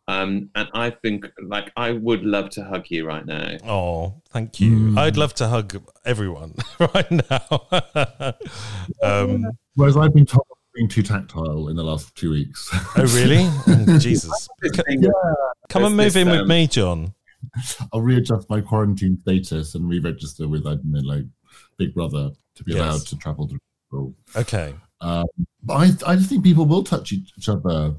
Um, 0.08 0.50
and 0.56 0.68
I 0.74 0.90
think, 0.90 1.28
like, 1.44 1.72
I 1.78 1.92
would 1.92 2.24
love 2.24 2.50
to 2.52 2.64
hug 2.64 2.86
you 2.90 3.06
right 3.06 3.24
now. 3.24 3.58
Oh, 3.64 4.22
thank 4.32 4.60
you. 4.60 4.72
Mm. 4.72 4.98
I'd 4.98 5.18
love 5.18 5.36
to 5.36 5.48
hug 5.48 5.84
everyone 6.04 6.56
right 6.80 7.12
now. 7.12 7.68
um, 9.04 9.52
Whereas 9.76 9.98
I've 9.98 10.14
been 10.14 10.26
told 10.26 10.48
being 10.74 10.88
too 10.88 11.04
tactile 11.04 11.68
in 11.70 11.76
the 11.76 11.84
last 11.84 12.16
two 12.16 12.32
weeks. 12.32 12.70
Oh, 12.98 13.04
really? 13.16 13.46
oh, 13.68 13.98
Jesus. 14.00 14.50
yeah. 14.64 15.10
Come 15.70 15.86
and 15.86 15.96
move 15.96 16.16
in 16.18 16.28
um, 16.28 16.38
with 16.38 16.48
me, 16.48 16.68
John. 16.68 17.14
I'll 17.94 18.02
readjust 18.02 18.50
my 18.50 18.62
quarantine 18.62 19.18
status 19.22 19.76
and 19.76 19.88
re-register 19.88 20.48
with 20.48 20.66
I 20.68 20.76
don't 20.76 20.92
know, 20.92 21.00
like 21.00 21.26
Big 21.78 21.94
Brother 21.94 22.32
to 22.56 22.64
be 22.64 22.74
yes. 22.74 22.82
allowed 22.82 23.02
to 23.08 23.18
travel 23.18 23.48
to 23.48 23.58
school. 23.88 24.14
Okay. 24.36 24.76
Um, 25.02 25.26
but 25.64 25.74
I, 25.76 26.12
I 26.12 26.16
just 26.16 26.30
think 26.30 26.44
people 26.44 26.66
will 26.66 26.84
touch 26.84 27.14
each 27.14 27.48
other 27.48 27.96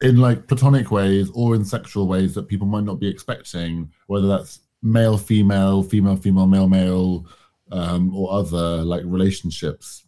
in 0.00 0.18
like 0.18 0.46
platonic 0.46 0.90
ways 0.90 1.30
or 1.34 1.54
in 1.54 1.64
sexual 1.64 2.06
ways 2.06 2.34
that 2.34 2.48
people 2.48 2.66
might 2.66 2.84
not 2.84 3.00
be 3.00 3.08
expecting, 3.08 3.90
whether 4.06 4.28
that's 4.28 4.60
male, 4.82 5.18
female, 5.18 5.82
female, 5.82 6.16
female, 6.16 6.46
male, 6.46 6.68
male, 6.68 7.26
um, 7.72 8.14
or 8.14 8.32
other 8.32 8.82
like 8.84 9.02
relationships. 9.04 10.04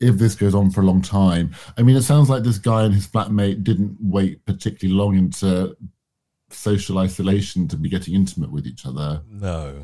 If 0.00 0.16
this 0.16 0.34
goes 0.34 0.54
on 0.54 0.70
for 0.70 0.80
a 0.80 0.84
long 0.84 1.02
time, 1.02 1.54
I 1.76 1.82
mean, 1.82 1.96
it 1.96 2.02
sounds 2.02 2.30
like 2.30 2.42
this 2.42 2.58
guy 2.58 2.84
and 2.84 2.94
his 2.94 3.06
flatmate 3.06 3.62
didn't 3.62 3.98
wait 4.00 4.44
particularly 4.46 4.96
long 4.96 5.16
into 5.16 5.76
social 6.50 6.98
isolation 6.98 7.68
to 7.68 7.76
be 7.76 7.88
getting 7.88 8.14
intimate 8.14 8.50
with 8.50 8.66
each 8.66 8.86
other. 8.86 9.22
No. 9.30 9.82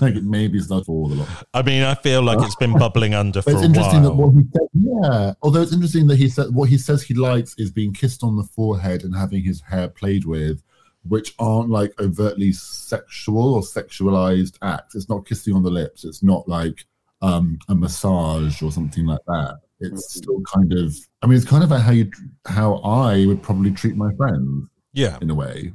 like 0.00 0.14
it 0.14 0.24
maybe 0.24 0.58
not 0.70 0.88
all 0.88 1.12
a 1.12 1.14
lot. 1.14 1.28
I 1.52 1.62
mean, 1.62 1.82
I 1.82 1.94
feel 1.94 2.22
like 2.22 2.38
it's 2.40 2.54
been 2.56 2.72
bubbling 2.78 3.14
under 3.14 3.42
for 3.42 3.50
it's 3.50 3.62
interesting 3.62 4.04
while. 4.04 4.10
That 4.10 4.16
what 4.16 4.34
he 4.34 4.42
said, 4.52 4.68
yeah. 4.72 5.34
Although 5.42 5.60
it's 5.60 5.72
interesting 5.72 6.06
that 6.06 6.16
he 6.16 6.28
said 6.28 6.54
what 6.54 6.68
he 6.68 6.78
says 6.78 7.02
he 7.02 7.14
likes 7.14 7.54
is 7.58 7.70
being 7.70 7.92
kissed 7.92 8.22
on 8.22 8.36
the 8.36 8.44
forehead 8.44 9.02
and 9.02 9.14
having 9.14 9.42
his 9.42 9.60
hair 9.60 9.88
played 9.88 10.24
with, 10.24 10.62
which 11.08 11.34
aren't 11.38 11.70
like 11.70 11.92
overtly 12.00 12.52
sexual 12.52 13.54
or 13.54 13.62
sexualized 13.62 14.56
acts. 14.62 14.94
It's 14.94 15.08
not 15.08 15.26
kissing 15.26 15.54
on 15.54 15.62
the 15.62 15.70
lips. 15.70 16.04
It's 16.04 16.22
not 16.22 16.48
like 16.48 16.86
um, 17.20 17.58
a 17.68 17.74
massage 17.74 18.62
or 18.62 18.70
something 18.70 19.06
like 19.06 19.24
that. 19.26 19.60
It's 19.80 19.90
mm-hmm. 19.90 20.18
still 20.18 20.40
kind 20.52 20.72
of. 20.72 20.94
I 21.22 21.26
mean, 21.26 21.36
it's 21.36 21.46
kind 21.46 21.64
of 21.64 21.70
like 21.70 21.82
how 21.82 21.92
you 21.92 22.10
how 22.46 22.76
I 22.76 23.26
would 23.26 23.42
probably 23.42 23.72
treat 23.72 23.96
my 23.96 24.12
friends. 24.14 24.68
Yeah, 24.92 25.18
in 25.20 25.30
a 25.30 25.34
way. 25.34 25.72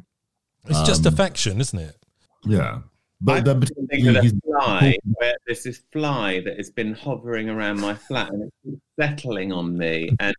It's 0.67 0.79
um, 0.79 0.85
just 0.85 1.05
affection, 1.05 1.59
isn't 1.59 1.79
it? 1.79 1.95
Yeah. 2.45 2.79
But 3.19 3.47
I'm 3.47 3.61
thinking 3.61 4.15
of 4.15 4.31
fly 4.43 4.95
where 5.15 5.33
there's 5.47 5.63
this 5.63 5.81
fly 5.91 6.39
that 6.41 6.57
has 6.57 6.69
been 6.69 6.93
hovering 6.93 7.49
around 7.49 7.81
my 7.81 7.95
flat 7.95 8.31
and 8.31 8.43
it's 8.43 8.81
settling 8.99 9.51
on 9.51 9.75
me. 9.75 10.11
And 10.19 10.35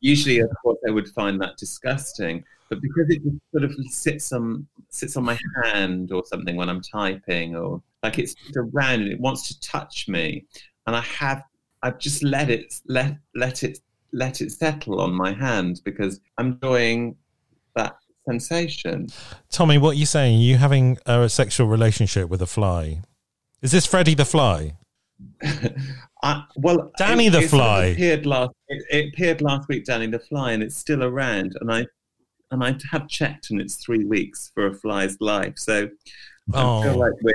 usually, 0.00 0.40
of 0.40 0.50
course, 0.62 0.78
I 0.86 0.90
would 0.90 1.08
find 1.08 1.40
that 1.40 1.56
disgusting. 1.56 2.44
But 2.70 2.80
because 2.82 3.06
it 3.08 3.22
just 3.22 3.36
sort 3.52 3.64
of 3.64 3.74
sits 3.90 4.32
on 4.32 4.66
sits 4.90 5.16
on 5.16 5.24
my 5.24 5.38
hand 5.64 6.12
or 6.12 6.24
something 6.26 6.56
when 6.56 6.68
I'm 6.68 6.82
typing, 6.82 7.56
or 7.56 7.82
like 8.02 8.18
it's 8.18 8.34
around 8.56 9.02
and 9.02 9.12
it 9.12 9.20
wants 9.20 9.48
to 9.48 9.60
touch 9.60 10.08
me, 10.08 10.44
and 10.86 10.94
I 10.94 11.00
have 11.00 11.42
I've 11.82 11.98
just 11.98 12.22
let 12.22 12.50
it 12.50 12.74
let 12.86 13.16
let 13.34 13.62
it 13.62 13.78
let 14.12 14.40
it 14.40 14.52
settle 14.52 15.00
on 15.00 15.12
my 15.12 15.32
hand 15.32 15.80
because 15.84 16.20
I'm 16.38 16.52
enjoying 16.52 17.16
that 17.76 17.96
sensation. 18.26 19.08
Tommy, 19.50 19.78
what 19.78 19.90
are 19.90 19.98
you 19.98 20.06
saying? 20.06 20.38
Are 20.38 20.42
you 20.42 20.56
having 20.56 20.98
a 21.06 21.28
sexual 21.28 21.66
relationship 21.66 22.28
with 22.28 22.42
a 22.42 22.46
fly? 22.46 23.02
Is 23.60 23.72
this 23.72 23.86
Freddy 23.86 24.14
the 24.14 24.24
Fly? 24.24 24.76
I, 26.22 26.44
well, 26.56 26.92
Danny 26.96 27.26
it, 27.26 27.30
the 27.30 27.40
it 27.40 27.50
Fly 27.50 27.86
appeared 27.86 28.26
last. 28.26 28.52
It, 28.68 28.84
it, 28.90 29.08
appeared 29.12 29.40
last 29.40 29.68
week, 29.68 29.84
Danny 29.84 30.06
the 30.06 30.18
Fly, 30.18 30.52
and 30.52 30.62
it's 30.62 30.76
still 30.76 31.02
around. 31.02 31.56
And 31.60 31.72
I 31.72 31.86
and 32.50 32.64
I 32.64 32.76
have 32.90 33.08
checked, 33.08 33.50
and 33.50 33.60
it's 33.60 33.76
three 33.76 34.04
weeks 34.04 34.50
for 34.54 34.66
a 34.66 34.74
fly's 34.74 35.16
life. 35.20 35.54
So 35.56 35.88
oh. 36.54 36.80
I 36.80 36.84
feel 36.84 36.94
oh. 36.94 36.98
like 36.98 37.12
we're 37.22 37.34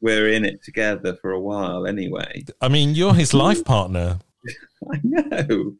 we're 0.00 0.28
in 0.28 0.44
it 0.44 0.62
together 0.62 1.16
for 1.20 1.32
a 1.32 1.40
while, 1.40 1.86
anyway. 1.86 2.44
I 2.60 2.68
mean, 2.68 2.94
you're 2.94 3.14
his 3.14 3.34
life 3.34 3.64
partner. 3.64 4.20
I 4.92 5.00
know. 5.02 5.74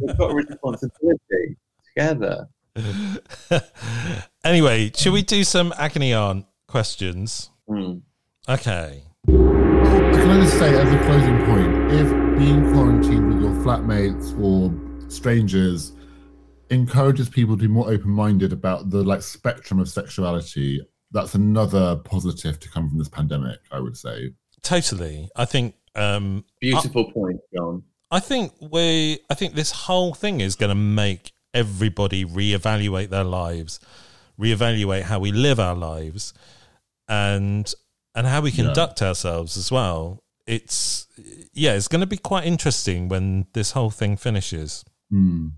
We've 0.00 0.18
got 0.18 0.30
a 0.30 0.34
responsibility 0.34 1.56
together. 1.86 2.48
anyway, 4.44 4.92
should 4.94 5.12
we 5.12 5.22
do 5.22 5.44
some 5.44 5.72
agony 5.78 6.12
aunt 6.12 6.46
questions? 6.66 7.50
Mm. 7.68 8.02
Okay. 8.48 9.02
Can 9.26 10.30
I 10.30 10.42
just 10.42 10.58
say, 10.58 10.78
as 10.78 10.92
a 10.92 10.98
closing 11.04 11.38
point, 11.46 11.92
if 11.92 12.38
being 12.38 12.70
quarantined 12.72 13.28
with 13.28 13.42
your 13.42 13.52
flatmates 13.64 14.38
or 14.38 14.72
strangers 15.10 15.92
encourages 16.70 17.28
people 17.28 17.56
to 17.56 17.62
be 17.62 17.68
more 17.68 17.88
open-minded 17.88 18.52
about 18.52 18.90
the 18.90 19.02
like 19.02 19.22
spectrum 19.22 19.80
of 19.80 19.88
sexuality, 19.88 20.80
that's 21.10 21.34
another 21.34 21.96
positive 21.96 22.60
to 22.60 22.68
come 22.68 22.88
from 22.88 22.98
this 22.98 23.08
pandemic. 23.08 23.58
I 23.70 23.80
would 23.80 23.96
say. 23.96 24.30
Totally, 24.62 25.28
I 25.36 25.44
think. 25.44 25.74
Um, 25.94 26.44
Beautiful 26.60 27.06
I, 27.08 27.12
point, 27.12 27.40
John. 27.54 27.82
I 28.10 28.20
think 28.20 28.52
we. 28.60 29.18
I 29.30 29.34
think 29.34 29.54
this 29.54 29.70
whole 29.70 30.14
thing 30.14 30.40
is 30.40 30.56
going 30.56 30.70
to 30.70 30.74
make 30.74 31.32
everybody 31.54 32.24
reevaluate 32.24 33.08
their 33.08 33.24
lives, 33.24 33.80
reevaluate 34.40 35.02
how 35.02 35.18
we 35.18 35.32
live 35.32 35.58
our 35.58 35.74
lives, 35.74 36.34
and 37.08 37.72
and 38.14 38.26
how 38.26 38.40
we 38.40 38.50
conduct 38.50 39.00
yeah. 39.00 39.08
ourselves 39.08 39.56
as 39.56 39.70
well. 39.70 40.22
It's 40.46 41.06
yeah, 41.52 41.74
it's 41.74 41.88
going 41.88 42.00
to 42.00 42.06
be 42.06 42.16
quite 42.16 42.44
interesting 42.44 43.08
when 43.08 43.46
this 43.52 43.72
whole 43.72 43.90
thing 43.90 44.16
finishes. 44.16 44.84
Mm. 45.12 45.52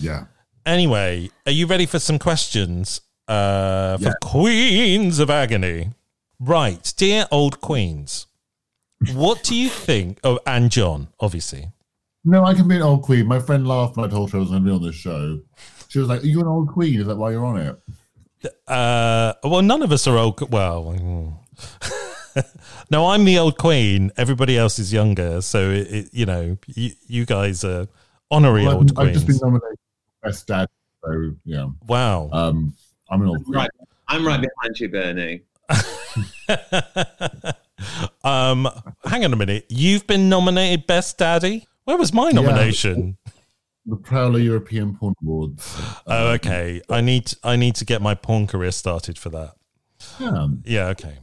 Yeah. 0.00 0.24
Anyway, 0.66 1.30
are 1.46 1.52
you 1.52 1.66
ready 1.66 1.86
for 1.86 1.98
some 1.98 2.18
questions 2.18 3.00
uh, 3.26 3.96
for 3.98 4.04
yeah. 4.04 4.14
Queens 4.22 5.18
of 5.18 5.30
Agony? 5.30 5.92
Right, 6.40 6.92
dear 6.96 7.26
old 7.32 7.60
queens, 7.60 8.26
what 9.14 9.42
do 9.42 9.56
you 9.56 9.68
think? 9.68 10.20
Oh, 10.22 10.38
and 10.46 10.70
John, 10.70 11.08
obviously. 11.20 11.72
No, 12.24 12.44
I 12.44 12.54
can 12.54 12.68
be 12.68 12.76
an 12.76 12.82
old 12.82 13.02
queen. 13.02 13.26
My 13.26 13.40
friend 13.40 13.66
laughed 13.66 13.96
when 13.96 14.06
I 14.06 14.10
told 14.10 14.30
her 14.32 14.38
I 14.38 14.40
was 14.40 14.50
going 14.50 14.62
to 14.62 14.68
be 14.68 14.74
on 14.74 14.82
this 14.82 14.94
show. 14.94 15.40
She 15.88 15.98
was 15.98 16.08
like, 16.08 16.22
"Are 16.22 16.26
you 16.26 16.40
an 16.40 16.46
old 16.46 16.68
queen? 16.68 17.00
Is 17.00 17.06
that 17.06 17.16
why 17.16 17.30
you're 17.30 17.44
on 17.44 17.58
it?" 17.58 17.80
Uh, 18.66 19.34
well, 19.42 19.62
none 19.62 19.82
of 19.82 19.90
us 19.92 20.06
are 20.06 20.16
old. 20.16 20.50
Well, 20.50 21.40
no, 22.90 23.06
I'm 23.08 23.24
the 23.24 23.38
old 23.38 23.56
queen. 23.58 24.12
Everybody 24.16 24.58
else 24.58 24.78
is 24.78 24.92
younger, 24.92 25.40
so 25.40 25.70
it, 25.70 25.86
it, 25.90 26.08
you 26.12 26.26
know, 26.26 26.58
you, 26.66 26.90
you 27.06 27.24
guys 27.24 27.64
are 27.64 27.88
honorary 28.30 28.64
well, 28.64 28.76
old 28.76 28.94
queens. 28.94 29.08
I've 29.08 29.14
just 29.14 29.26
been 29.26 29.38
nominated 29.42 29.77
best 30.22 30.46
dad, 30.46 30.68
so 31.04 31.34
yeah. 31.44 31.68
Wow. 31.86 32.30
Um, 32.32 32.74
I'm 33.10 33.22
an 33.22 33.28
old 33.28 33.44
queen. 33.44 33.54
Right, 33.54 33.70
I'm 34.08 34.26
right 34.26 34.40
behind 34.40 34.80
you, 34.80 34.88
Bernie. 34.88 35.42
um, 38.24 38.68
hang 39.04 39.24
on 39.24 39.32
a 39.32 39.36
minute. 39.36 39.66
You've 39.68 40.06
been 40.06 40.28
nominated 40.28 40.86
best 40.86 41.18
daddy. 41.18 41.66
Where 41.84 41.96
was 41.96 42.12
my 42.12 42.30
nomination? 42.30 43.16
Yeah, 43.24 43.32
the 43.86 43.96
Prowler 43.96 44.38
European 44.38 44.94
Porn 44.94 45.14
Awards. 45.22 45.80
Oh, 46.06 46.28
okay. 46.32 46.82
I 46.90 47.00
need 47.00 47.32
I 47.42 47.56
need 47.56 47.74
to 47.76 47.84
get 47.84 48.02
my 48.02 48.14
porn 48.14 48.46
career 48.46 48.70
started 48.70 49.18
for 49.18 49.30
that. 49.30 49.54
Yeah. 50.20 50.48
Yeah. 50.64 50.86
Okay. 50.88 51.18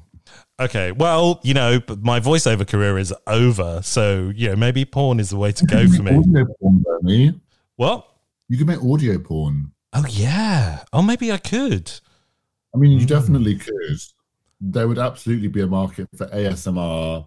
Okay. 0.60 0.91
Well, 0.91 1.39
you 1.43 1.54
know, 1.54 1.82
my 2.02 2.20
voiceover 2.20 2.68
career 2.68 2.98
is 2.98 3.14
over, 3.28 3.82
so 3.84 4.32
you 4.36 4.50
know 4.50 4.56
maybe 4.56 4.86
porn 4.86 5.20
is 5.20 5.30
the 5.30 5.38
way 5.38 5.52
to 5.52 5.66
go 5.66 5.88
for 5.88 6.04
me. 6.04 6.18
Audio 6.18 6.46
porn, 6.60 6.84
Bernie. 6.84 7.39
What? 7.76 8.08
You 8.48 8.58
can 8.58 8.68
make 8.68 8.84
audio 8.84 9.18
porn. 9.18 9.72
Oh 9.93 10.06
yeah. 10.10 10.84
Oh, 10.93 11.02
maybe 11.02 11.32
I 11.32 11.38
could. 11.38 11.91
I 12.74 12.78
mean, 12.78 12.91
you 12.91 13.06
mm. 13.06 13.10
definitely 13.10 13.56
could. 13.58 14.00
There 14.60 14.88
would 14.88 15.00
absolutely 15.00 15.48
be 15.48 15.62
a 15.62 15.68
market 15.68 16.08
for 16.18 16.28
ASMR 16.28 17.26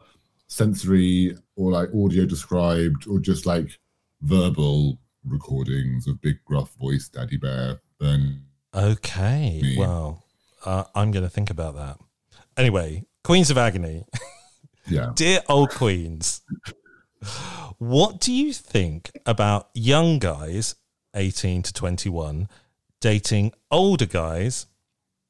sensory 0.49 1.37
or 1.57 1.73
like 1.73 1.89
audio 1.95 2.25
described 2.25 3.07
or 3.07 3.21
just 3.21 3.47
like 3.47 3.79
verbal 4.23 4.99
recordings 5.25 6.07
of 6.07 6.21
big 6.23 6.37
gruff 6.45 6.75
voice 6.81 7.09
daddy 7.09 7.37
bear 7.37 7.81
then 8.01 8.43
okay 8.75 9.61
me. 9.63 9.77
well 9.79 10.25
uh, 10.65 10.85
i'm 10.95 11.11
going 11.11 11.23
to 11.23 11.29
think 11.29 11.51
about 11.51 11.77
that 11.77 11.99
anyway 12.57 13.05
queens 13.23 13.51
of 13.51 13.59
agony 13.59 14.05
yeah 14.89 15.13
dear 15.15 15.41
old 15.49 15.71
queens 15.71 16.41
what 17.79 18.21
do 18.21 18.33
you 18.33 18.53
think 18.53 19.11
about 19.27 19.69
young 19.75 20.19
guys 20.19 20.75
18 21.19 21.63
to 21.63 21.73
21 21.73 22.49
dating 23.01 23.53
older 23.71 24.07
guys 24.07 24.67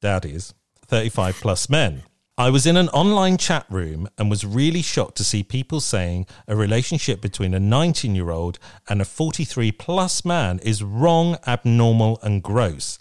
daddies 0.01 0.55
35 0.87 1.35
plus 1.37 1.69
men 1.69 2.03
I 2.39 2.51
was 2.51 2.67
in 2.67 2.77
an 2.77 2.89
online 2.91 3.37
chat 3.37 3.67
room 3.69 4.09
and 4.17 4.31
was 4.31 4.47
really 4.47 4.81
shocked 4.81 5.17
to 5.17 5.25
see 5.25 5.43
people 5.43 5.81
saying 5.81 6.25
a 6.47 6.55
relationship 6.55 7.21
between 7.21 7.53
a 7.53 7.59
19 7.59 8.15
year 8.15 8.31
old 8.31 8.61
and 8.89 9.03
a 9.03 9.05
43 9.05 9.73
plus 9.73 10.25
man 10.25 10.61
is 10.61 10.81
wrong, 10.81 11.39
abnormal, 11.49 12.21
and 12.23 12.41
gross. 12.41 12.97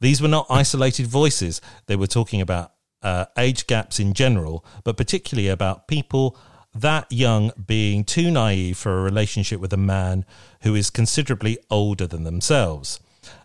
These 0.00 0.22
were 0.22 0.28
not 0.28 0.46
isolated 0.48 1.08
voices. 1.08 1.60
They 1.86 1.96
were 1.96 2.06
talking 2.06 2.40
about 2.40 2.74
uh, 3.02 3.24
age 3.36 3.66
gaps 3.66 3.98
in 3.98 4.14
general, 4.14 4.64
but 4.84 4.96
particularly 4.96 5.48
about 5.48 5.88
people 5.88 6.38
that 6.74 7.10
young 7.10 7.52
being 7.66 8.04
too 8.04 8.30
naive 8.30 8.76
for 8.76 8.98
a 8.98 9.02
relationship 9.02 9.60
with 9.60 9.72
a 9.72 9.78
man 9.78 10.24
who 10.62 10.74
is 10.74 10.90
considerably 10.90 11.58
older 11.70 12.06
than 12.06 12.24
themselves 12.24 13.00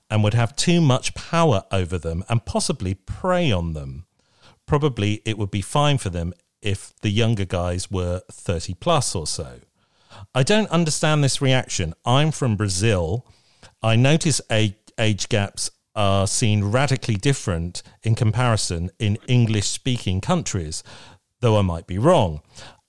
and 0.10 0.24
would 0.24 0.34
have 0.34 0.56
too 0.56 0.82
much 0.82 1.14
power 1.14 1.64
over 1.72 1.98
them 1.98 2.24
and 2.28 2.46
possibly 2.46 2.94
prey 2.94 3.52
on 3.52 3.74
them 3.74 4.06
probably 4.70 5.20
it 5.26 5.36
would 5.36 5.50
be 5.50 5.62
fine 5.62 5.98
for 5.98 6.12
them 6.12 6.32
if 6.62 6.94
the 7.02 7.10
younger 7.10 7.44
guys 7.44 7.90
were 7.90 8.22
30 8.32 8.76
plus 8.76 9.16
or 9.16 9.26
so. 9.26 9.60
I 10.36 10.44
don't 10.44 10.70
understand 10.70 11.24
this 11.24 11.42
reaction. 11.42 11.96
I'm 12.06 12.32
from 12.32 12.56
Brazil. 12.56 13.26
I 13.82 13.96
notice 13.96 14.40
age 14.52 15.30
gaps 15.30 15.72
are 15.96 16.28
seen 16.28 16.66
radically 16.66 17.16
different 17.16 17.82
in 18.04 18.14
comparison 18.14 18.92
in 19.00 19.18
English 19.28 19.68
speaking 19.68 20.22
countries, 20.22 20.84
though 21.40 21.58
I 21.58 21.64
might 21.64 21.88
be 21.88 21.98
wrong. 21.98 22.42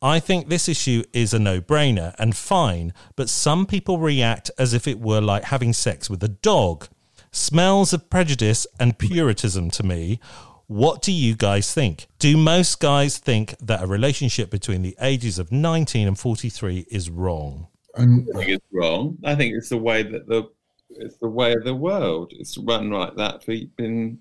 I 0.03 0.19
think 0.19 0.49
this 0.49 0.69
issue 0.69 1.05
is 1.13 1.35
a 1.35 1.39
no 1.39 1.61
brainer 1.61 2.15
and 2.19 2.35
fine, 2.35 2.95
but 3.17 3.29
some 3.29 3.67
people 3.67 3.99
react 3.99 4.51
as 4.59 4.73
if 4.73 4.89
it 4.89 4.99
were 4.99 5.21
like 5.21 5.45
having 5.45 5.75
sex 5.75 6.09
with 6.09 6.23
a 6.25 6.29
dog. 6.29 6.89
Smells 7.33 7.93
of 7.93 8.09
prejudice 8.09 8.67
and 8.79 8.99
puritanism 8.99 9.71
to 9.73 9.83
me. 9.83 10.19
What 10.67 11.03
do 11.03 11.13
you 11.13 11.37
guys 11.37 11.75
think? 11.75 12.07
Do 12.19 12.37
most 12.37 12.81
guys 12.81 13.19
think 13.19 13.55
that 13.61 13.83
a 13.83 13.87
relationship 13.87 14.51
between 14.51 14.83
the 14.83 14.97
ages 15.01 15.39
of 15.39 15.53
19 15.53 16.09
and 16.09 16.19
43 16.19 16.87
is 16.91 17.11
wrong? 17.11 17.67
I 17.95 18.01
think 18.01 18.49
it's 18.49 18.67
wrong. 18.73 19.19
I 19.25 19.35
think 19.35 19.55
it's 19.55 19.69
the 19.69 19.77
way 19.77 20.03
that 20.03 20.27
the 20.29 20.51
it's 20.91 21.17
the 21.17 21.29
way 21.29 21.53
of 21.53 21.65
the 21.65 21.75
world. 21.75 22.33
It's 22.37 22.57
run 22.57 22.91
like 22.91 23.17
that 23.17 23.45
for 23.45 23.55
been 23.77 24.19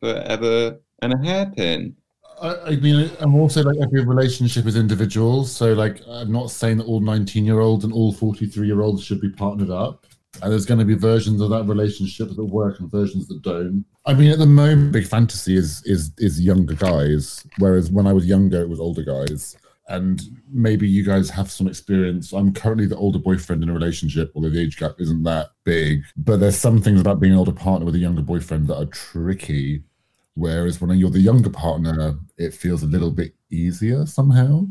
forever 0.00 0.78
and 1.00 1.12
a 1.12 1.18
hairpin. 1.18 1.96
I, 2.42 2.56
I 2.66 2.76
mean, 2.76 3.10
I'm 3.20 3.36
also 3.36 3.62
like 3.62 3.76
every 3.80 4.04
relationship 4.04 4.66
is 4.66 4.76
individual. 4.76 5.44
So, 5.44 5.72
like, 5.74 6.00
I'm 6.08 6.32
not 6.32 6.50
saying 6.50 6.78
that 6.78 6.86
all 6.86 7.00
19 7.00 7.44
year 7.44 7.60
olds 7.60 7.84
and 7.84 7.92
all 7.92 8.12
43 8.12 8.66
year 8.66 8.80
olds 8.80 9.04
should 9.04 9.20
be 9.20 9.30
partnered 9.30 9.70
up. 9.70 10.06
And 10.42 10.50
there's 10.50 10.66
going 10.66 10.80
to 10.80 10.86
be 10.86 10.94
versions 10.94 11.40
of 11.40 11.50
that 11.50 11.64
relationship 11.64 12.30
that 12.34 12.44
work 12.44 12.80
and 12.80 12.90
versions 12.90 13.28
that 13.28 13.42
don't. 13.42 13.84
I 14.06 14.14
mean, 14.14 14.30
at 14.30 14.38
the 14.38 14.46
moment, 14.46 14.92
big 14.92 15.06
fantasy 15.06 15.56
is 15.56 15.82
is 15.84 16.10
is 16.18 16.40
younger 16.40 16.74
guys, 16.74 17.46
whereas 17.58 17.90
when 17.90 18.06
I 18.06 18.12
was 18.12 18.26
younger, 18.26 18.62
it 18.62 18.68
was 18.68 18.80
older 18.80 19.04
guys. 19.04 19.56
And 19.88 20.22
maybe 20.50 20.88
you 20.88 21.04
guys 21.04 21.28
have 21.30 21.50
some 21.50 21.66
experience. 21.66 22.32
I'm 22.32 22.54
currently 22.54 22.86
the 22.86 22.96
older 22.96 23.18
boyfriend 23.18 23.62
in 23.62 23.68
a 23.68 23.74
relationship, 23.74 24.32
although 24.34 24.48
the 24.48 24.60
age 24.60 24.78
gap 24.78 24.94
isn't 24.98 25.22
that 25.24 25.50
big. 25.64 26.02
But 26.16 26.40
there's 26.40 26.56
some 26.56 26.80
things 26.80 27.00
about 27.00 27.20
being 27.20 27.34
an 27.34 27.38
older 27.38 27.52
partner 27.52 27.84
with 27.84 27.96
a 27.96 27.98
younger 27.98 28.22
boyfriend 28.22 28.68
that 28.68 28.78
are 28.78 28.86
tricky 28.86 29.82
Whereas 30.34 30.80
when 30.80 30.96
you're 30.98 31.10
the 31.10 31.20
younger 31.20 31.50
partner, 31.50 32.18
it 32.38 32.54
feels 32.54 32.82
a 32.82 32.86
little 32.86 33.10
bit 33.10 33.34
easier 33.50 34.06
somehow. 34.06 34.66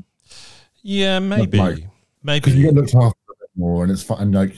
Yeah, 0.82 1.20
maybe. 1.20 1.58
Like, 1.58 1.88
maybe 2.24 2.40
because 2.40 2.56
you 2.56 2.66
get 2.66 2.74
looked 2.74 2.96
after 2.96 3.18
a 3.30 3.40
bit 3.40 3.50
more, 3.56 3.84
and 3.84 3.92
it's 3.92 4.04
fun. 4.04 4.22
And 4.22 4.34
like, 4.34 4.56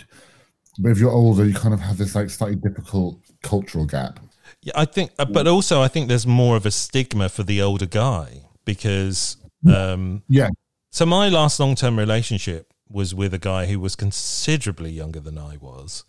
but 0.80 0.90
if 0.90 1.00
you're 1.00 1.12
older, 1.12 1.46
you 1.46 1.54
kind 1.54 1.74
of 1.74 1.82
have 1.82 1.98
this 1.98 2.16
like 2.16 2.30
slightly 2.30 2.56
difficult 2.56 3.20
cultural 3.42 3.86
gap. 3.86 4.20
Yeah, 4.62 4.74
I 4.76 4.86
think, 4.86 5.12
uh, 5.20 5.26
but 5.26 5.48
also 5.48 5.82
I 5.82 5.90
think 5.90 6.08
there's 6.08 6.26
more 6.26 6.56
of 6.56 6.66
a 6.66 6.72
stigma 6.72 7.28
for 7.28 7.44
the 7.44 7.62
older 7.62 7.86
guy 7.86 8.44
because, 8.64 9.38
um, 9.68 10.24
yeah. 10.30 10.50
So 10.90 11.06
my 11.06 11.28
last 11.28 11.60
long-term 11.60 12.00
relationship 12.00 12.72
was 12.88 13.14
with 13.14 13.34
a 13.34 13.40
guy 13.40 13.66
who 13.66 13.80
was 13.80 13.96
considerably 13.96 14.92
younger 14.92 15.20
than 15.20 15.38
I 15.38 15.58
was, 15.58 16.06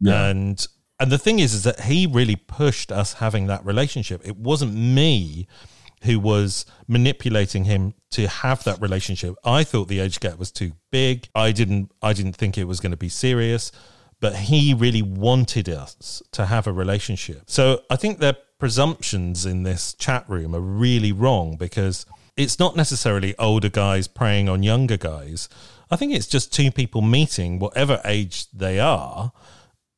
yeah. 0.00 0.28
and 0.28 0.66
and 1.00 1.10
the 1.10 1.18
thing 1.18 1.38
is, 1.38 1.54
is 1.54 1.64
that 1.64 1.80
he 1.80 2.06
really 2.06 2.36
pushed 2.36 2.92
us 2.92 3.14
having 3.14 3.46
that 3.46 3.64
relationship. 3.64 4.20
It 4.22 4.36
wasn't 4.36 4.74
me 4.74 5.48
who 6.02 6.20
was 6.20 6.66
manipulating 6.86 7.64
him 7.64 7.94
to 8.10 8.28
have 8.28 8.64
that 8.64 8.80
relationship. 8.80 9.34
I 9.42 9.64
thought 9.64 9.88
the 9.88 10.00
age 10.00 10.20
gap 10.20 10.38
was 10.38 10.50
too 10.50 10.72
big. 10.90 11.28
I 11.34 11.52
didn't. 11.52 11.90
I 12.02 12.12
didn't 12.12 12.34
think 12.34 12.58
it 12.58 12.64
was 12.64 12.80
going 12.80 12.90
to 12.90 12.98
be 12.98 13.08
serious. 13.08 13.72
But 14.20 14.36
he 14.36 14.74
really 14.74 15.00
wanted 15.00 15.70
us 15.70 16.22
to 16.32 16.44
have 16.44 16.66
a 16.66 16.72
relationship. 16.72 17.44
So 17.46 17.80
I 17.88 17.96
think 17.96 18.18
their 18.18 18.36
presumptions 18.58 19.46
in 19.46 19.62
this 19.62 19.94
chat 19.94 20.28
room 20.28 20.54
are 20.54 20.60
really 20.60 21.12
wrong 21.12 21.56
because 21.56 22.04
it's 22.36 22.58
not 22.58 22.76
necessarily 22.76 23.34
older 23.38 23.70
guys 23.70 24.06
preying 24.06 24.50
on 24.50 24.62
younger 24.62 24.98
guys. 24.98 25.48
I 25.90 25.96
think 25.96 26.12
it's 26.12 26.26
just 26.26 26.52
two 26.52 26.70
people 26.70 27.00
meeting, 27.00 27.58
whatever 27.58 28.02
age 28.04 28.50
they 28.50 28.78
are, 28.78 29.32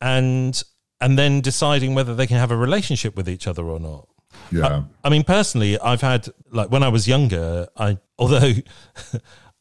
and 0.01 0.63
and 1.03 1.19
then 1.19 1.41
deciding 1.41 1.95
whether 1.95 2.15
they 2.15 2.29
can 2.29 2.37
have 2.37 2.53
a 2.53 2.57
relationship 2.57 3.17
with 3.17 3.29
each 3.29 3.49
other 3.49 3.65
or 3.65 3.81
not. 3.81 4.09
Yeah. 4.53 4.85
I, 5.03 5.09
I 5.09 5.11
mean, 5.11 5.25
personally, 5.25 5.79
I've 5.81 6.01
had, 6.01 6.29
like, 6.51 6.71
when 6.71 6.85
I 6.85 6.89
was 6.89 7.09
younger, 7.09 7.67
I, 7.77 7.99
although 8.19 8.53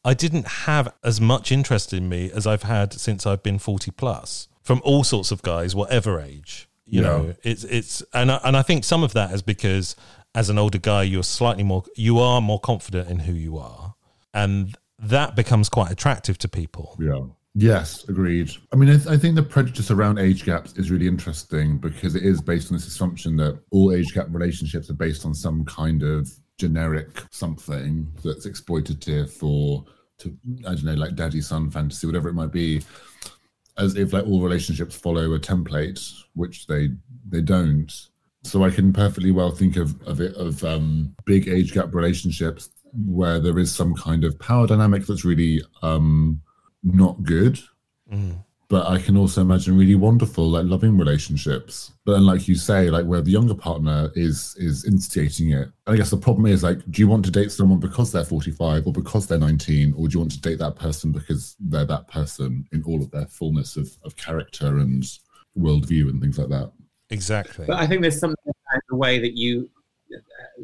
I 0.05 0.13
didn't 0.13 0.47
have 0.47 0.93
as 1.03 1.19
much 1.19 1.51
interest 1.51 1.93
in 1.93 2.07
me 2.07 2.31
as 2.31 2.45
I've 2.45 2.63
had 2.63 2.93
since 2.93 3.25
I've 3.25 3.41
been 3.41 3.57
40 3.57 3.89
plus 3.91 4.47
from 4.61 4.81
all 4.85 5.03
sorts 5.03 5.31
of 5.31 5.41
guys, 5.41 5.75
whatever 5.75 6.21
age. 6.21 6.69
You 6.85 7.01
yeah. 7.01 7.07
know, 7.07 7.35
it's, 7.43 7.63
it's, 7.63 8.03
and 8.13 8.31
I, 8.31 8.39
and 8.43 8.55
I 8.55 8.61
think 8.61 8.83
some 8.83 9.03
of 9.03 9.13
that 9.13 9.31
is 9.31 9.41
because 9.41 9.95
as 10.35 10.49
an 10.49 10.59
older 10.59 10.77
guy, 10.77 11.03
you're 11.03 11.23
slightly 11.23 11.63
more, 11.63 11.83
you 11.95 12.19
are 12.19 12.39
more 12.39 12.59
confident 12.59 13.09
in 13.09 13.19
who 13.19 13.33
you 13.33 13.57
are. 13.57 13.95
And 14.31 14.77
that 14.99 15.35
becomes 15.35 15.69
quite 15.69 15.91
attractive 15.91 16.37
to 16.39 16.47
people. 16.47 16.95
Yeah. 16.99 17.21
Yes, 17.53 18.07
agreed. 18.07 18.51
I 18.71 18.77
mean, 18.77 18.89
I, 18.89 18.95
th- 18.95 19.07
I, 19.07 19.17
think 19.17 19.35
the 19.35 19.43
prejudice 19.43 19.91
around 19.91 20.19
age 20.19 20.45
gaps 20.45 20.73
is 20.77 20.89
really 20.89 21.07
interesting 21.07 21.77
because 21.79 22.15
it 22.15 22.23
is 22.23 22.41
based 22.41 22.71
on 22.71 22.77
this 22.77 22.87
assumption 22.87 23.35
that 23.37 23.59
all 23.71 23.91
age 23.91 24.13
gap 24.13 24.27
relationships 24.29 24.89
are 24.89 24.93
based 24.95 25.25
on 25.25 25.33
some 25.33 25.65
kind 25.65 26.01
of 26.01 26.31
generic 26.57 27.23
something 27.29 28.07
that's 28.23 28.47
exploitative 28.47 29.29
for, 29.29 29.83
to 30.19 30.37
I 30.65 30.75
don't 30.75 30.85
know, 30.85 30.93
like 30.93 31.15
daddy 31.15 31.41
son 31.41 31.69
fantasy, 31.69 32.07
whatever 32.07 32.29
it 32.29 32.35
might 32.35 32.53
be, 32.53 32.83
as 33.77 33.97
if 33.97 34.13
like 34.13 34.25
all 34.25 34.41
relationships 34.41 34.95
follow 34.95 35.33
a 35.33 35.39
template, 35.39 35.99
which 36.35 36.67
they 36.67 36.89
they 37.27 37.41
don't. 37.41 37.91
So 38.43 38.63
I 38.63 38.69
can 38.69 38.93
perfectly 38.93 39.31
well 39.31 39.51
think 39.51 39.75
of 39.75 40.01
of 40.03 40.21
it 40.21 40.35
of 40.35 40.63
um, 40.63 41.13
big 41.25 41.49
age 41.49 41.73
gap 41.73 41.93
relationships 41.93 42.69
where 42.93 43.39
there 43.39 43.59
is 43.59 43.73
some 43.73 43.93
kind 43.93 44.23
of 44.23 44.39
power 44.39 44.67
dynamic 44.67 45.05
that's 45.05 45.25
really 45.25 45.61
um, 45.81 46.41
not 46.83 47.23
good. 47.23 47.59
Mm. 48.11 48.43
But 48.67 48.87
I 48.87 48.99
can 48.99 49.17
also 49.17 49.41
imagine 49.41 49.77
really 49.77 49.95
wonderful, 49.95 50.47
like 50.47 50.65
loving 50.65 50.97
relationships. 50.97 51.91
But 52.05 52.13
then, 52.13 52.25
like 52.25 52.47
you 52.47 52.55
say, 52.55 52.89
like 52.89 53.05
where 53.05 53.21
the 53.21 53.29
younger 53.29 53.53
partner 53.53 54.09
is 54.15 54.55
is 54.57 54.85
instigating 54.85 55.51
it. 55.51 55.67
I 55.87 55.97
guess 55.97 56.09
the 56.09 56.15
problem 56.15 56.45
is 56.45 56.63
like, 56.63 56.79
do 56.89 57.01
you 57.01 57.09
want 57.09 57.25
to 57.25 57.31
date 57.31 57.51
someone 57.51 57.81
because 57.81 58.13
they're 58.13 58.23
forty 58.23 58.51
five 58.51 58.87
or 58.87 58.93
because 58.93 59.27
they're 59.27 59.37
nineteen, 59.37 59.93
or 59.97 60.07
do 60.07 60.13
you 60.13 60.19
want 60.21 60.31
to 60.31 60.39
date 60.39 60.59
that 60.59 60.77
person 60.77 61.11
because 61.11 61.57
they're 61.59 61.83
that 61.83 62.07
person 62.07 62.65
in 62.71 62.81
all 62.83 63.01
of 63.01 63.11
their 63.11 63.27
fullness 63.27 63.75
of, 63.75 63.89
of 64.05 64.15
character 64.15 64.77
and 64.77 65.03
worldview 65.57 66.09
and 66.09 66.21
things 66.21 66.37
like 66.37 66.47
that? 66.47 66.71
Exactly. 67.09 67.65
But 67.65 67.77
I 67.77 67.87
think 67.87 68.01
there's 68.01 68.19
something 68.19 68.37
about 68.45 68.81
the 68.89 68.95
way 68.95 69.19
that 69.19 69.35
you, 69.35 69.69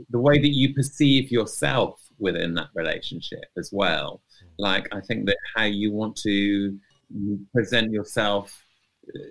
the 0.09 0.20
way 0.20 0.39
that 0.39 0.53
you 0.53 0.74
perceive 0.74 1.30
yourself 1.30 1.99
within 2.20 2.53
that 2.53 2.70
relationship 2.74 3.45
as 3.57 3.70
well. 3.74 4.22
Like, 4.58 4.88
I 4.93 5.01
think 5.01 5.26
that 5.28 5.38
how 5.55 5.66
you 5.66 5.91
want 5.91 6.16
to 6.18 6.78
present 7.53 7.91
yourself, 7.91 8.66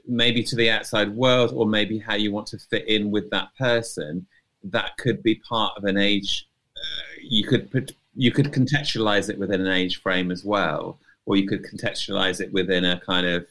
maybe 0.07 0.43
to 0.45 0.57
the 0.57 0.70
outside 0.70 1.14
world, 1.14 1.53
or 1.55 1.66
maybe 1.66 1.99
how 1.99 2.14
you 2.14 2.33
want 2.33 2.47
to 2.49 2.59
fit 2.59 2.89
in 2.89 3.11
with 3.11 3.29
that 3.31 3.49
person, 3.59 4.27
that 4.64 4.97
could 4.99 5.22
be 5.22 5.37
part 5.37 5.77
of 5.77 5.85
an 5.85 5.97
age. 5.97 6.49
Uh, 6.77 7.20
you 7.22 7.47
could 7.47 7.70
put, 7.70 7.95
you 8.14 8.31
could 8.31 8.47
contextualize 8.47 9.29
it 9.29 9.39
within 9.39 9.61
an 9.61 9.72
age 9.72 10.01
frame 10.01 10.31
as 10.31 10.45
well, 10.45 10.99
or 11.27 11.37
you 11.37 11.47
could 11.47 11.64
contextualize 11.64 12.41
it 12.41 12.53
within 12.53 12.85
a 12.85 13.01
kind 13.01 13.27
of 13.27 13.47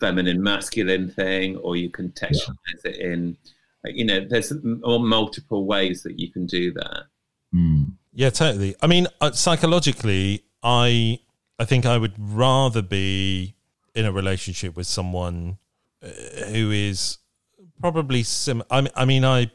feminine 0.00 0.42
masculine 0.42 1.08
thing, 1.08 1.56
or 1.58 1.76
you 1.76 1.90
contextualize 1.90 2.82
yeah. 2.84 2.90
it 2.90 2.96
in, 2.96 3.36
you 3.84 4.04
know, 4.04 4.20
there's 4.20 4.52
multiple 4.62 5.64
ways 5.64 6.02
that 6.02 6.18
you 6.18 6.30
can 6.30 6.46
do 6.46 6.72
that. 6.72 7.04
Mm. 7.54 7.92
Yeah, 8.12 8.30
totally. 8.30 8.74
I 8.82 8.86
mean, 8.86 9.06
uh, 9.20 9.30
psychologically, 9.30 10.44
I 10.62 11.20
I 11.58 11.64
think 11.64 11.86
I 11.86 11.98
would 11.98 12.14
rather 12.18 12.82
be 12.82 13.54
in 13.94 14.06
a 14.06 14.12
relationship 14.12 14.76
with 14.76 14.86
someone 14.86 15.58
uh, 16.02 16.08
who 16.46 16.70
is 16.70 17.18
probably 17.80 18.22
sim. 18.22 18.62
I 18.70 18.80
mean, 18.82 18.92
I 18.94 19.04
mean, 19.04 19.24
I 19.24 19.50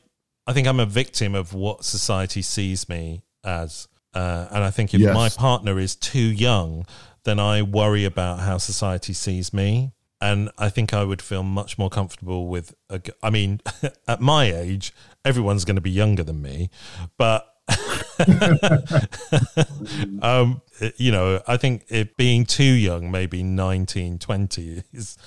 I 0.45 0.53
think 0.53 0.67
I'm 0.67 0.79
a 0.79 0.85
victim 0.85 1.35
of 1.35 1.53
what 1.53 1.85
society 1.85 2.41
sees 2.41 2.89
me 2.89 3.23
as, 3.43 3.87
uh, 4.13 4.47
and 4.51 4.63
I 4.63 4.71
think 4.71 4.93
if 4.93 4.99
yes. 4.99 5.15
my 5.15 5.29
partner 5.29 5.79
is 5.79 5.95
too 5.95 6.19
young, 6.19 6.85
then 7.23 7.39
I 7.39 7.61
worry 7.61 8.05
about 8.05 8.39
how 8.39 8.57
society 8.57 9.13
sees 9.13 9.53
me. 9.53 9.91
And 10.19 10.49
I 10.57 10.69
think 10.69 10.93
I 10.93 11.03
would 11.03 11.21
feel 11.21 11.43
much 11.43 11.77
more 11.77 11.89
comfortable 11.89 12.47
with. 12.47 12.73
A, 12.89 13.01
I 13.21 13.29
mean, 13.29 13.59
at 14.07 14.21
my 14.21 14.45
age, 14.45 14.93
everyone's 15.25 15.65
going 15.65 15.75
to 15.75 15.81
be 15.81 15.91
younger 15.91 16.23
than 16.23 16.41
me, 16.41 16.69
but 17.17 17.52
um, 20.21 20.61
you 20.97 21.11
know, 21.11 21.41
I 21.47 21.57
think 21.57 21.85
it 21.89 22.17
being 22.17 22.45
too 22.45 22.63
young, 22.63 23.11
maybe 23.11 23.43
19, 23.43 24.19
20 24.19 24.83
is, 24.91 25.17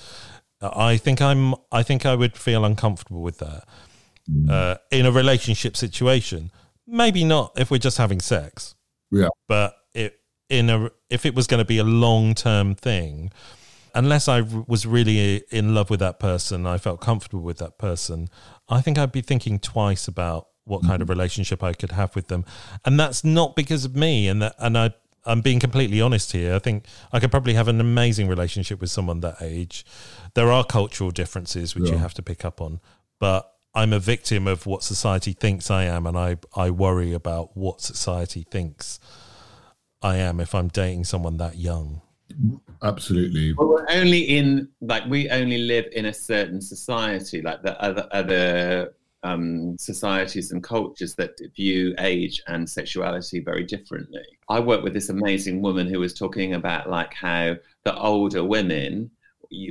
I 0.60 0.96
think 0.96 1.20
I'm, 1.20 1.54
I 1.72 1.82
think 1.82 2.06
I 2.06 2.14
would 2.14 2.36
feel 2.36 2.64
uncomfortable 2.64 3.22
with 3.22 3.38
that 3.38 3.64
mm. 4.30 4.50
uh, 4.50 4.76
in 4.90 5.06
a 5.06 5.12
relationship 5.12 5.76
situation. 5.76 6.50
Maybe 6.86 7.24
not 7.24 7.52
if 7.56 7.70
we're 7.70 7.78
just 7.78 7.98
having 7.98 8.20
sex. 8.20 8.74
Yeah. 9.10 9.28
But 9.48 9.76
it, 9.94 10.18
in 10.48 10.70
a, 10.70 10.90
if 11.10 11.26
it 11.26 11.34
was 11.34 11.46
going 11.46 11.58
to 11.58 11.64
be 11.64 11.78
a 11.78 11.84
long 11.84 12.34
term 12.34 12.74
thing, 12.74 13.32
unless 13.94 14.28
I 14.28 14.42
was 14.42 14.86
really 14.86 15.42
in 15.50 15.74
love 15.74 15.90
with 15.90 16.00
that 16.00 16.20
person, 16.20 16.66
I 16.66 16.78
felt 16.78 17.00
comfortable 17.00 17.42
with 17.42 17.58
that 17.58 17.78
person, 17.78 18.28
I 18.68 18.80
think 18.80 18.98
I'd 18.98 19.12
be 19.12 19.22
thinking 19.22 19.58
twice 19.58 20.06
about 20.06 20.48
what 20.66 20.82
kind 20.82 21.00
of 21.00 21.06
mm-hmm. 21.06 21.18
relationship 21.18 21.62
I 21.62 21.72
could 21.72 21.92
have 21.92 22.14
with 22.14 22.28
them, 22.28 22.44
and 22.84 22.98
that's 22.98 23.24
not 23.24 23.56
because 23.56 23.84
of 23.84 23.96
me. 23.96 24.28
And 24.28 24.42
that, 24.42 24.54
and 24.58 24.76
I, 24.76 24.94
I'm 25.24 25.40
being 25.40 25.60
completely 25.60 26.00
honest 26.00 26.32
here. 26.32 26.54
I 26.54 26.58
think 26.58 26.84
I 27.12 27.20
could 27.20 27.30
probably 27.30 27.54
have 27.54 27.68
an 27.68 27.80
amazing 27.80 28.28
relationship 28.28 28.80
with 28.80 28.90
someone 28.90 29.20
that 29.20 29.36
age. 29.40 29.84
There 30.34 30.52
are 30.52 30.64
cultural 30.64 31.10
differences 31.10 31.74
which 31.74 31.86
yeah. 31.86 31.92
you 31.92 31.98
have 31.98 32.14
to 32.14 32.22
pick 32.22 32.44
up 32.44 32.60
on, 32.60 32.80
but 33.18 33.52
I'm 33.74 33.92
a 33.92 33.98
victim 33.98 34.46
of 34.46 34.66
what 34.66 34.82
society 34.82 35.32
thinks 35.32 35.70
I 35.70 35.84
am, 35.84 36.06
and 36.06 36.16
I 36.16 36.38
I 36.54 36.70
worry 36.70 37.12
about 37.12 37.56
what 37.56 37.80
society 37.80 38.42
thinks 38.42 38.98
I 40.02 40.16
am 40.16 40.40
if 40.40 40.54
I'm 40.54 40.68
dating 40.68 41.04
someone 41.04 41.36
that 41.38 41.56
young. 41.56 42.02
Absolutely. 42.82 43.52
Well, 43.52 43.68
we're 43.68 43.86
only 43.90 44.20
in 44.20 44.68
like 44.80 45.04
we 45.06 45.28
only 45.30 45.58
live 45.58 45.86
in 45.92 46.06
a 46.06 46.14
certain 46.14 46.60
society, 46.60 47.42
like 47.42 47.62
the 47.62 47.80
other 47.80 48.08
other 48.12 48.94
um, 49.26 49.76
societies 49.78 50.52
and 50.52 50.62
cultures 50.62 51.14
that 51.16 51.40
view 51.56 51.94
age 51.98 52.40
and 52.46 52.68
sexuality 52.68 53.40
very 53.40 53.64
differently. 53.64 54.24
I 54.48 54.60
worked 54.60 54.84
with 54.84 54.94
this 54.94 55.08
amazing 55.08 55.62
woman 55.62 55.88
who 55.88 56.00
was 56.00 56.14
talking 56.14 56.54
about 56.54 56.88
like 56.88 57.12
how 57.12 57.56
the 57.84 57.96
older 57.96 58.44
women 58.44 59.10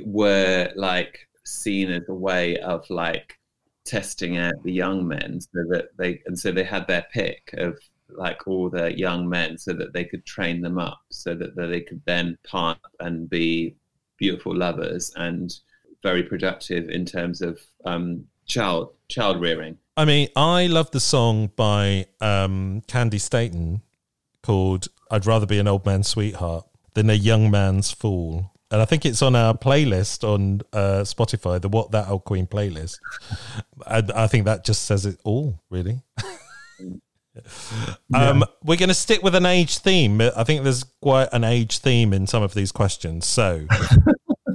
were 0.06 0.72
like 0.76 1.28
seen 1.46 1.90
as 1.92 2.04
a 2.10 2.14
way 2.14 2.58
of 2.58 2.90
like 2.90 3.38
testing 3.86 4.38
out 4.38 4.62
the 4.64 4.74
young 4.74 5.08
men 5.08 5.40
so 5.40 5.64
that 5.70 5.90
they 5.98 6.22
and 6.26 6.38
so 6.38 6.52
they 6.52 6.64
had 6.64 6.88
their 6.88 7.06
pick 7.14 7.54
of 7.58 7.78
like 8.10 8.48
all 8.48 8.70
the 8.70 8.98
young 8.98 9.30
men 9.30 9.58
so 9.58 9.74
that 9.74 9.94
they 9.94 10.04
could 10.04 10.26
train 10.26 10.62
them 10.62 10.78
up 10.78 11.00
so 11.12 11.36
that, 11.36 11.56
that 11.56 11.68
they 11.68 11.82
could 11.82 12.02
then 12.06 12.38
part 12.48 12.78
and 13.00 13.30
be 13.30 13.76
beautiful 14.18 14.56
lovers 14.56 15.12
and 15.16 15.60
very 16.02 16.24
productive 16.24 16.90
in 16.90 17.06
terms 17.06 17.42
of 17.42 17.60
um, 17.86 18.26
child 18.46 18.92
child 19.08 19.42
rearing. 19.42 19.78
I 19.98 20.06
mean, 20.06 20.30
I 20.36 20.68
love 20.68 20.92
the 20.92 21.00
song 21.00 21.52
by 21.56 22.08
um, 22.20 22.82
Candi 22.88 23.20
Staton 23.20 23.82
called 24.44 24.88
"I'd 25.10 25.26
Rather 25.26 25.46
Be 25.46 25.60
an 25.60 25.68
Old 25.68 25.86
Man's 25.86 26.08
Sweetheart 26.08 26.66
Than 26.94 27.10
a 27.10 27.14
Young 27.14 27.50
Man's 27.52 27.92
Fool." 27.92 28.52
And 28.72 28.82
I 28.82 28.86
think 28.86 29.06
it's 29.06 29.22
on 29.22 29.36
our 29.36 29.54
playlist 29.54 30.24
on 30.24 30.62
uh, 30.74 31.04
Spotify, 31.04 31.62
the 31.62 31.70
What 31.70 31.92
That 31.92 32.10
Old 32.10 32.26
Queen 32.26 32.48
playlist. 32.48 32.98
And 33.86 34.12
I 34.12 34.28
think 34.28 34.46
that 34.46 34.66
just 34.66 34.84
says 34.84 35.06
it 35.06 35.20
all, 35.24 35.62
really. 35.70 36.02
Um, 38.14 38.46
we're 38.64 38.78
going 38.78 38.90
to 38.90 38.96
stick 38.96 39.22
with 39.22 39.36
an 39.36 39.46
age 39.46 39.80
theme. 39.80 40.22
I 40.22 40.44
think 40.44 40.64
there's 40.64 40.84
quite 41.02 41.30
an 41.34 41.44
age 41.44 41.80
theme 41.80 42.14
in 42.14 42.28
some 42.28 42.44
of 42.44 42.54
these 42.54 42.72
questions. 42.72 43.26
So 43.26 43.68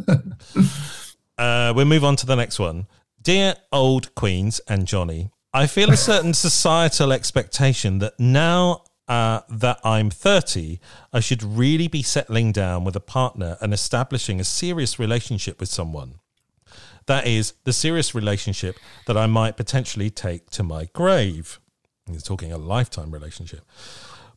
uh, 1.38 1.72
we'll 1.76 1.84
move 1.84 2.04
on 2.04 2.16
to 2.16 2.26
the 2.26 2.36
next 2.36 2.58
one. 2.58 2.86
Dear 3.22 3.56
old 3.70 4.14
queens 4.14 4.62
and 4.66 4.86
Johnny, 4.86 5.30
I 5.52 5.66
feel 5.66 5.90
a 5.90 5.96
certain 5.96 6.32
societal 6.48 7.12
expectation 7.12 7.98
that 7.98 8.18
now 8.18 8.84
uh, 9.08 9.40
that 9.50 9.78
I'm 9.84 10.08
30, 10.08 10.80
I 11.12 11.20
should 11.20 11.42
really 11.42 11.86
be 11.86 12.02
settling 12.02 12.50
down 12.50 12.82
with 12.82 12.96
a 12.96 13.00
partner 13.00 13.58
and 13.60 13.74
establishing 13.74 14.40
a 14.40 14.44
serious 14.44 14.98
relationship 14.98 15.60
with 15.60 15.68
someone. 15.68 16.14
That 17.06 17.26
is, 17.26 17.52
the 17.64 17.74
serious 17.74 18.14
relationship 18.14 18.76
that 19.06 19.18
I 19.18 19.26
might 19.26 19.56
potentially 19.56 20.08
take 20.08 20.48
to 20.50 20.62
my 20.62 20.88
grave. 20.94 21.60
He's 22.10 22.22
talking 22.22 22.52
a 22.52 22.58
lifetime 22.58 23.10
relationship. 23.10 23.66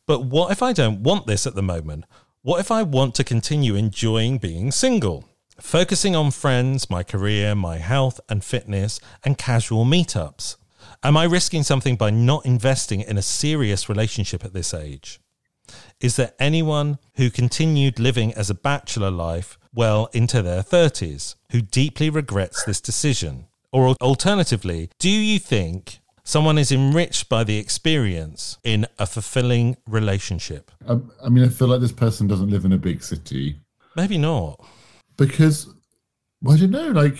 But 0.06 0.24
what 0.26 0.52
if 0.52 0.62
I 0.62 0.74
don't 0.74 1.02
want 1.02 1.26
this 1.26 1.46
at 1.46 1.54
the 1.54 1.62
moment? 1.62 2.04
What 2.42 2.60
if 2.60 2.70
I 2.70 2.82
want 2.82 3.14
to 3.14 3.24
continue 3.24 3.76
enjoying 3.76 4.36
being 4.36 4.70
single? 4.70 5.26
Focusing 5.60 6.16
on 6.16 6.30
friends, 6.30 6.90
my 6.90 7.02
career, 7.02 7.54
my 7.54 7.78
health 7.78 8.20
and 8.28 8.42
fitness, 8.44 9.00
and 9.24 9.38
casual 9.38 9.84
meetups. 9.84 10.56
Am 11.02 11.16
I 11.16 11.24
risking 11.24 11.62
something 11.62 11.96
by 11.96 12.10
not 12.10 12.44
investing 12.44 13.00
in 13.00 13.16
a 13.16 13.22
serious 13.22 13.88
relationship 13.88 14.44
at 14.44 14.52
this 14.52 14.74
age? 14.74 15.20
Is 16.00 16.16
there 16.16 16.32
anyone 16.38 16.98
who 17.14 17.30
continued 17.30 17.98
living 17.98 18.34
as 18.34 18.50
a 18.50 18.54
bachelor 18.54 19.10
life 19.10 19.58
well 19.72 20.08
into 20.12 20.42
their 20.42 20.62
30s 20.62 21.36
who 21.52 21.62
deeply 21.62 22.10
regrets 22.10 22.64
this 22.64 22.80
decision? 22.80 23.46
Or 23.72 23.94
alternatively, 24.00 24.90
do 24.98 25.10
you 25.10 25.38
think 25.38 26.00
Someone 26.26 26.56
is 26.56 26.72
enriched 26.72 27.28
by 27.28 27.44
the 27.44 27.58
experience 27.58 28.56
in 28.64 28.86
a 28.98 29.04
fulfilling 29.04 29.76
relationship. 29.86 30.70
I, 30.88 30.98
I 31.22 31.28
mean, 31.28 31.44
I 31.44 31.48
feel 31.48 31.68
like 31.68 31.82
this 31.82 31.92
person 31.92 32.26
doesn't 32.26 32.48
live 32.48 32.64
in 32.64 32.72
a 32.72 32.78
big 32.78 33.02
city. 33.02 33.60
Maybe 33.94 34.16
not. 34.16 34.64
Because, 35.16 35.72
well, 36.42 36.56
I 36.56 36.60
don't 36.60 36.70
know, 36.70 36.88
like, 36.90 37.18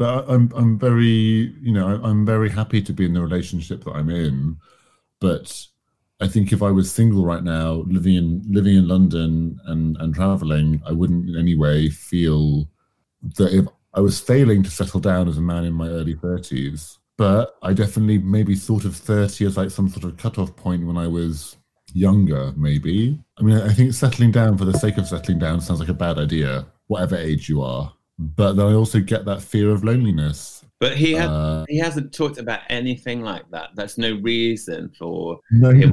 I'm 0.00 0.52
I'm 0.54 0.78
very 0.78 1.54
you 1.60 1.72
know 1.72 2.00
I'm 2.02 2.24
very 2.24 2.50
happy 2.50 2.82
to 2.82 2.92
be 2.92 3.04
in 3.04 3.14
the 3.14 3.22
relationship 3.22 3.84
that 3.84 3.92
I'm 3.92 4.10
in, 4.10 4.56
but 5.20 5.66
I 6.20 6.28
think 6.28 6.52
if 6.52 6.62
I 6.62 6.70
was 6.72 6.92
single 6.92 7.24
right 7.26 7.44
now, 7.44 7.84
living 7.88 8.16
in 8.16 8.42
living 8.48 8.76
in 8.76 8.88
London 8.88 9.58
and 9.66 9.96
and 9.98 10.14
traveling, 10.14 10.82
I 10.86 10.92
wouldn't 10.92 11.30
in 11.30 11.36
any 11.36 11.56
way 11.56 11.90
feel 11.90 12.68
that 13.36 13.54
if 13.54 13.66
I 13.94 14.00
was 14.02 14.20
failing 14.20 14.64
to 14.64 14.70
settle 14.70 15.00
down 15.00 15.28
as 15.28 15.38
a 15.38 15.42
man 15.42 15.64
in 15.66 15.74
my 15.74 15.88
early 15.88 16.14
thirties, 16.16 16.98
but 17.18 17.56
I 17.62 17.74
definitely 17.74 18.18
maybe 18.18 18.56
thought 18.56 18.86
of 18.86 18.96
30 18.96 19.46
as 19.46 19.58
like 19.58 19.70
some 19.72 19.90
sort 19.90 20.04
of 20.06 20.18
cutoff 20.18 20.56
point 20.56 20.86
when 20.86 20.98
I 20.98 21.08
was 21.08 21.57
younger, 21.92 22.52
maybe. 22.56 23.18
I 23.38 23.42
mean, 23.42 23.56
I 23.58 23.72
think 23.72 23.92
settling 23.92 24.30
down 24.30 24.58
for 24.58 24.64
the 24.64 24.78
sake 24.78 24.98
of 24.98 25.06
settling 25.06 25.38
down 25.38 25.60
sounds 25.60 25.80
like 25.80 25.88
a 25.88 25.94
bad 25.94 26.18
idea, 26.18 26.66
whatever 26.86 27.16
age 27.16 27.48
you 27.48 27.62
are. 27.62 27.92
But 28.18 28.54
then 28.54 28.66
I 28.66 28.74
also 28.74 29.00
get 29.00 29.24
that 29.26 29.42
fear 29.42 29.70
of 29.70 29.84
loneliness. 29.84 30.64
But 30.80 30.96
he 30.96 31.12
has 31.12 31.28
uh, 31.28 31.64
he 31.68 31.78
hasn't 31.78 32.12
talked 32.12 32.38
about 32.38 32.60
anything 32.68 33.22
like 33.22 33.48
that. 33.50 33.70
That's 33.74 33.98
no 33.98 34.16
reason 34.16 34.92
for 34.96 35.40
no, 35.50 35.70
him 35.70 35.92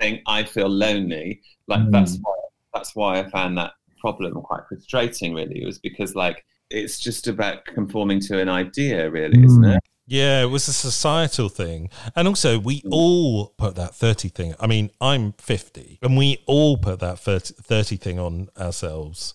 saying 0.00 0.22
I 0.26 0.42
feel 0.42 0.68
lonely. 0.68 1.40
Like 1.68 1.80
mm. 1.80 1.90
that's 1.92 2.18
why 2.20 2.34
that's 2.72 2.96
why 2.96 3.20
I 3.20 3.30
found 3.30 3.56
that 3.58 3.72
problem 3.98 4.34
quite 4.34 4.62
frustrating. 4.68 5.34
Really, 5.34 5.62
it 5.62 5.66
was 5.66 5.78
because 5.78 6.16
like 6.16 6.44
it's 6.70 6.98
just 6.98 7.28
about 7.28 7.64
conforming 7.64 8.18
to 8.20 8.40
an 8.40 8.48
idea, 8.48 9.08
really, 9.08 9.38
mm. 9.38 9.44
isn't 9.44 9.64
it? 9.64 9.82
Yeah, 10.06 10.42
it 10.42 10.46
was 10.46 10.68
a 10.68 10.72
societal 10.72 11.48
thing. 11.48 11.88
And 12.14 12.28
also, 12.28 12.58
we 12.58 12.82
mm. 12.82 12.88
all 12.92 13.54
put 13.56 13.74
that 13.76 13.94
30 13.94 14.28
thing. 14.28 14.54
I 14.60 14.66
mean, 14.66 14.90
I'm 15.00 15.32
50, 15.32 15.98
and 16.02 16.16
we 16.16 16.42
all 16.46 16.76
put 16.76 17.00
that 17.00 17.18
30 17.18 17.96
thing 17.96 18.18
on 18.18 18.48
ourselves. 18.58 19.34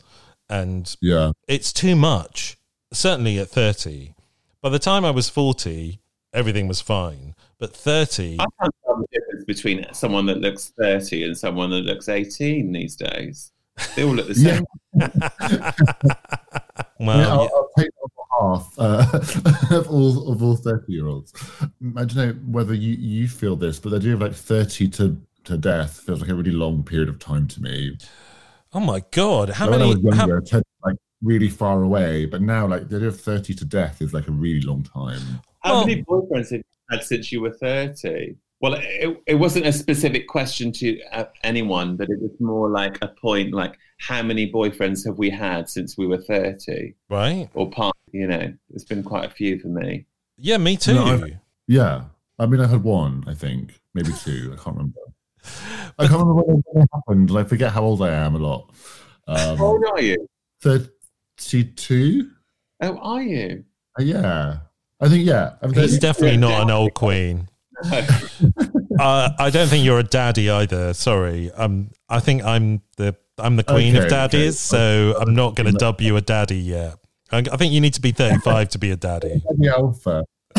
And 0.49 0.95
yeah, 1.01 1.31
it's 1.47 1.73
too 1.73 1.95
much, 1.95 2.57
certainly 2.91 3.39
at 3.39 3.49
30. 3.49 4.13
By 4.61 4.69
the 4.69 4.79
time 4.79 5.05
I 5.05 5.11
was 5.11 5.29
40, 5.29 5.99
everything 6.33 6.67
was 6.67 6.81
fine. 6.81 7.35
But 7.59 7.75
30. 7.75 8.37
I 8.39 8.45
can't 8.61 8.75
tell 8.85 8.97
the 8.97 9.07
difference 9.11 9.45
between 9.45 9.85
someone 9.93 10.25
that 10.27 10.39
looks 10.39 10.71
30 10.79 11.25
and 11.25 11.37
someone 11.37 11.69
that 11.71 11.81
looks 11.81 12.09
18 12.09 12.71
these 12.71 12.95
days. 12.95 13.51
They 13.95 14.03
all 14.03 14.13
look 14.13 14.27
the 14.27 14.35
same. 14.35 14.65
well, 16.99 17.17
yeah, 17.17 17.29
I'll, 17.29 17.41
I'll, 17.41 17.69
take 17.77 17.89
half 18.39 18.73
uh, 18.77 19.05
of 19.71 19.89
all 19.89 20.31
of 20.31 20.41
all 20.41 20.55
thirty 20.55 20.93
year 20.93 21.07
olds. 21.07 21.33
I 21.97 22.05
don't 22.05 22.15
know 22.15 22.31
whether 22.47 22.73
you 22.73 22.93
you 22.93 23.27
feel 23.27 23.55
this, 23.55 23.79
but 23.79 23.89
the 23.89 23.97
idea 23.97 24.13
of 24.13 24.21
like 24.21 24.33
thirty 24.33 24.87
to 24.89 25.19
to 25.45 25.57
death 25.57 26.01
feels 26.01 26.21
like 26.21 26.29
a 26.29 26.35
really 26.35 26.51
long 26.51 26.83
period 26.83 27.09
of 27.09 27.19
time 27.19 27.47
to 27.47 27.61
me. 27.61 27.97
Oh 28.73 28.79
my 28.79 29.03
god! 29.11 29.49
How 29.49 29.69
many? 29.69 29.77
When 29.77 29.91
I 29.91 29.95
was 29.95 30.17
younger, 30.17 30.43
how, 30.51 30.61
like 30.83 30.97
really 31.21 31.49
far 31.49 31.83
away, 31.83 32.25
but 32.25 32.41
now 32.41 32.67
like 32.67 32.89
the 32.89 32.97
idea 32.97 33.09
of 33.09 33.19
thirty 33.19 33.53
to 33.53 33.65
death 33.65 34.01
is 34.01 34.13
like 34.13 34.27
a 34.27 34.31
really 34.31 34.61
long 34.61 34.83
time. 34.83 35.21
How 35.61 35.73
well, 35.73 35.87
many 35.87 36.03
boyfriends 36.03 36.51
have 36.51 36.59
you 36.59 36.63
had 36.91 37.03
since 37.03 37.31
you 37.31 37.41
were 37.41 37.53
thirty? 37.53 38.37
Well, 38.61 38.75
it, 38.77 39.21
it 39.25 39.35
wasn't 39.35 39.67
a 39.67 39.71
specific 39.71 40.27
question 40.27 40.73
to 40.73 41.01
uh, 41.13 41.25
anyone, 41.43 41.95
but 41.95 42.09
it 42.09 42.21
was 42.21 42.31
more 42.41 42.69
like 42.69 42.97
a 43.01 43.07
point, 43.07 43.53
like 43.53 43.77
how 43.99 44.21
many 44.21 44.51
boyfriends 44.51 45.05
have 45.05 45.17
we 45.17 45.29
had 45.29 45.69
since 45.69 45.97
we 45.97 46.05
were 46.07 46.17
thirty, 46.17 46.95
right? 47.09 47.49
Or 47.53 47.69
part, 47.69 47.95
you 48.11 48.27
know, 48.27 48.53
there's 48.69 48.85
been 48.85 49.03
quite 49.03 49.25
a 49.25 49.29
few 49.29 49.59
for 49.59 49.67
me. 49.67 50.05
Yeah, 50.37 50.57
me 50.57 50.77
too. 50.77 50.93
No, 50.93 51.27
yeah, 51.67 52.03
I 52.37 52.45
mean, 52.45 52.61
I 52.61 52.67
had 52.67 52.83
one, 52.83 53.23
I 53.27 53.33
think, 53.33 53.79
maybe 53.93 54.11
two. 54.23 54.51
I 54.53 54.55
can't 54.55 54.77
remember. 54.77 54.99
I 55.99 56.07
can't 56.07 56.19
remember 56.19 56.43
when 56.43 56.63
it 56.75 56.89
happened. 56.93 57.31
I 57.37 57.43
forget 57.43 57.71
how 57.71 57.83
old 57.83 58.01
I 58.01 58.11
am 58.11 58.35
a 58.35 58.39
lot. 58.39 58.71
Um, 59.27 59.57
how 59.57 59.65
old 59.65 59.83
are 59.85 60.01
you? 60.01 60.27
Thirty-two. 60.61 62.31
Oh, 62.81 62.97
are 62.97 63.21
you? 63.21 63.65
Uh, 63.99 64.03
yeah, 64.03 64.59
I 65.01 65.09
think 65.09 65.25
yeah. 65.25 65.55
He's 65.73 65.99
definitely 65.99 66.37
not 66.37 66.63
an 66.63 66.71
old 66.71 66.93
queen. 66.93 67.49
uh, 68.99 69.29
I 69.37 69.49
don't 69.49 69.67
think 69.67 69.85
you're 69.85 69.99
a 69.99 70.03
daddy 70.03 70.49
either. 70.49 70.93
Sorry. 70.93 71.51
Um, 71.51 71.91
I 72.09 72.19
think 72.19 72.43
I'm 72.43 72.81
the 72.97 73.15
I'm 73.37 73.55
the 73.55 73.63
queen 73.63 73.95
okay, 73.95 74.05
of 74.05 74.09
daddies, 74.09 74.73
okay. 74.73 74.77
so 74.77 75.17
I'm 75.19 75.33
not 75.33 75.55
going 75.55 75.71
to 75.71 75.77
dub 75.77 76.01
you 76.01 76.15
a 76.17 76.21
daddy 76.21 76.57
yet. 76.57 76.98
I, 77.31 77.37
I 77.39 77.57
think 77.57 77.73
you 77.73 77.81
need 77.81 77.93
to 77.93 78.01
be 78.01 78.11
35 78.11 78.69
to 78.69 78.77
be 78.79 78.91
a 78.91 78.95
daddy. 78.95 79.41
The 79.57 79.69
alpha. 79.69 80.25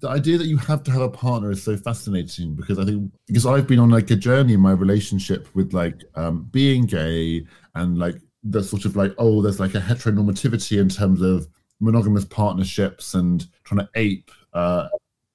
the 0.00 0.08
idea 0.08 0.38
that 0.38 0.46
you 0.46 0.56
have 0.56 0.82
to 0.84 0.90
have 0.90 1.02
a 1.02 1.08
partner 1.08 1.50
is 1.50 1.62
so 1.62 1.76
fascinating 1.76 2.54
because 2.54 2.78
I 2.78 2.84
think 2.84 3.12
because 3.26 3.46
I've 3.46 3.66
been 3.66 3.78
on 3.78 3.90
like 3.90 4.10
a 4.10 4.16
journey 4.16 4.54
in 4.54 4.60
my 4.60 4.72
relationship 4.72 5.46
with 5.54 5.72
like 5.72 6.02
um, 6.14 6.48
being 6.50 6.86
gay 6.86 7.46
and 7.74 7.98
like 7.98 8.16
the 8.42 8.62
sort 8.62 8.86
of 8.86 8.96
like 8.96 9.14
oh 9.18 9.42
there's 9.42 9.60
like 9.60 9.74
a 9.74 9.80
heteronormativity 9.80 10.80
in 10.80 10.88
terms 10.88 11.20
of 11.20 11.46
monogamous 11.80 12.24
partnerships 12.24 13.14
and 13.14 13.46
trying 13.64 13.80
to 13.80 13.88
ape 13.94 14.30
uh, 14.54 14.88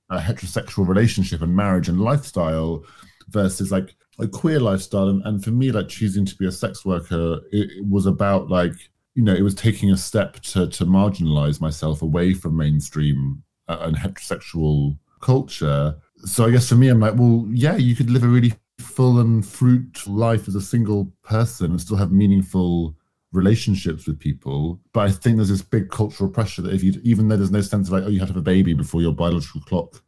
a 0.09 0.17
heterosexual 0.17 0.87
relationship 0.87 1.41
and 1.41 1.55
marriage 1.55 1.89
and 1.89 2.01
lifestyle 2.01 2.83
versus 3.29 3.71
like 3.71 3.95
a 4.19 4.27
queer 4.27 4.59
lifestyle. 4.59 5.09
And, 5.09 5.21
and 5.25 5.43
for 5.43 5.51
me, 5.51 5.71
like 5.71 5.89
choosing 5.89 6.25
to 6.25 6.35
be 6.35 6.47
a 6.47 6.51
sex 6.51 6.85
worker, 6.85 7.41
it, 7.51 7.71
it 7.71 7.85
was 7.87 8.05
about 8.05 8.49
like, 8.49 8.73
you 9.13 9.23
know, 9.23 9.33
it 9.33 9.41
was 9.41 9.55
taking 9.55 9.91
a 9.91 9.97
step 9.97 10.39
to, 10.41 10.67
to 10.67 10.85
marginalize 10.85 11.61
myself 11.61 12.01
away 12.01 12.33
from 12.33 12.57
mainstream 12.57 13.43
uh, 13.67 13.77
and 13.81 13.95
heterosexual 13.95 14.97
culture. 15.21 15.95
So 16.17 16.45
I 16.45 16.51
guess 16.51 16.69
for 16.69 16.75
me, 16.75 16.89
I'm 16.89 16.99
like, 16.99 17.15
well, 17.15 17.45
yeah, 17.49 17.75
you 17.75 17.95
could 17.95 18.09
live 18.09 18.23
a 18.23 18.27
really 18.27 18.53
full 18.79 19.19
and 19.19 19.45
fruit 19.45 20.05
life 20.07 20.47
as 20.47 20.55
a 20.55 20.61
single 20.61 21.11
person 21.23 21.71
and 21.71 21.81
still 21.81 21.97
have 21.97 22.11
meaningful 22.11 22.95
relationships 23.31 24.07
with 24.07 24.19
people. 24.19 24.79
But 24.93 25.07
I 25.07 25.11
think 25.11 25.35
there's 25.35 25.49
this 25.49 25.61
big 25.61 25.89
cultural 25.89 26.29
pressure 26.29 26.61
that 26.61 26.73
if 26.73 26.83
you, 26.83 26.99
even 27.03 27.27
though 27.27 27.37
there's 27.37 27.51
no 27.51 27.61
sense 27.61 27.87
of 27.87 27.93
like, 27.93 28.03
oh, 28.03 28.09
you 28.09 28.19
have 28.19 28.29
to 28.29 28.33
have 28.33 28.41
a 28.41 28.43
baby 28.43 28.73
before 28.73 29.01
your 29.01 29.13
biological 29.13 29.61
clock 29.61 30.01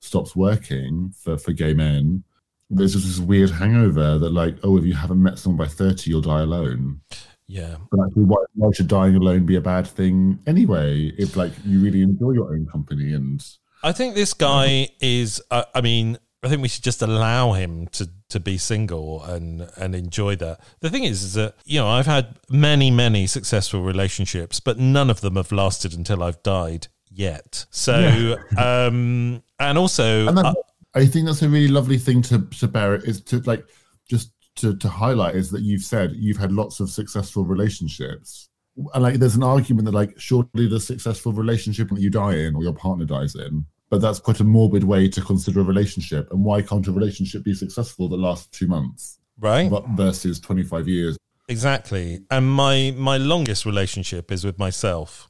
stops 0.00 0.36
working 0.36 1.12
for, 1.16 1.36
for 1.36 1.52
gay 1.52 1.74
men, 1.74 2.22
there's 2.70 2.92
just 2.92 3.06
this 3.06 3.18
weird 3.18 3.50
hangover 3.50 4.18
that 4.18 4.30
like, 4.30 4.56
oh, 4.62 4.76
if 4.76 4.84
you 4.84 4.94
haven't 4.94 5.22
met 5.22 5.38
someone 5.38 5.66
by 5.66 5.72
30, 5.72 6.10
you'll 6.10 6.20
die 6.20 6.42
alone. 6.42 7.00
Yeah. 7.46 7.76
But 7.90 8.06
actually, 8.06 8.24
why, 8.24 8.44
why 8.54 8.70
should 8.72 8.88
dying 8.88 9.16
alone 9.16 9.46
be 9.46 9.56
a 9.56 9.60
bad 9.60 9.86
thing 9.86 10.38
anyway? 10.46 11.12
If 11.18 11.36
like 11.36 11.52
you 11.64 11.80
really 11.80 12.02
enjoy 12.02 12.32
your 12.32 12.52
own 12.52 12.66
company 12.66 13.14
and. 13.14 13.44
I 13.82 13.92
think 13.92 14.14
this 14.14 14.34
guy 14.34 14.88
is. 15.00 15.40
Uh, 15.50 15.62
I 15.74 15.80
mean, 15.80 16.18
I 16.42 16.48
think 16.48 16.62
we 16.62 16.68
should 16.68 16.82
just 16.82 17.00
allow 17.00 17.52
him 17.52 17.86
to 17.88 18.10
to 18.30 18.40
be 18.40 18.58
single 18.58 19.22
and 19.22 19.70
and 19.76 19.94
enjoy 19.94 20.36
that. 20.36 20.60
The 20.80 20.90
thing 20.90 21.04
is, 21.04 21.22
is 21.22 21.34
that 21.34 21.54
you 21.64 21.78
know 21.78 21.88
I've 21.88 22.06
had 22.06 22.38
many 22.50 22.90
many 22.90 23.28
successful 23.28 23.82
relationships, 23.82 24.58
but 24.58 24.78
none 24.78 25.10
of 25.10 25.20
them 25.20 25.36
have 25.36 25.52
lasted 25.52 25.94
until 25.94 26.24
I've 26.24 26.42
died 26.42 26.88
yet. 27.10 27.66
So, 27.70 28.36
yeah. 28.56 28.86
um, 28.86 29.42
and 29.58 29.78
also, 29.78 30.28
and 30.28 30.56
I 30.94 31.06
think 31.06 31.26
that's 31.26 31.42
a 31.42 31.48
really 31.48 31.68
lovely 31.68 31.98
thing 31.98 32.22
to 32.22 32.46
to 32.58 32.68
bear 32.68 32.96
is 32.96 33.20
to 33.24 33.40
like 33.40 33.64
just 34.08 34.32
to 34.56 34.76
to 34.76 34.88
highlight 34.88 35.36
is 35.36 35.50
that 35.50 35.62
you've 35.62 35.82
said 35.82 36.12
you've 36.16 36.38
had 36.38 36.52
lots 36.52 36.80
of 36.80 36.90
successful 36.90 37.44
relationships. 37.44 38.48
And 38.94 39.02
like, 39.02 39.14
there's 39.16 39.34
an 39.34 39.42
argument 39.42 39.86
that 39.86 39.94
like, 39.94 40.18
surely 40.20 40.68
the 40.68 40.78
successful 40.78 41.32
relationship 41.32 41.88
that 41.88 42.00
you 42.00 42.10
die 42.10 42.36
in 42.36 42.54
or 42.54 42.62
your 42.62 42.74
partner 42.74 43.04
dies 43.04 43.34
in 43.34 43.66
but 43.90 44.00
that's 44.00 44.18
quite 44.18 44.40
a 44.40 44.44
morbid 44.44 44.84
way 44.84 45.08
to 45.08 45.20
consider 45.20 45.60
a 45.60 45.64
relationship. 45.64 46.30
And 46.30 46.44
why 46.44 46.62
can't 46.62 46.86
a 46.86 46.92
relationship 46.92 47.44
be 47.44 47.54
successful 47.54 48.08
that 48.08 48.16
lasts 48.16 48.46
two 48.46 48.66
months, 48.66 49.18
right? 49.38 49.70
Versus 49.94 50.40
twenty 50.40 50.62
five 50.62 50.88
years. 50.88 51.16
Exactly. 51.48 52.20
And 52.30 52.50
my 52.50 52.94
my 52.96 53.16
longest 53.16 53.64
relationship 53.64 54.30
is 54.30 54.44
with 54.44 54.58
myself, 54.58 55.27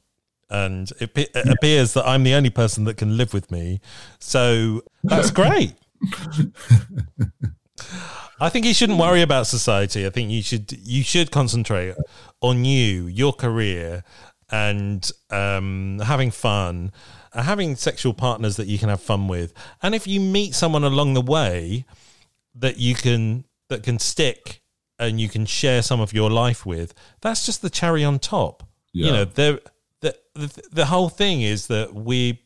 and 0.49 0.91
it, 0.99 1.11
it 1.15 1.47
appears 1.47 1.93
that 1.93 2.07
I'm 2.07 2.23
the 2.23 2.33
only 2.33 2.49
person 2.49 2.85
that 2.85 2.97
can 2.97 3.17
live 3.17 3.33
with 3.33 3.51
me. 3.51 3.81
So 4.19 4.83
that's 5.03 5.31
great. 5.31 5.73
I 8.41 8.49
think 8.49 8.65
you 8.65 8.73
shouldn't 8.73 8.99
worry 8.99 9.21
about 9.21 9.47
society. 9.47 10.05
I 10.05 10.09
think 10.09 10.31
you 10.31 10.41
should 10.41 10.71
you 10.71 11.03
should 11.03 11.31
concentrate 11.31 11.95
on 12.41 12.65
you, 12.65 13.07
your 13.07 13.33
career, 13.33 14.03
and 14.49 15.09
um, 15.29 15.99
having 16.03 16.31
fun 16.31 16.91
uh, 17.33 17.43
having 17.43 17.75
sexual 17.75 18.13
partners 18.13 18.55
that 18.55 18.67
you 18.67 18.79
can 18.79 18.89
have 18.89 19.01
fun 19.01 19.27
with, 19.27 19.53
and 19.83 19.93
if 19.93 20.07
you 20.07 20.19
meet 20.19 20.55
someone 20.55 20.83
along 20.83 21.13
the 21.13 21.21
way 21.21 21.85
that 22.55 22.77
you 22.77 22.95
can 22.95 23.45
that 23.69 23.83
can 23.83 23.99
stick 23.99 24.61
and 24.97 25.21
you 25.21 25.29
can 25.29 25.45
share 25.45 25.81
some 25.81 26.01
of 26.01 26.11
your 26.13 26.29
life 26.29 26.65
with, 26.65 26.93
that's 27.21 27.45
just 27.45 27.61
the 27.61 27.69
cherry 27.69 28.03
on 28.03 28.19
top. 28.19 28.63
Yeah. 28.91 29.05
You 29.05 29.11
know, 29.13 29.25
the, 29.25 29.61
the 30.01 30.15
the 30.33 30.67
the 30.71 30.85
whole 30.85 31.09
thing 31.09 31.41
is 31.41 31.67
that 31.67 31.93
we 31.93 32.41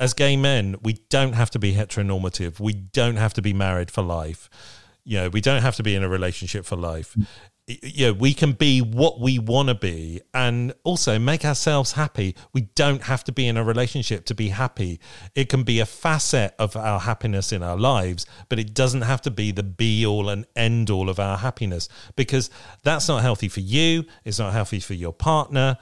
as 0.00 0.12
gay 0.12 0.36
men, 0.36 0.76
we 0.82 0.94
don't 1.08 1.34
have 1.34 1.50
to 1.50 1.58
be 1.58 1.74
heteronormative. 1.74 2.58
We 2.58 2.72
don't 2.72 3.16
have 3.16 3.34
to 3.34 3.42
be 3.42 3.52
married 3.52 3.90
for 3.90 4.02
life. 4.02 4.50
You 5.04 5.18
know, 5.18 5.28
we 5.28 5.40
don't 5.40 5.62
have 5.62 5.76
to 5.76 5.82
be 5.82 5.94
in 5.94 6.02
a 6.02 6.08
relationship 6.08 6.64
for 6.64 6.76
life 6.76 7.14
mm. 7.16 7.26
you 7.66 8.06
know, 8.06 8.12
we 8.12 8.34
can 8.34 8.52
be 8.52 8.80
what 8.80 9.20
we 9.20 9.38
want 9.38 9.68
to 9.68 9.74
be 9.74 10.20
and 10.32 10.74
also 10.82 11.18
make 11.18 11.44
ourselves 11.44 11.92
happy. 11.92 12.34
We 12.52 12.62
don't 12.74 13.02
have 13.02 13.22
to 13.24 13.32
be 13.32 13.46
in 13.46 13.56
a 13.56 13.64
relationship 13.64 14.24
to 14.26 14.34
be 14.34 14.48
happy. 14.48 14.98
It 15.34 15.48
can 15.48 15.62
be 15.62 15.80
a 15.80 15.86
facet 15.86 16.54
of 16.58 16.76
our 16.76 17.00
happiness 17.00 17.52
in 17.52 17.62
our 17.62 17.76
lives, 17.76 18.26
but 18.48 18.58
it 18.58 18.74
doesn't 18.74 19.02
have 19.02 19.22
to 19.22 19.30
be 19.30 19.50
the 19.52 19.62
be 19.62 20.04
all 20.04 20.28
and 20.28 20.46
end 20.56 20.90
all 20.90 21.08
of 21.08 21.20
our 21.20 21.38
happiness 21.38 21.88
because 22.16 22.50
that's 22.82 23.08
not 23.08 23.22
healthy 23.22 23.48
for 23.48 23.60
you. 23.60 24.04
It's 24.24 24.38
not 24.38 24.52
healthy 24.52 24.80
for 24.80 24.94
your 24.94 25.12
partner. 25.12 25.78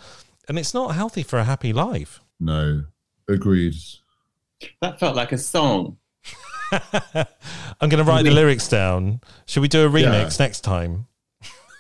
And 0.48 0.58
it's 0.58 0.74
not 0.74 0.94
healthy 0.94 1.22
for 1.22 1.38
a 1.38 1.44
happy 1.44 1.72
life. 1.72 2.20
No, 2.40 2.84
agreed. 3.28 3.74
That 4.80 4.98
felt 4.98 5.16
like 5.16 5.32
a 5.32 5.38
song. 5.38 5.98
I'm 6.72 7.88
going 7.88 8.04
to 8.04 8.04
write 8.04 8.24
the 8.24 8.30
lyrics 8.30 8.68
down. 8.68 9.20
Should 9.46 9.60
we 9.60 9.68
do 9.68 9.86
a 9.86 9.90
remix 9.90 10.38
yeah. 10.38 10.44
next 10.44 10.60
time? 10.62 11.06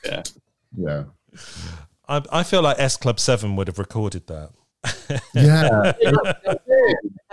Yeah. 0.04 0.22
Yeah. 0.76 1.04
I, 2.08 2.22
I 2.30 2.42
feel 2.42 2.62
like 2.62 2.78
S 2.78 2.96
Club 2.96 3.18
7 3.18 3.56
would 3.56 3.68
have 3.68 3.78
recorded 3.78 4.26
that. 4.26 4.50
yeah. 5.34 5.92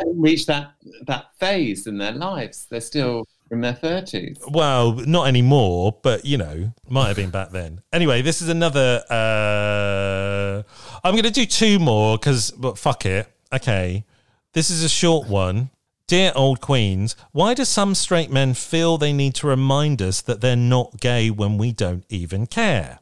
reach 0.05 0.45
that 0.45 0.73
that 1.07 1.27
phase 1.39 1.87
in 1.87 1.97
their 1.97 2.11
lives. 2.11 2.67
They're 2.69 2.79
still 2.79 3.27
in 3.51 3.61
their 3.61 3.73
30s. 3.73 4.39
Well, 4.49 4.93
not 4.93 5.27
anymore, 5.27 5.97
but 6.01 6.25
you 6.25 6.37
know, 6.37 6.73
might 6.87 7.07
have 7.07 7.15
been 7.15 7.31
back 7.31 7.51
then. 7.51 7.81
Anyway, 7.91 8.21
this 8.21 8.41
is 8.41 8.49
another. 8.49 9.03
Uh, 9.09 10.63
I'm 11.03 11.13
going 11.13 11.23
to 11.23 11.31
do 11.31 11.45
two 11.45 11.79
more 11.79 12.17
because, 12.17 12.51
but 12.51 12.77
fuck 12.77 13.05
it. 13.05 13.27
Okay. 13.53 14.05
This 14.53 14.69
is 14.69 14.83
a 14.83 14.89
short 14.89 15.27
one. 15.27 15.69
Dear 16.07 16.31
old 16.35 16.59
queens, 16.59 17.15
why 17.33 17.53
do 17.53 17.63
some 17.63 17.93
straight 17.93 18.31
men 18.31 18.55
feel 18.55 18.97
they 18.97 19.13
need 19.13 19.35
to 19.35 19.47
remind 19.47 20.01
us 20.01 20.21
that 20.21 20.41
they're 20.41 20.55
not 20.55 20.99
gay 20.99 21.29
when 21.29 21.59
we 21.59 21.71
don't 21.71 22.03
even 22.09 22.47
care? 22.47 22.99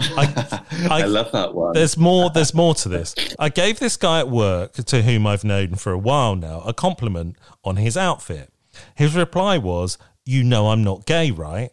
I, 0.00 0.60
I, 0.90 1.02
I, 1.02 1.04
love 1.06 1.32
that 1.32 1.54
one. 1.54 1.72
There's 1.72 1.96
more. 1.96 2.28
There's 2.28 2.52
more 2.52 2.74
to 2.74 2.90
this. 2.90 3.14
I 3.38 3.48
gave 3.48 3.78
this 3.78 3.96
guy 3.96 4.20
at 4.20 4.28
work, 4.28 4.74
to 4.74 5.02
whom 5.02 5.26
I've 5.26 5.44
known 5.44 5.76
for 5.76 5.92
a 5.92 5.98
while 5.98 6.36
now, 6.36 6.60
a 6.60 6.74
compliment 6.74 7.36
on 7.64 7.76
his 7.76 7.96
outfit. 7.96 8.52
His 8.94 9.14
reply 9.14 9.58
was, 9.58 9.98
"You 10.24 10.44
know 10.44 10.68
I'm 10.68 10.84
not 10.84 11.06
gay, 11.06 11.30
right? 11.30 11.70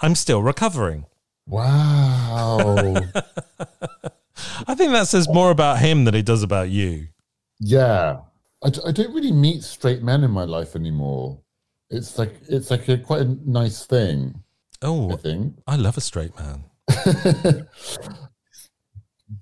I'm 0.00 0.14
still 0.14 0.42
recovering." 0.42 1.06
Wow. 1.46 2.58
I 4.66 4.74
think 4.74 4.92
that 4.92 5.08
says 5.08 5.28
more 5.28 5.50
about 5.50 5.78
him 5.78 6.04
than 6.04 6.14
it 6.14 6.26
does 6.26 6.42
about 6.42 6.68
you. 6.68 7.08
Yeah, 7.60 8.20
I 8.62 8.70
d- 8.70 8.80
I 8.86 8.92
don't 8.92 9.14
really 9.14 9.32
meet 9.32 9.62
straight 9.62 10.02
men 10.02 10.24
in 10.24 10.30
my 10.30 10.44
life 10.44 10.76
anymore. 10.76 11.38
It's 11.88 12.18
like 12.18 12.34
it's 12.48 12.70
like 12.70 12.88
a 12.88 12.98
quite 12.98 13.22
a 13.22 13.36
nice 13.46 13.86
thing. 13.86 14.42
Oh, 14.82 15.12
I 15.12 15.16
think 15.16 15.58
I 15.66 15.76
love 15.76 15.96
a 15.96 16.00
straight 16.00 16.32
man. 16.38 16.64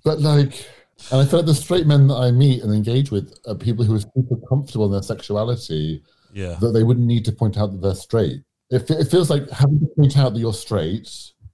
but 0.03 0.19
like, 0.19 0.65
and 1.11 1.21
I 1.21 1.25
feel 1.25 1.39
like 1.39 1.45
the 1.45 1.55
straight 1.55 1.87
men 1.87 2.07
that 2.07 2.15
I 2.15 2.31
meet 2.31 2.63
and 2.63 2.73
engage 2.73 3.11
with 3.11 3.37
are 3.47 3.55
people 3.55 3.83
who 3.83 3.95
are 3.95 3.99
super 3.99 4.37
comfortable 4.47 4.85
in 4.85 4.91
their 4.91 5.01
sexuality. 5.01 6.03
Yeah, 6.35 6.55
that 6.59 6.73
they 6.73 6.83
wouldn't 6.83 7.07
need 7.07 7.23
to 7.25 7.31
point 7.31 7.57
out 7.57 7.71
that 7.71 7.81
they're 7.81 7.95
straight. 7.95 8.41
It, 8.69 8.91
it 8.91 9.07
feels 9.07 9.29
like 9.29 9.49
having 9.51 9.79
to 9.79 9.85
point 9.95 10.17
out 10.17 10.33
that 10.33 10.39
you're 10.39 10.53
straight 10.53 11.07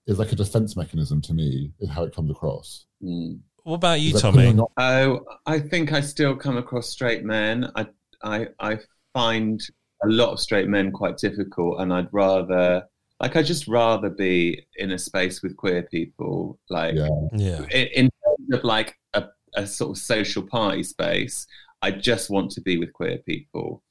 is 0.08 0.18
like 0.18 0.32
a 0.32 0.36
defense 0.36 0.76
mechanism 0.76 1.22
to 1.22 1.36
me. 1.36 1.72
Is 1.80 1.88
how 1.88 2.04
it 2.04 2.16
comes 2.16 2.32
across. 2.32 2.88
Mm. 3.04 3.42
What 3.64 3.76
about 3.76 4.00
you, 4.00 4.18
Tommy? 4.18 4.58
Oh, 4.78 5.20
I 5.46 5.60
think 5.60 5.94
I 5.94 6.02
still 6.02 6.36
come 6.36 6.58
across 6.58 6.90
straight 6.90 7.24
men. 7.24 7.72
I, 7.76 7.86
I, 8.24 8.48
I 8.60 8.80
find 9.14 9.62
a 10.04 10.08
lot 10.08 10.32
of 10.32 10.40
straight 10.40 10.68
men 10.68 10.92
quite 10.92 11.18
difficult, 11.18 11.80
and 11.80 11.94
I'd 11.94 12.12
rather, 12.12 12.82
like, 13.20 13.36
I 13.36 13.44
just 13.44 13.68
rather 13.68 14.10
be 14.10 14.66
in 14.78 14.90
a 14.90 14.98
space 14.98 15.44
with 15.44 15.56
queer 15.58 15.84
people, 15.84 16.58
like, 16.72 16.96
yeah, 16.96 17.08
yeah. 17.36 17.62
In, 17.70 17.88
in 17.88 18.10
terms 18.26 18.54
of 18.54 18.64
like 18.64 18.96
a, 19.14 19.26
a 19.56 19.68
sort 19.68 19.92
of 19.92 19.98
social 20.02 20.42
party 20.42 20.82
space. 20.82 21.46
I 21.84 21.90
just 21.90 22.30
want 22.30 22.52
to 22.52 22.62
be 22.62 22.78
with 22.78 22.94
queer 22.94 23.18
people. 23.26 23.82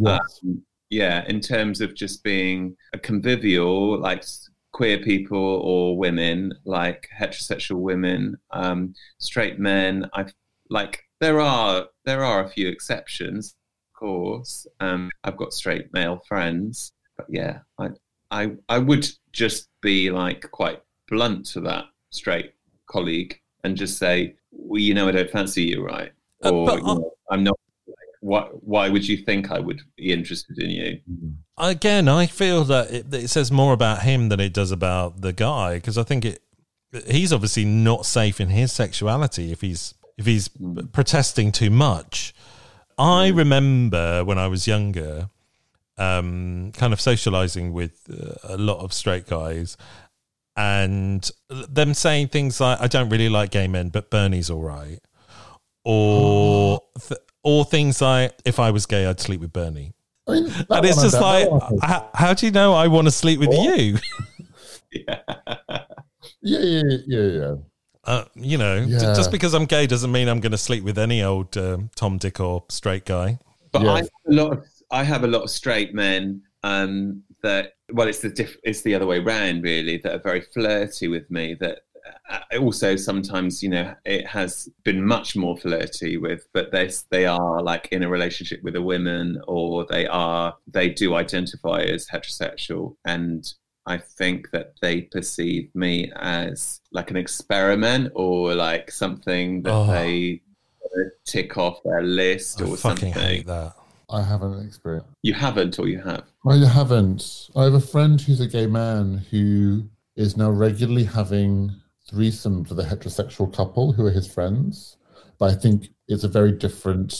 Yes. 0.00 0.40
Um, 0.42 0.62
yeah, 0.90 1.24
in 1.28 1.40
terms 1.40 1.80
of 1.80 1.94
just 1.94 2.24
being 2.24 2.76
a 2.92 2.98
convivial, 2.98 3.98
like 4.00 4.24
queer 4.72 4.98
people 4.98 5.38
or 5.38 5.96
women, 5.96 6.52
like 6.64 7.08
heterosexual 7.18 7.80
women, 7.80 8.36
um, 8.50 8.94
straight 9.18 9.58
men. 9.58 10.08
I 10.14 10.26
like 10.68 11.02
there 11.20 11.40
are 11.40 11.86
there 12.04 12.24
are 12.24 12.44
a 12.44 12.48
few 12.48 12.68
exceptions, 12.68 13.54
of 13.94 13.98
course. 13.98 14.66
Um, 14.80 15.10
I've 15.22 15.36
got 15.36 15.52
straight 15.52 15.92
male 15.92 16.20
friends, 16.26 16.92
but 17.16 17.26
yeah, 17.28 17.58
I 17.78 17.88
I 18.30 18.52
I 18.68 18.78
would 18.78 19.06
just 19.32 19.68
be 19.80 20.10
like 20.10 20.50
quite 20.50 20.82
blunt 21.08 21.46
to 21.46 21.60
that 21.60 21.84
straight 22.10 22.52
colleague 22.86 23.40
and 23.62 23.76
just 23.76 23.98
say, 23.98 24.34
well, 24.50 24.80
you 24.80 24.94
know, 24.94 25.08
I 25.08 25.12
don't 25.12 25.30
fancy 25.30 25.64
you, 25.64 25.84
right? 25.84 26.12
Uh, 26.44 26.50
or 26.50 26.70
uh, 26.70 26.76
you 26.76 26.82
know, 26.82 27.12
I'm 27.30 27.44
not 27.44 27.58
why 28.20 28.42
why 28.52 28.88
would 28.88 29.08
you 29.08 29.16
think 29.16 29.50
I 29.50 29.58
would 29.58 29.82
be 29.96 30.12
interested 30.12 30.58
in 30.58 30.70
you? 30.70 31.00
Again, 31.58 32.08
I 32.08 32.26
feel 32.26 32.64
that 32.64 32.90
it, 32.90 33.12
it 33.12 33.28
says 33.28 33.50
more 33.50 33.72
about 33.72 34.02
him 34.02 34.28
than 34.28 34.40
it 34.40 34.52
does 34.52 34.70
about 34.70 35.22
the 35.22 35.32
guy 35.32 35.74
because 35.76 35.98
I 35.98 36.02
think 36.02 36.24
it 36.24 36.42
he's 37.08 37.32
obviously 37.32 37.64
not 37.64 38.06
safe 38.06 38.40
in 38.40 38.48
his 38.48 38.72
sexuality 38.72 39.52
if 39.52 39.60
he's 39.60 39.94
if 40.18 40.26
he's 40.26 40.50
protesting 40.92 41.50
too 41.50 41.70
much. 41.70 42.34
I 42.98 43.30
mm. 43.30 43.36
remember 43.36 44.24
when 44.24 44.38
I 44.38 44.48
was 44.48 44.66
younger, 44.66 45.30
um, 45.96 46.72
kind 46.74 46.92
of 46.92 47.00
socializing 47.00 47.72
with 47.72 48.06
uh, 48.10 48.54
a 48.54 48.58
lot 48.58 48.84
of 48.84 48.92
straight 48.92 49.26
guys, 49.26 49.78
and 50.56 51.28
them 51.48 51.94
saying 51.94 52.28
things 52.28 52.60
like, 52.60 52.80
"I 52.80 52.86
don't 52.86 53.08
really 53.08 53.30
like 53.30 53.50
gay 53.50 53.66
men, 53.66 53.88
but 53.88 54.10
Bernie's 54.10 54.50
all 54.50 54.60
right," 54.62 55.00
or 55.84 56.82
th- 57.08 57.20
or 57.42 57.64
things 57.64 58.00
like, 58.00 58.34
"If 58.44 58.58
I 58.58 58.70
was 58.70 58.86
gay, 58.86 59.06
I'd 59.06 59.20
sleep 59.20 59.40
with 59.40 59.52
Bernie." 59.52 59.92
I 60.26 60.32
mean, 60.32 60.44
and 60.70 60.86
it's 60.86 61.02
just 61.02 61.20
like, 61.20 61.48
how, 61.82 62.08
how, 62.14 62.34
do 62.34 62.46
you 62.46 62.52
know 62.52 62.74
I 62.74 62.86
want 62.86 63.06
to 63.06 63.10
sleep 63.10 63.40
with 63.40 63.52
you? 63.52 63.98
yeah. 64.92 65.20
yeah, 66.42 66.58
yeah, 66.58 66.82
yeah, 67.06 67.20
yeah. 67.20 67.54
Uh, 68.04 68.24
you 68.34 68.56
know, 68.56 68.76
yeah. 68.76 68.98
just 69.14 69.30
because 69.30 69.54
I'm 69.54 69.66
gay 69.66 69.86
doesn't 69.86 70.10
mean 70.10 70.28
I'm 70.28 70.40
going 70.40 70.52
to 70.52 70.58
sleep 70.58 70.84
with 70.84 70.98
any 70.98 71.22
old 71.22 71.56
um, 71.56 71.90
Tom, 71.96 72.18
Dick, 72.18 72.40
or 72.40 72.64
straight 72.68 73.04
guy. 73.04 73.38
But 73.72 73.82
yeah. 73.82 73.92
I 73.92 73.96
have 73.98 74.10
a 74.26 74.32
lot 74.32 74.52
of 74.52 74.64
I 74.90 75.04
have 75.04 75.24
a 75.24 75.26
lot 75.26 75.42
of 75.42 75.50
straight 75.50 75.94
men 75.94 76.42
um, 76.62 77.22
that 77.42 77.74
well, 77.92 78.08
it's 78.08 78.20
the 78.20 78.30
diff- 78.30 78.56
it's 78.62 78.82
the 78.82 78.94
other 78.94 79.06
way 79.06 79.18
around 79.18 79.62
really 79.62 79.98
that 79.98 80.14
are 80.14 80.22
very 80.22 80.40
flirty 80.40 81.08
with 81.08 81.30
me. 81.30 81.56
That 81.60 81.80
also 82.58 82.96
sometimes 82.96 83.62
you 83.62 83.68
know 83.68 83.94
it 84.04 84.26
has 84.26 84.68
been 84.84 85.04
much 85.04 85.36
more 85.36 85.56
flirty 85.56 86.16
with, 86.16 86.46
but 86.52 86.72
they 86.72 86.90
they 87.10 87.26
are 87.26 87.62
like 87.62 87.88
in 87.92 88.02
a 88.02 88.08
relationship 88.08 88.62
with 88.62 88.76
a 88.76 88.82
woman 88.82 89.40
or 89.46 89.86
they 89.86 90.06
are 90.06 90.56
they 90.66 90.88
do 90.88 91.14
identify 91.14 91.80
as 91.82 92.06
heterosexual 92.08 92.96
and 93.04 93.52
I 93.86 93.98
think 93.98 94.50
that 94.50 94.74
they 94.80 95.02
perceive 95.02 95.74
me 95.74 96.12
as 96.16 96.80
like 96.92 97.10
an 97.10 97.16
experiment 97.16 98.12
or 98.14 98.54
like 98.54 98.90
something 98.90 99.62
that 99.62 99.72
oh. 99.72 99.86
they 99.86 100.42
tick 101.26 101.56
off 101.56 101.82
their 101.84 102.02
list 102.02 102.60
I 102.60 102.66
or 102.66 102.76
something. 102.76 103.12
Hate 103.12 103.46
that. 103.46 103.74
I 104.10 104.22
haven't 104.22 104.64
experienced. 104.66 105.08
You 105.22 105.34
haven't, 105.34 105.78
or 105.78 105.86
you 105.86 106.00
have? 106.00 106.24
I 106.46 106.56
haven't. 106.56 107.48
I 107.54 107.64
have 107.64 107.74
a 107.74 107.80
friend 107.80 108.20
who's 108.20 108.40
a 108.40 108.46
gay 108.46 108.66
man 108.66 109.24
who 109.30 109.84
is 110.16 110.36
now 110.36 110.50
regularly 110.50 111.04
having 111.04 111.72
threesomes 112.10 112.68
with 112.68 112.76
the 112.76 112.84
heterosexual 112.84 113.54
couple 113.54 113.92
who 113.92 114.06
are 114.06 114.10
his 114.10 114.32
friends. 114.32 114.96
But 115.38 115.52
I 115.52 115.54
think 115.54 115.88
it's 116.08 116.24
a 116.24 116.28
very 116.28 116.52
different 116.52 117.14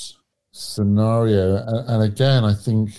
scenario. 0.53 1.57
And, 1.57 1.89
and 1.89 2.03
again, 2.03 2.45
I 2.45 2.55
think 2.55 2.91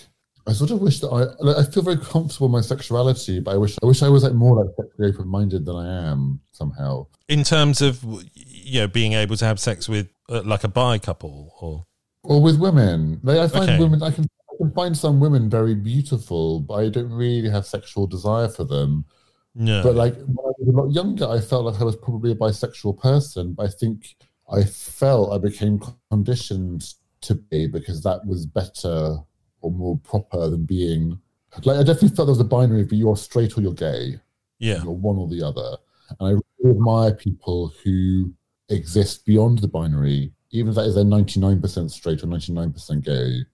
I 0.48 0.54
sort 0.54 0.72
of 0.72 0.82
wish 0.82 1.00
that 1.02 1.10
I 1.10 1.44
like, 1.44 1.58
I 1.58 1.70
feel 1.70 1.84
very 1.84 1.98
comfortable 1.98 2.48
in 2.48 2.52
my 2.52 2.62
sexuality, 2.62 3.40
but 3.40 3.54
I 3.54 3.58
wish 3.58 3.78
I 3.82 3.86
wish 3.86 4.02
I 4.02 4.10
was 4.10 4.24
like 4.24 4.34
more 4.34 4.64
like 4.64 4.74
sexually 4.76 5.10
open 5.14 5.28
minded 5.28 5.66
than 5.66 5.76
I 5.76 6.12
am 6.12 6.42
somehow. 6.52 7.08
In 7.28 7.44
terms 7.44 7.82
of 7.82 8.04
you 8.34 8.82
know 8.82 8.88
being 8.88 9.14
able 9.14 9.38
to 9.38 9.46
have 9.46 9.60
sex 9.60 9.88
with 9.88 10.10
uh, 10.30 10.42
like 10.44 10.64
a 10.64 10.68
bi 10.68 10.98
couple 10.98 11.54
or 11.62 11.86
or 12.24 12.42
with 12.42 12.60
women. 12.60 13.20
Like, 13.24 13.38
I 13.38 13.48
find 13.48 13.70
okay. 13.70 13.80
women 13.80 14.02
I 14.02 14.12
can 14.12 14.26
I 14.52 14.58
can 14.58 14.72
find 14.72 14.98
some 14.98 15.20
women 15.20 15.50
very 15.50 15.76
beautiful, 15.76 16.60
but 16.60 16.74
I 16.76 16.90
don't 16.90 17.12
really 17.12 17.50
have 17.50 17.66
sexual 17.66 18.08
desire 18.08 18.48
for 18.48 18.64
them. 18.64 19.06
No. 19.54 19.84
But 19.84 19.96
like 19.96 20.16
when 20.16 20.38
I 20.40 20.52
was 20.58 20.68
a 20.68 20.72
lot 20.72 20.92
younger, 20.92 21.28
I 21.28 21.40
felt 21.42 21.66
like 21.66 21.82
I 21.82 21.84
was 21.84 21.96
probably 21.96 22.32
a 22.32 22.36
bisexual 22.36 23.00
person. 23.00 23.54
But 23.54 23.68
I 23.68 23.70
think 23.70 24.16
I 24.52 24.64
felt 24.64 25.34
I 25.34 25.38
became 25.38 25.82
conditioned 26.10 26.94
to 27.22 27.36
be 27.36 27.68
because 27.68 28.02
that 28.04 28.26
was 28.26 28.46
better 28.46 29.18
or 29.62 29.72
more 29.72 29.98
proper 30.00 30.50
than 30.50 30.66
being 30.66 31.20
like 31.64 31.78
I 31.78 31.84
definitely 31.84 32.16
felt 32.16 32.28
there 32.28 32.34
was 32.34 32.40
a 32.40 32.46
binary 32.46 32.84
but 32.84 32.98
you're 32.98 33.18
straight 33.18 33.58
or 33.58 33.62
you're 33.62 33.74
gay. 33.74 34.20
Yeah. 34.60 34.84
You're 34.84 34.94
one 34.94 35.18
or 35.18 35.28
the 35.28 35.46
other. 35.46 35.78
And 36.20 36.28
I 36.28 36.32
really 36.60 36.78
admire 36.78 37.14
people 37.14 37.74
who 37.84 38.34
exist 38.70 39.26
beyond 39.26 39.60
the 39.60 39.68
binary, 39.68 40.32
even 40.52 40.70
if 40.70 40.76
that 40.76 40.86
is 40.86 40.96
they're 40.96 41.04
99% 41.04 41.92
straight 41.92 42.24
or 42.24 42.28
99% 42.28 43.04
gay. 43.04 43.46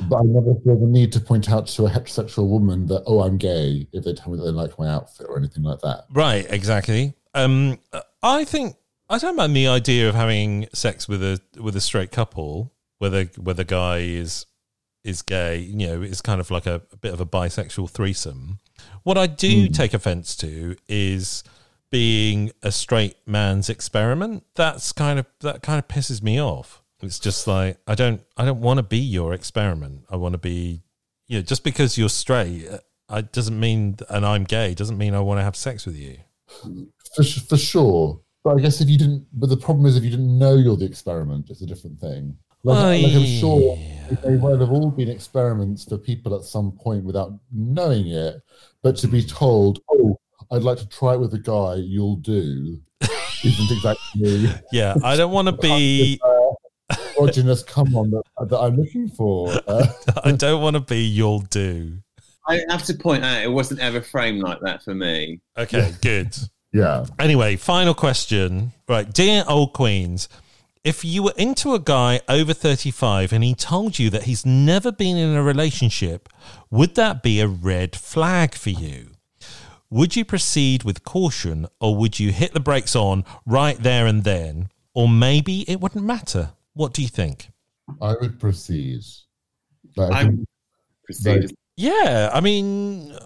But 0.00 0.16
I 0.16 0.22
never 0.24 0.54
feel 0.64 0.78
the 0.78 0.86
need 0.86 1.12
to 1.12 1.20
point 1.20 1.50
out 1.50 1.66
to 1.68 1.86
a 1.86 1.90
heterosexual 1.90 2.48
woman 2.48 2.86
that, 2.86 3.04
oh, 3.06 3.22
I'm 3.22 3.38
gay, 3.38 3.86
if 3.92 4.04
they 4.04 4.14
tell 4.14 4.32
me 4.32 4.38
that 4.38 4.44
they 4.44 4.50
like 4.50 4.78
my 4.78 4.88
outfit 4.88 5.26
or 5.28 5.38
anything 5.38 5.62
like 5.62 5.80
that. 5.80 6.04
Right, 6.10 6.46
exactly. 6.48 7.14
Um, 7.34 7.78
I 8.22 8.44
think 8.44 8.76
I 9.08 9.18
don't 9.18 9.36
mind 9.36 9.54
the 9.54 9.68
idea 9.68 10.08
of 10.08 10.14
having 10.14 10.66
sex 10.72 11.08
with 11.08 11.22
a 11.22 11.40
with 11.60 11.76
a 11.76 11.80
straight 11.80 12.10
couple, 12.10 12.72
whether 12.98 13.24
where 13.36 13.54
the 13.54 13.64
guy 13.64 13.98
is 13.98 14.46
is 15.04 15.22
gay, 15.22 15.58
you 15.58 15.86
know, 15.86 16.02
it's 16.02 16.22
kind 16.22 16.40
of 16.40 16.50
like 16.50 16.66
a, 16.66 16.82
a 16.90 16.96
bit 16.96 17.12
of 17.12 17.20
a 17.20 17.26
bisexual 17.26 17.90
threesome. 17.90 18.58
What 19.02 19.18
I 19.18 19.26
do 19.26 19.68
mm. 19.68 19.74
take 19.74 19.92
offense 19.92 20.34
to 20.36 20.76
is 20.88 21.44
being 21.90 22.50
a 22.62 22.72
straight 22.72 23.16
man's 23.26 23.68
experiment. 23.68 24.44
That's 24.54 24.92
kind 24.92 25.18
of 25.18 25.26
that 25.40 25.62
kind 25.62 25.78
of 25.78 25.86
pisses 25.86 26.22
me 26.22 26.40
off. 26.40 26.82
It's 27.02 27.18
just 27.18 27.46
like 27.46 27.78
I 27.86 27.94
don't 27.94 28.22
I 28.36 28.44
don't 28.44 28.60
want 28.60 28.78
to 28.78 28.82
be 28.82 28.98
your 28.98 29.34
experiment. 29.34 30.04
I 30.10 30.16
want 30.16 30.32
to 30.32 30.38
be 30.38 30.82
you 31.26 31.38
know, 31.38 31.42
just 31.42 31.64
because 31.64 31.96
you're 31.96 32.08
straight, 32.08 32.68
uh, 32.68 32.78
I 33.08 33.22
doesn't 33.22 33.58
mean 33.58 33.96
and 34.08 34.24
I'm 34.24 34.44
gay 34.44 34.74
doesn't 34.74 34.98
mean 34.98 35.14
I 35.14 35.20
want 35.20 35.38
to 35.38 35.44
have 35.44 35.56
sex 35.56 35.86
with 35.86 35.96
you. 35.96 36.18
For, 37.14 37.22
for 37.22 37.56
sure. 37.56 38.20
But 38.42 38.58
I 38.58 38.60
guess 38.60 38.80
if 38.80 38.88
you 38.88 38.98
didn't, 38.98 39.26
but 39.32 39.48
the 39.48 39.56
problem 39.56 39.86
is 39.86 39.96
if 39.96 40.04
you 40.04 40.10
didn't 40.10 40.38
know 40.38 40.54
you're 40.54 40.76
the 40.76 40.84
experiment, 40.84 41.48
it's 41.48 41.62
a 41.62 41.66
different 41.66 41.98
thing. 41.98 42.36
Like, 42.62 42.78
oh, 42.78 43.06
like 43.06 43.14
I'm 43.14 43.26
sure 43.26 43.78
they 44.22 44.36
might 44.36 44.60
have 44.60 44.70
all 44.70 44.90
been 44.90 45.08
experiments 45.08 45.84
for 45.84 45.98
people 45.98 46.34
at 46.34 46.44
some 46.44 46.72
point 46.72 47.04
without 47.04 47.32
knowing 47.52 48.06
it, 48.08 48.36
but 48.82 48.96
to 48.98 49.06
be 49.06 49.22
told, 49.22 49.80
"Oh, 49.90 50.18
I'd 50.50 50.62
like 50.62 50.78
to 50.78 50.88
try 50.88 51.12
it 51.12 51.20
with 51.20 51.34
a 51.34 51.38
guy," 51.38 51.74
you'll 51.74 52.16
do, 52.16 52.80
isn't 53.44 53.70
exactly. 53.70 53.98
Me. 54.14 54.54
Yeah, 54.72 54.94
I 55.04 55.14
don't 55.14 55.30
want 55.30 55.48
to 55.48 55.52
be. 55.52 56.18
Androgynous 57.28 57.62
come 57.62 57.94
on 57.96 58.10
that, 58.10 58.22
that 58.48 58.58
I'm 58.58 58.76
looking 58.76 59.08
for. 59.08 59.52
Uh, 59.66 59.86
I 60.24 60.32
don't 60.32 60.62
want 60.62 60.74
to 60.74 60.80
be 60.80 61.02
you'll 61.02 61.40
do. 61.40 61.98
I 62.46 62.60
have 62.68 62.84
to 62.84 62.94
point 62.94 63.24
out 63.24 63.42
it 63.42 63.50
wasn't 63.50 63.80
ever 63.80 64.00
framed 64.00 64.42
like 64.42 64.60
that 64.60 64.82
for 64.82 64.94
me. 64.94 65.40
Okay, 65.56 65.92
good. 66.02 66.36
Yeah. 66.72 67.06
Anyway, 67.18 67.56
final 67.56 67.94
question. 67.94 68.72
Right, 68.88 69.10
dear 69.10 69.44
old 69.48 69.72
queens, 69.72 70.28
if 70.82 71.04
you 71.04 71.22
were 71.22 71.32
into 71.38 71.72
a 71.72 71.78
guy 71.78 72.20
over 72.28 72.52
35 72.52 73.32
and 73.32 73.42
he 73.42 73.54
told 73.54 73.98
you 73.98 74.10
that 74.10 74.24
he's 74.24 74.44
never 74.44 74.92
been 74.92 75.16
in 75.16 75.34
a 75.34 75.42
relationship, 75.42 76.28
would 76.70 76.94
that 76.96 77.22
be 77.22 77.40
a 77.40 77.48
red 77.48 77.96
flag 77.96 78.54
for 78.54 78.70
you? 78.70 79.12
Would 79.88 80.16
you 80.16 80.24
proceed 80.24 80.82
with 80.82 81.04
caution 81.04 81.68
or 81.80 81.96
would 81.96 82.18
you 82.18 82.32
hit 82.32 82.52
the 82.52 82.60
brakes 82.60 82.94
on 82.94 83.24
right 83.46 83.78
there 83.78 84.06
and 84.06 84.24
then? 84.24 84.68
Or 84.92 85.08
maybe 85.08 85.62
it 85.70 85.80
wouldn't 85.80 86.04
matter. 86.04 86.50
What 86.74 86.92
do 86.92 87.02
you 87.02 87.08
think? 87.08 87.48
I 88.00 88.14
would 88.20 88.38
proceed. 88.38 89.00
Like, 89.96 90.12
I 90.12 90.24
would 90.24 90.44
proceed. 91.04 91.42
Like, 91.42 91.50
yeah, 91.76 92.30
I 92.32 92.40
mean, 92.40 93.16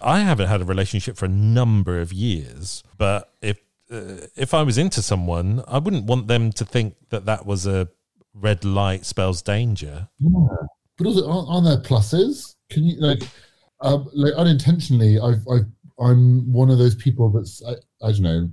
I 0.00 0.20
haven't 0.20 0.48
had 0.48 0.60
a 0.60 0.64
relationship 0.64 1.16
for 1.16 1.26
a 1.26 1.28
number 1.28 2.00
of 2.00 2.12
years, 2.12 2.82
but 2.98 3.32
if 3.40 3.58
uh, 3.90 4.26
if 4.36 4.54
I 4.54 4.62
was 4.62 4.78
into 4.78 5.02
someone, 5.02 5.62
I 5.68 5.78
wouldn't 5.78 6.04
want 6.06 6.26
them 6.26 6.52
to 6.52 6.64
think 6.64 6.94
that 7.10 7.26
that 7.26 7.44
was 7.44 7.66
a 7.66 7.88
red 8.34 8.64
light 8.64 9.04
spells 9.04 9.42
danger. 9.42 10.08
Yeah, 10.18 10.56
but 10.96 11.06
also 11.06 11.30
aren't, 11.30 11.48
aren't 11.48 11.64
there 11.66 11.76
pluses? 11.76 12.54
Can 12.70 12.84
you 12.84 13.00
like, 13.00 13.22
um, 13.80 14.08
like 14.14 14.32
unintentionally? 14.34 15.20
I've, 15.20 15.46
I've 15.48 15.66
I'm 16.00 16.50
one 16.52 16.70
of 16.70 16.78
those 16.78 16.94
people 16.94 17.28
that's 17.30 17.62
I, 17.64 17.72
I 18.06 18.12
don't 18.12 18.22
know. 18.22 18.50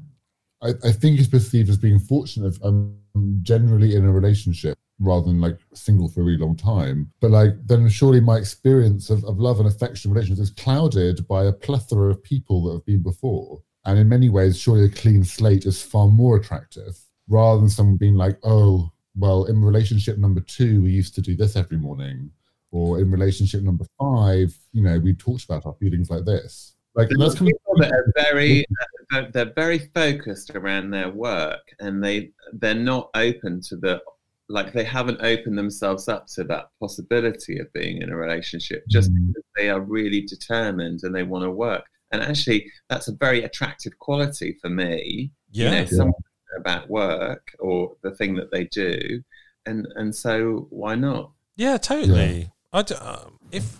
I, 0.62 0.70
I 0.84 0.92
think 0.92 1.20
it's 1.20 1.30
perceived 1.30 1.70
as 1.70 1.78
being 1.78 2.00
fortunate. 2.00 2.58
I'm 2.62 2.98
generally 3.42 3.96
in 3.96 4.06
a 4.06 4.12
relationship 4.12 4.78
rather 5.00 5.28
than 5.28 5.40
like 5.40 5.58
single 5.74 6.10
for 6.10 6.22
a 6.22 6.24
really 6.24 6.38
long 6.38 6.56
time. 6.56 7.12
But 7.22 7.32
like 7.32 7.52
then 7.66 7.88
surely 7.90 8.20
my 8.20 8.38
experience 8.38 9.10
of, 9.10 9.24
of 9.24 9.40
love 9.40 9.60
and 9.60 9.68
affection 9.68 10.12
relations 10.12 10.40
is 10.40 10.52
clouded 10.52 11.28
by 11.28 11.46
a 11.46 11.54
plethora 11.54 12.12
of 12.12 12.24
people 12.24 12.64
that 12.64 12.74
have 12.74 12.86
been 12.86 13.02
before. 13.02 13.62
And 13.86 13.98
in 13.98 14.10
many 14.10 14.30
ways, 14.30 14.60
surely 14.60 14.86
a 14.86 14.90
clean 14.90 15.24
slate 15.24 15.66
is 15.66 15.82
far 15.82 16.08
more 16.08 16.38
attractive 16.38 17.00
rather 17.30 17.62
than 17.62 17.70
someone 17.70 17.98
being 17.98 18.16
like, 18.16 18.38
oh, 18.44 18.92
well, 19.16 19.46
in 19.46 19.62
relationship 19.62 20.18
number 20.18 20.42
two, 20.42 20.82
we 20.84 20.92
used 20.92 21.16
to 21.16 21.22
do 21.22 21.36
this 21.36 21.56
every 21.56 21.78
morning. 21.78 22.30
Or 22.72 23.00
in 23.00 23.10
relationship 23.10 23.64
number 23.64 23.86
five, 24.00 24.56
you 24.74 24.84
know, 24.84 25.00
we 25.00 25.14
talked 25.14 25.46
about 25.46 25.66
our 25.66 25.74
feelings 25.74 26.10
like 26.10 26.26
this. 26.26 26.76
Like 26.96 27.10
that's 27.18 27.36
people 27.36 27.76
that 27.78 27.92
are 27.92 28.12
very, 28.16 28.66
uh, 29.14 29.24
they're 29.32 29.54
very 29.56 29.80
focused 29.94 30.52
around 30.56 30.92
their 30.92 31.10
work, 31.10 31.62
and 31.80 32.04
they 32.04 32.32
they're 32.54 32.74
not 32.74 33.10
open 33.16 33.62
to 33.70 33.76
the, 33.76 34.02
like 34.48 34.74
they 34.74 34.84
haven't 34.84 35.22
opened 35.22 35.58
themselves 35.58 36.08
up 36.08 36.26
to 36.36 36.44
that 36.46 36.70
possibility 36.80 37.60
of 37.60 37.72
being 37.74 38.02
in 38.02 38.10
a 38.10 38.16
relationship, 38.16 38.84
just 38.90 39.12
mm. 39.12 39.28
because 39.28 39.44
they 39.56 39.70
are 39.70 39.82
really 39.82 40.22
determined 40.22 41.02
and 41.04 41.14
they 41.14 41.24
want 41.24 41.44
to 41.44 41.52
work. 41.52 41.86
And 42.12 42.22
actually, 42.22 42.72
that's 42.90 43.08
a 43.08 43.16
very 43.16 43.44
attractive 43.44 44.00
quality 44.00 44.58
for 44.62 44.70
me. 44.70 45.32
Yeah. 45.52 45.72
You 45.72 45.80
know, 45.80 45.86
someone 45.86 46.14
about 46.58 46.90
work 46.90 47.56
or 47.60 47.96
the 48.02 48.12
thing 48.12 48.36
that 48.36 48.52
they 48.52 48.66
do. 48.66 49.22
And, 49.66 49.88
and 49.96 50.16
so 50.16 50.68
why 50.72 50.96
not? 50.96 51.32
Yeah, 51.56 51.78
totally. 51.78 52.52
Yeah. 52.74 52.80
I 52.80 52.80
uh, 52.80 53.30
if, 53.52 53.78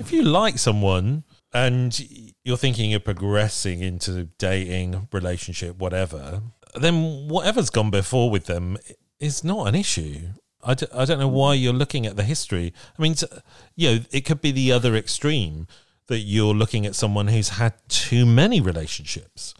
if 0.00 0.12
you 0.12 0.22
like 0.22 0.58
someone 0.58 1.24
and 1.52 1.98
you're 2.44 2.56
thinking 2.56 2.94
of 2.94 3.04
progressing 3.04 3.80
into 3.80 4.24
dating, 4.38 5.08
relationship, 5.12 5.78
whatever, 5.78 6.42
then 6.74 7.28
whatever's 7.28 7.70
gone 7.70 7.90
before 7.90 8.30
with 8.30 8.46
them 8.46 8.76
is 9.20 9.44
not 9.44 9.68
an 9.68 9.74
issue. 9.74 10.28
I 10.62 10.74
d- 10.74 10.86
I 10.94 11.04
don't 11.04 11.18
know 11.18 11.28
why 11.28 11.54
you're 11.54 11.72
looking 11.72 12.06
at 12.06 12.16
the 12.16 12.24
history. 12.24 12.72
I 12.98 13.02
mean, 13.02 13.14
you 13.76 13.90
know, 13.90 14.04
it 14.10 14.22
could 14.22 14.40
be 14.40 14.50
the 14.50 14.72
other 14.72 14.96
extreme 14.96 15.66
that 16.06 16.20
you're 16.20 16.54
looking 16.54 16.86
at 16.86 16.94
someone 16.94 17.28
who's 17.28 17.50
had 17.50 17.74
too 17.88 18.26
many 18.26 18.60
relationships, 18.60 19.54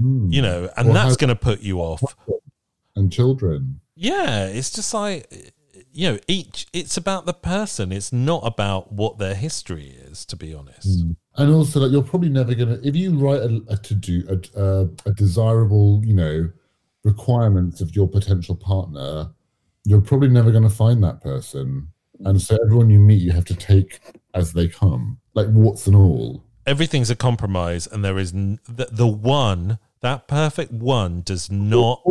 mm. 0.00 0.32
you 0.32 0.42
know, 0.42 0.70
and 0.76 0.90
or 0.90 0.94
that's 0.94 1.16
going 1.16 1.28
to 1.28 1.36
put 1.36 1.60
you 1.60 1.78
off. 1.78 2.02
And 2.96 3.12
children. 3.12 3.80
Yeah, 3.94 4.46
it's 4.46 4.70
just 4.70 4.92
like 4.94 5.52
you 5.92 6.12
know, 6.12 6.18
each 6.28 6.66
it's 6.72 6.96
about 6.96 7.26
the 7.26 7.34
person. 7.34 7.92
It's 7.92 8.12
not 8.12 8.42
about 8.44 8.92
what 8.92 9.18
their 9.18 9.34
history 9.34 9.88
is, 9.88 10.24
to 10.26 10.36
be 10.36 10.54
honest. 10.54 11.06
Mm. 11.06 11.16
And 11.36 11.52
also, 11.52 11.80
like, 11.80 11.92
you're 11.92 12.02
probably 12.02 12.28
never 12.28 12.54
gonna 12.54 12.78
if 12.82 12.96
you 12.96 13.16
write 13.16 13.40
a, 13.40 13.62
a 13.68 13.76
to 13.76 13.94
do 13.94 14.24
a, 14.28 14.60
a, 14.60 14.88
a 15.06 15.12
desirable, 15.12 16.02
you 16.04 16.14
know, 16.14 16.50
requirements 17.04 17.80
of 17.80 17.94
your 17.94 18.08
potential 18.08 18.54
partner, 18.56 19.30
you're 19.84 20.00
probably 20.00 20.28
never 20.28 20.50
going 20.50 20.64
to 20.64 20.70
find 20.70 21.02
that 21.02 21.22
person. 21.22 21.88
And 22.24 22.40
so 22.40 22.58
everyone 22.62 22.90
you 22.90 22.98
meet, 22.98 23.22
you 23.22 23.32
have 23.32 23.46
to 23.46 23.54
take 23.54 24.00
as 24.34 24.52
they 24.52 24.68
come, 24.68 25.18
like 25.34 25.48
what's 25.48 25.86
and 25.86 25.96
all. 25.96 26.44
Everything's 26.66 27.10
a 27.10 27.16
compromise, 27.16 27.86
and 27.86 28.04
there 28.04 28.18
is 28.18 28.34
n- 28.34 28.60
the, 28.68 28.88
the 28.92 29.06
one 29.06 29.78
that 30.02 30.28
perfect 30.28 30.72
one 30.72 31.22
does 31.22 31.50
not 31.50 32.02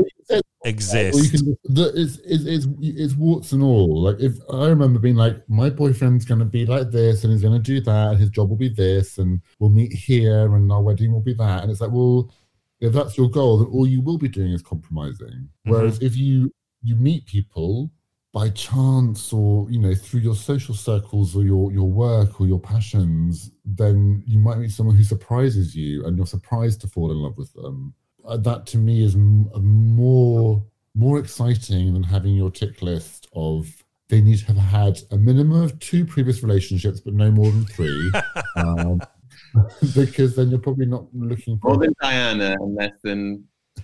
exist. 0.63 1.31
Can, 1.31 1.57
the, 1.63 1.91
it's, 1.95 2.17
it's, 2.25 2.45
it's, 2.45 2.67
it's 2.81 3.15
warts 3.15 3.51
and 3.51 3.63
all. 3.63 4.03
Like 4.03 4.19
if 4.19 4.33
I 4.51 4.67
remember 4.67 4.99
being 4.99 5.15
like, 5.15 5.47
my 5.49 5.69
boyfriend's 5.69 6.25
going 6.25 6.39
to 6.39 6.45
be 6.45 6.65
like 6.65 6.91
this, 6.91 7.23
and 7.23 7.31
he's 7.31 7.41
going 7.41 7.53
to 7.53 7.59
do 7.59 7.81
that, 7.81 8.09
and 8.09 8.19
his 8.19 8.29
job 8.29 8.49
will 8.49 8.57
be 8.57 8.69
this, 8.69 9.17
and 9.17 9.41
we'll 9.59 9.69
meet 9.69 9.93
here, 9.93 10.55
and 10.55 10.71
our 10.71 10.81
wedding 10.81 11.11
will 11.11 11.21
be 11.21 11.33
that, 11.33 11.63
and 11.63 11.71
it's 11.71 11.81
like, 11.81 11.91
well, 11.91 12.31
if 12.79 12.93
that's 12.93 13.17
your 13.17 13.29
goal, 13.29 13.57
then 13.57 13.67
all 13.67 13.87
you 13.87 14.01
will 14.01 14.17
be 14.17 14.29
doing 14.29 14.51
is 14.51 14.61
compromising. 14.61 15.27
Mm-hmm. 15.27 15.71
Whereas 15.71 16.01
if 16.01 16.15
you 16.15 16.51
you 16.81 16.95
meet 16.95 17.25
people 17.25 17.91
by 18.31 18.49
chance 18.49 19.33
or 19.33 19.69
you 19.71 19.79
know 19.79 19.93
through 19.93 20.19
your 20.19 20.35
social 20.35 20.75
circles 20.75 21.35
or 21.35 21.43
your 21.43 21.71
your 21.71 21.89
work 21.89 22.39
or 22.39 22.45
your 22.45 22.59
passions 22.59 23.51
then 23.65 24.23
you 24.27 24.37
might 24.37 24.59
meet 24.59 24.71
someone 24.71 24.95
who 24.95 25.03
surprises 25.03 25.75
you 25.75 26.05
and 26.05 26.15
you're 26.15 26.27
surprised 26.27 26.79
to 26.79 26.87
fall 26.87 27.11
in 27.11 27.17
love 27.17 27.35
with 27.37 27.51
them 27.53 27.93
uh, 28.25 28.37
that 28.37 28.65
to 28.67 28.77
me 28.77 29.03
is 29.03 29.15
m- 29.15 29.49
more 29.53 30.63
more 30.95 31.19
exciting 31.19 31.93
than 31.93 32.03
having 32.03 32.35
your 32.35 32.51
tick 32.51 32.81
list 32.81 33.27
of 33.33 33.83
they 34.09 34.21
need 34.21 34.39
to 34.39 34.45
have 34.45 34.57
had 34.57 34.99
a 35.11 35.17
minimum 35.17 35.61
of 35.61 35.77
two 35.79 36.05
previous 36.05 36.43
relationships 36.43 36.99
but 36.99 37.13
no 37.13 37.31
more 37.31 37.51
than 37.51 37.65
three 37.65 38.11
um, 38.55 38.99
because 39.95 40.35
then 40.35 40.49
you're 40.49 40.59
probably 40.59 40.85
not 40.85 41.05
looking 41.13 41.57
for 41.59 41.69
more 41.69 41.77
than 41.77 41.93
diana 42.01 42.55
and 42.59 42.75
less 42.75 42.91
than 43.03 43.43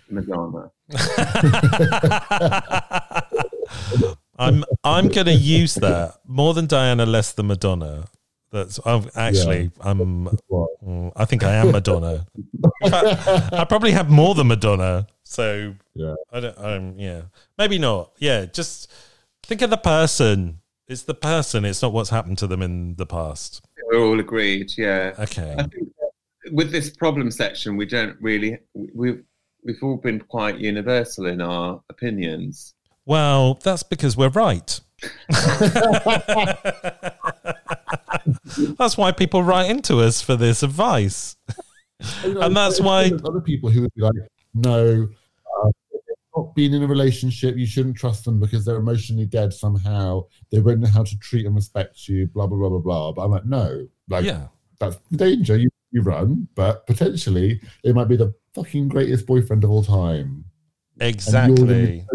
madonna 0.09 0.69
I'm 4.38 4.63
I'm 4.83 5.07
going 5.07 5.27
to 5.27 5.33
use 5.33 5.75
that 5.75 6.15
more 6.27 6.53
than 6.53 6.67
Diana, 6.67 7.05
less 7.05 7.33
than 7.33 7.47
Madonna. 7.47 8.05
That's 8.51 8.79
I'm 8.86 9.09
actually 9.15 9.63
yeah. 9.63 9.69
I'm 9.81 10.29
mm, 10.29 11.11
I 11.15 11.25
think 11.25 11.43
I 11.43 11.55
am 11.55 11.71
Madonna. 11.71 12.25
I 12.84 13.66
probably 13.68 13.91
have 13.91 14.09
more 14.09 14.36
than 14.36 14.47
Madonna. 14.47 15.07
So 15.24 15.76
yeah, 15.93 16.16
I 16.32 16.39
don't. 16.39 16.57
I'm 16.57 16.99
yeah, 16.99 17.22
maybe 17.57 17.78
not. 17.78 18.11
Yeah, 18.20 18.45
just 18.45 18.91
think 19.43 19.61
of 19.61 19.70
the 19.70 19.78
person. 19.78 20.59
It's 20.88 21.03
the 21.03 21.16
person. 21.16 21.66
It's 21.66 21.82
not 21.82 21.93
what's 21.93 22.11
happened 22.11 22.38
to 22.39 22.47
them 22.47 22.61
in 22.61 22.95
the 22.95 23.05
past. 23.05 23.66
We're 23.91 23.99
all 23.99 24.20
agreed. 24.20 24.72
Yeah. 24.78 25.13
Okay. 25.18 25.57
with 26.51 26.72
this 26.72 26.91
problem 26.91 27.32
section, 27.32 27.76
we 27.76 27.86
don't 27.86 28.16
really 28.22 28.59
we've 28.74 29.24
we've 29.63 29.82
all 29.82 29.97
been 29.97 30.20
quite 30.20 30.59
universal 30.59 31.26
in 31.26 31.41
our 31.41 31.82
opinions. 31.89 32.76
Well, 33.05 33.55
that's 33.55 33.84
because 33.84 34.16
we're 34.16 34.30
right. 34.30 34.80
that's 38.78 38.97
why 38.97 39.11
people 39.11 39.43
write 39.43 39.70
into 39.70 39.99
us 39.99 40.22
for 40.22 40.36
this 40.36 40.63
advice. 40.63 41.36
And 42.00 42.56
that's 42.56 42.80
why 42.80 43.12
other 43.26 43.41
people 43.41 43.70
who 43.70 43.82
would 43.82 43.93
be 43.93 44.02
like, 44.02 44.14
no, 44.54 45.08
uh, 45.64 45.70
not 46.36 46.56
being 46.56 46.74
in 46.74 46.84
a 46.84 46.88
relationship, 46.88 47.56
you 47.56 47.66
shouldn't 47.66 47.96
trust 47.96 48.26
them 48.26 48.39
because 48.39 48.66
they're 48.66 48.78
emotionally 48.78 49.26
dead 49.26 49.54
somehow. 49.54 50.24
They 50.52 50.60
won't 50.60 50.80
know 50.80 50.89
how 50.89 51.04
to 51.04 51.18
treat 51.20 51.46
and 51.46 51.56
respect 51.56 52.08
you, 52.08 52.28
blah, 52.28 52.48
blah, 52.48 52.58
blah, 52.58 52.70
blah, 52.70 52.80
blah. 52.80 53.12
But 53.14 53.22
I'm 53.24 53.32
like, 53.32 53.46
no, 53.46 53.88
like, 54.10 54.26
yeah. 54.26 54.48
that's 54.80 54.98
the 55.12 55.18
danger 55.18 55.58
you, 55.58 55.70
you 55.91 56.02
run, 56.02 56.48
but 56.56 56.86
potentially 56.88 57.62
it 57.84 57.96
might 57.96 58.08
be 58.08 58.18
the 58.18 58.34
fucking 58.54 58.89
greatest 58.89 59.26
boyfriend 59.26 59.64
of 59.64 59.72
all 59.72 59.84
time. 59.84 60.46
Exactly. 61.00 62.06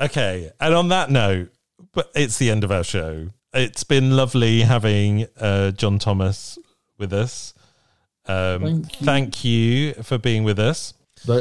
Okay, 0.00 0.50
and 0.60 0.74
on 0.74 0.88
that 0.88 1.10
note, 1.10 1.52
but 1.92 2.10
it's 2.14 2.38
the 2.38 2.50
end 2.50 2.64
of 2.64 2.70
our 2.70 2.84
show. 2.84 3.28
It's 3.52 3.84
been 3.84 4.16
lovely 4.16 4.60
having 4.60 5.26
uh, 5.40 5.70
John 5.70 5.98
Thomas 5.98 6.58
with 6.98 7.12
us. 7.12 7.54
Um, 8.28 8.62
thank, 8.62 9.00
you. 9.00 9.06
thank 9.06 9.44
you 9.44 9.94
for 9.94 10.18
being 10.18 10.44
with 10.44 10.58
us. 10.58 10.94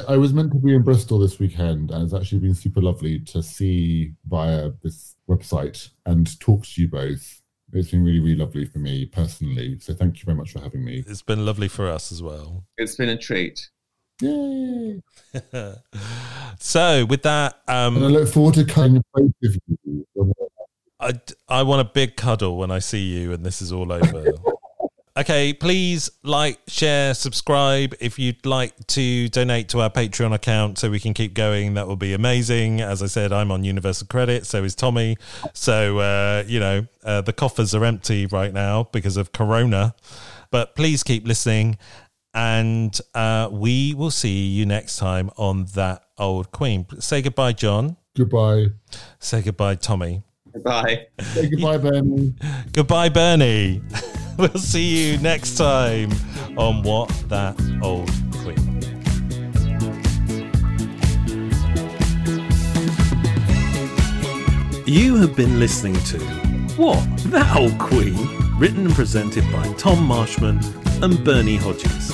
I 0.08 0.18
was 0.18 0.34
meant 0.34 0.52
to 0.54 0.58
be 0.58 0.74
in 0.74 0.82
Bristol 0.82 1.20
this 1.20 1.38
weekend, 1.38 1.92
and 1.92 2.04
it's 2.04 2.14
actually 2.14 2.40
been 2.40 2.56
super 2.56 2.82
lovely 2.82 3.20
to 3.20 3.44
see 3.44 4.14
via 4.28 4.72
this 4.82 5.16
website 5.30 5.90
and 6.06 6.40
talk 6.40 6.66
to 6.66 6.82
you 6.82 6.88
both. 6.88 7.42
It's 7.74 7.92
been 7.92 8.04
really, 8.04 8.20
really 8.20 8.36
lovely 8.36 8.66
for 8.66 8.80
me 8.80 9.06
personally. 9.06 9.78
So 9.80 9.94
thank 9.94 10.20
you 10.20 10.26
very 10.26 10.38
much 10.38 10.54
for 10.54 10.60
having 10.60 10.86
me. 10.86 11.04
It's 11.06 11.22
been 11.22 11.46
lovely 11.46 11.68
for 11.68 11.90
us 11.90 12.12
as 12.12 12.24
well. 12.24 12.64
It's 12.78 12.96
been 12.96 13.10
a 13.10 13.18
treat. 13.18 13.70
Yay! 14.22 15.02
so 16.60 17.06
with 17.06 17.24
that, 17.24 17.60
um, 17.68 17.98
and 17.98 18.06
I 18.06 18.08
look 18.08 18.30
forward 18.30 18.56
to 18.56 18.66
coming 18.66 19.04
both 19.14 19.32
of 19.44 19.58
you. 19.84 20.06
I, 21.00 21.14
I 21.50 21.64
want 21.64 21.82
a 21.82 21.92
big 21.92 22.16
cuddle 22.16 22.58
when 22.58 22.72
I 22.72 22.80
see 22.80 23.02
you 23.02 23.34
and 23.34 23.46
this 23.46 23.62
is 23.62 23.74
all 23.74 23.92
over. 23.92 24.32
okay, 25.18 25.54
please 25.54 26.10
like, 26.24 26.60
share, 26.68 27.14
subscribe. 27.14 27.96
If 28.00 28.20
you'd 28.20 28.46
like 28.46 28.88
to 28.88 29.30
donate 29.30 29.70
to 29.70 29.82
our 29.82 29.90
Patreon 29.90 30.34
account 30.34 30.78
so 30.78 30.90
we 30.90 31.00
can 31.00 31.14
keep 31.14 31.34
going, 31.34 31.76
that 31.76 31.88
would 31.88 32.00
be 32.00 32.14
amazing. 32.14 32.82
As 32.82 33.02
I 33.02 33.08
said, 33.08 33.32
I'm 33.32 33.52
on 33.52 33.64
Universal 33.64 34.08
Credit, 34.08 34.46
so 34.46 34.64
is 34.64 34.76
Tommy. 34.76 35.18
So, 35.54 36.00
uh, 36.00 36.44
you 36.48 36.60
know, 36.60 36.88
uh, 37.04 37.22
the 37.22 37.34
coffers 37.34 37.74
are 37.74 37.86
empty 37.86 38.26
right 38.26 38.54
now 38.54 38.90
because 38.92 39.18
of 39.18 39.32
Corona. 39.32 39.96
But 40.52 40.76
please 40.76 41.04
keep 41.04 41.28
listening 41.28 41.78
and 42.36 43.00
uh, 43.14 43.48
we 43.50 43.94
will 43.94 44.12
see 44.12 44.48
you 44.48 44.66
next 44.66 44.98
time 44.98 45.32
on 45.38 45.66
That 45.74 46.04
Old 46.18 46.52
Queen. 46.52 46.86
Say 47.00 47.22
goodbye, 47.22 47.54
John. 47.54 47.96
Goodbye. 48.16 48.68
Say 49.20 49.42
goodbye, 49.42 49.76
Tommy. 49.76 50.24
Goodbye. 50.54 51.08
Say 51.20 51.50
goodbye, 51.50 51.78
Bernie. 51.78 52.34
goodbye, 52.74 53.10
Bernie. 53.10 53.82
we'll 54.38 54.50
see 54.56 55.12
you 55.12 55.18
next 55.20 55.56
time 55.56 56.12
on 56.58 56.84
What 56.84 57.08
That 57.30 57.56
Old 57.82 58.12
Queen. 58.42 58.82
You 64.86 65.16
have 65.16 65.38
been 65.38 65.58
listening 65.60 65.96
to 66.06 66.20
What 66.76 67.02
That 67.32 67.56
Old 67.56 67.80
Queen, 67.80 68.16
written 68.58 68.86
and 68.86 68.94
presented 68.94 69.50
by 69.54 69.72
Tom 69.74 70.04
Marshman 70.04 70.60
and 71.02 71.24
Bernie 71.24 71.56
Hodges. 71.56 72.10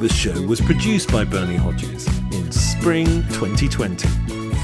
The 0.00 0.08
show 0.08 0.40
was 0.42 0.60
produced 0.60 1.12
by 1.12 1.24
Bernie 1.24 1.54
Hodges 1.54 2.08
in 2.32 2.50
spring 2.50 3.06
2020 3.28 4.08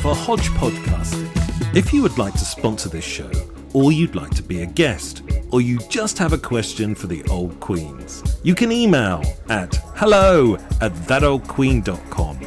for 0.02 0.16
Hodge 0.16 0.48
Podcasting. 0.50 1.28
If 1.76 1.92
you 1.92 2.02
would 2.02 2.18
like 2.18 2.32
to 2.32 2.44
sponsor 2.44 2.88
this 2.88 3.04
show, 3.04 3.30
or 3.72 3.92
you'd 3.92 4.14
like 4.14 4.34
to 4.34 4.42
be 4.42 4.62
a 4.62 4.66
guest, 4.66 5.22
or 5.50 5.60
you 5.60 5.78
just 5.88 6.18
have 6.18 6.32
a 6.32 6.38
question 6.38 6.94
for 6.94 7.06
the 7.06 7.24
old 7.24 7.58
queens, 7.60 8.38
you 8.42 8.54
can 8.54 8.72
email 8.72 9.22
at 9.48 9.74
hello 9.96 10.56
at 10.80 10.92
thatoldqueen.com 10.92 12.38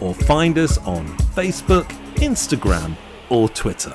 or 0.00 0.14
find 0.14 0.58
us 0.58 0.78
on 0.78 1.06
Facebook, 1.34 1.88
Instagram, 2.16 2.96
or 3.30 3.48
Twitter. 3.48 3.94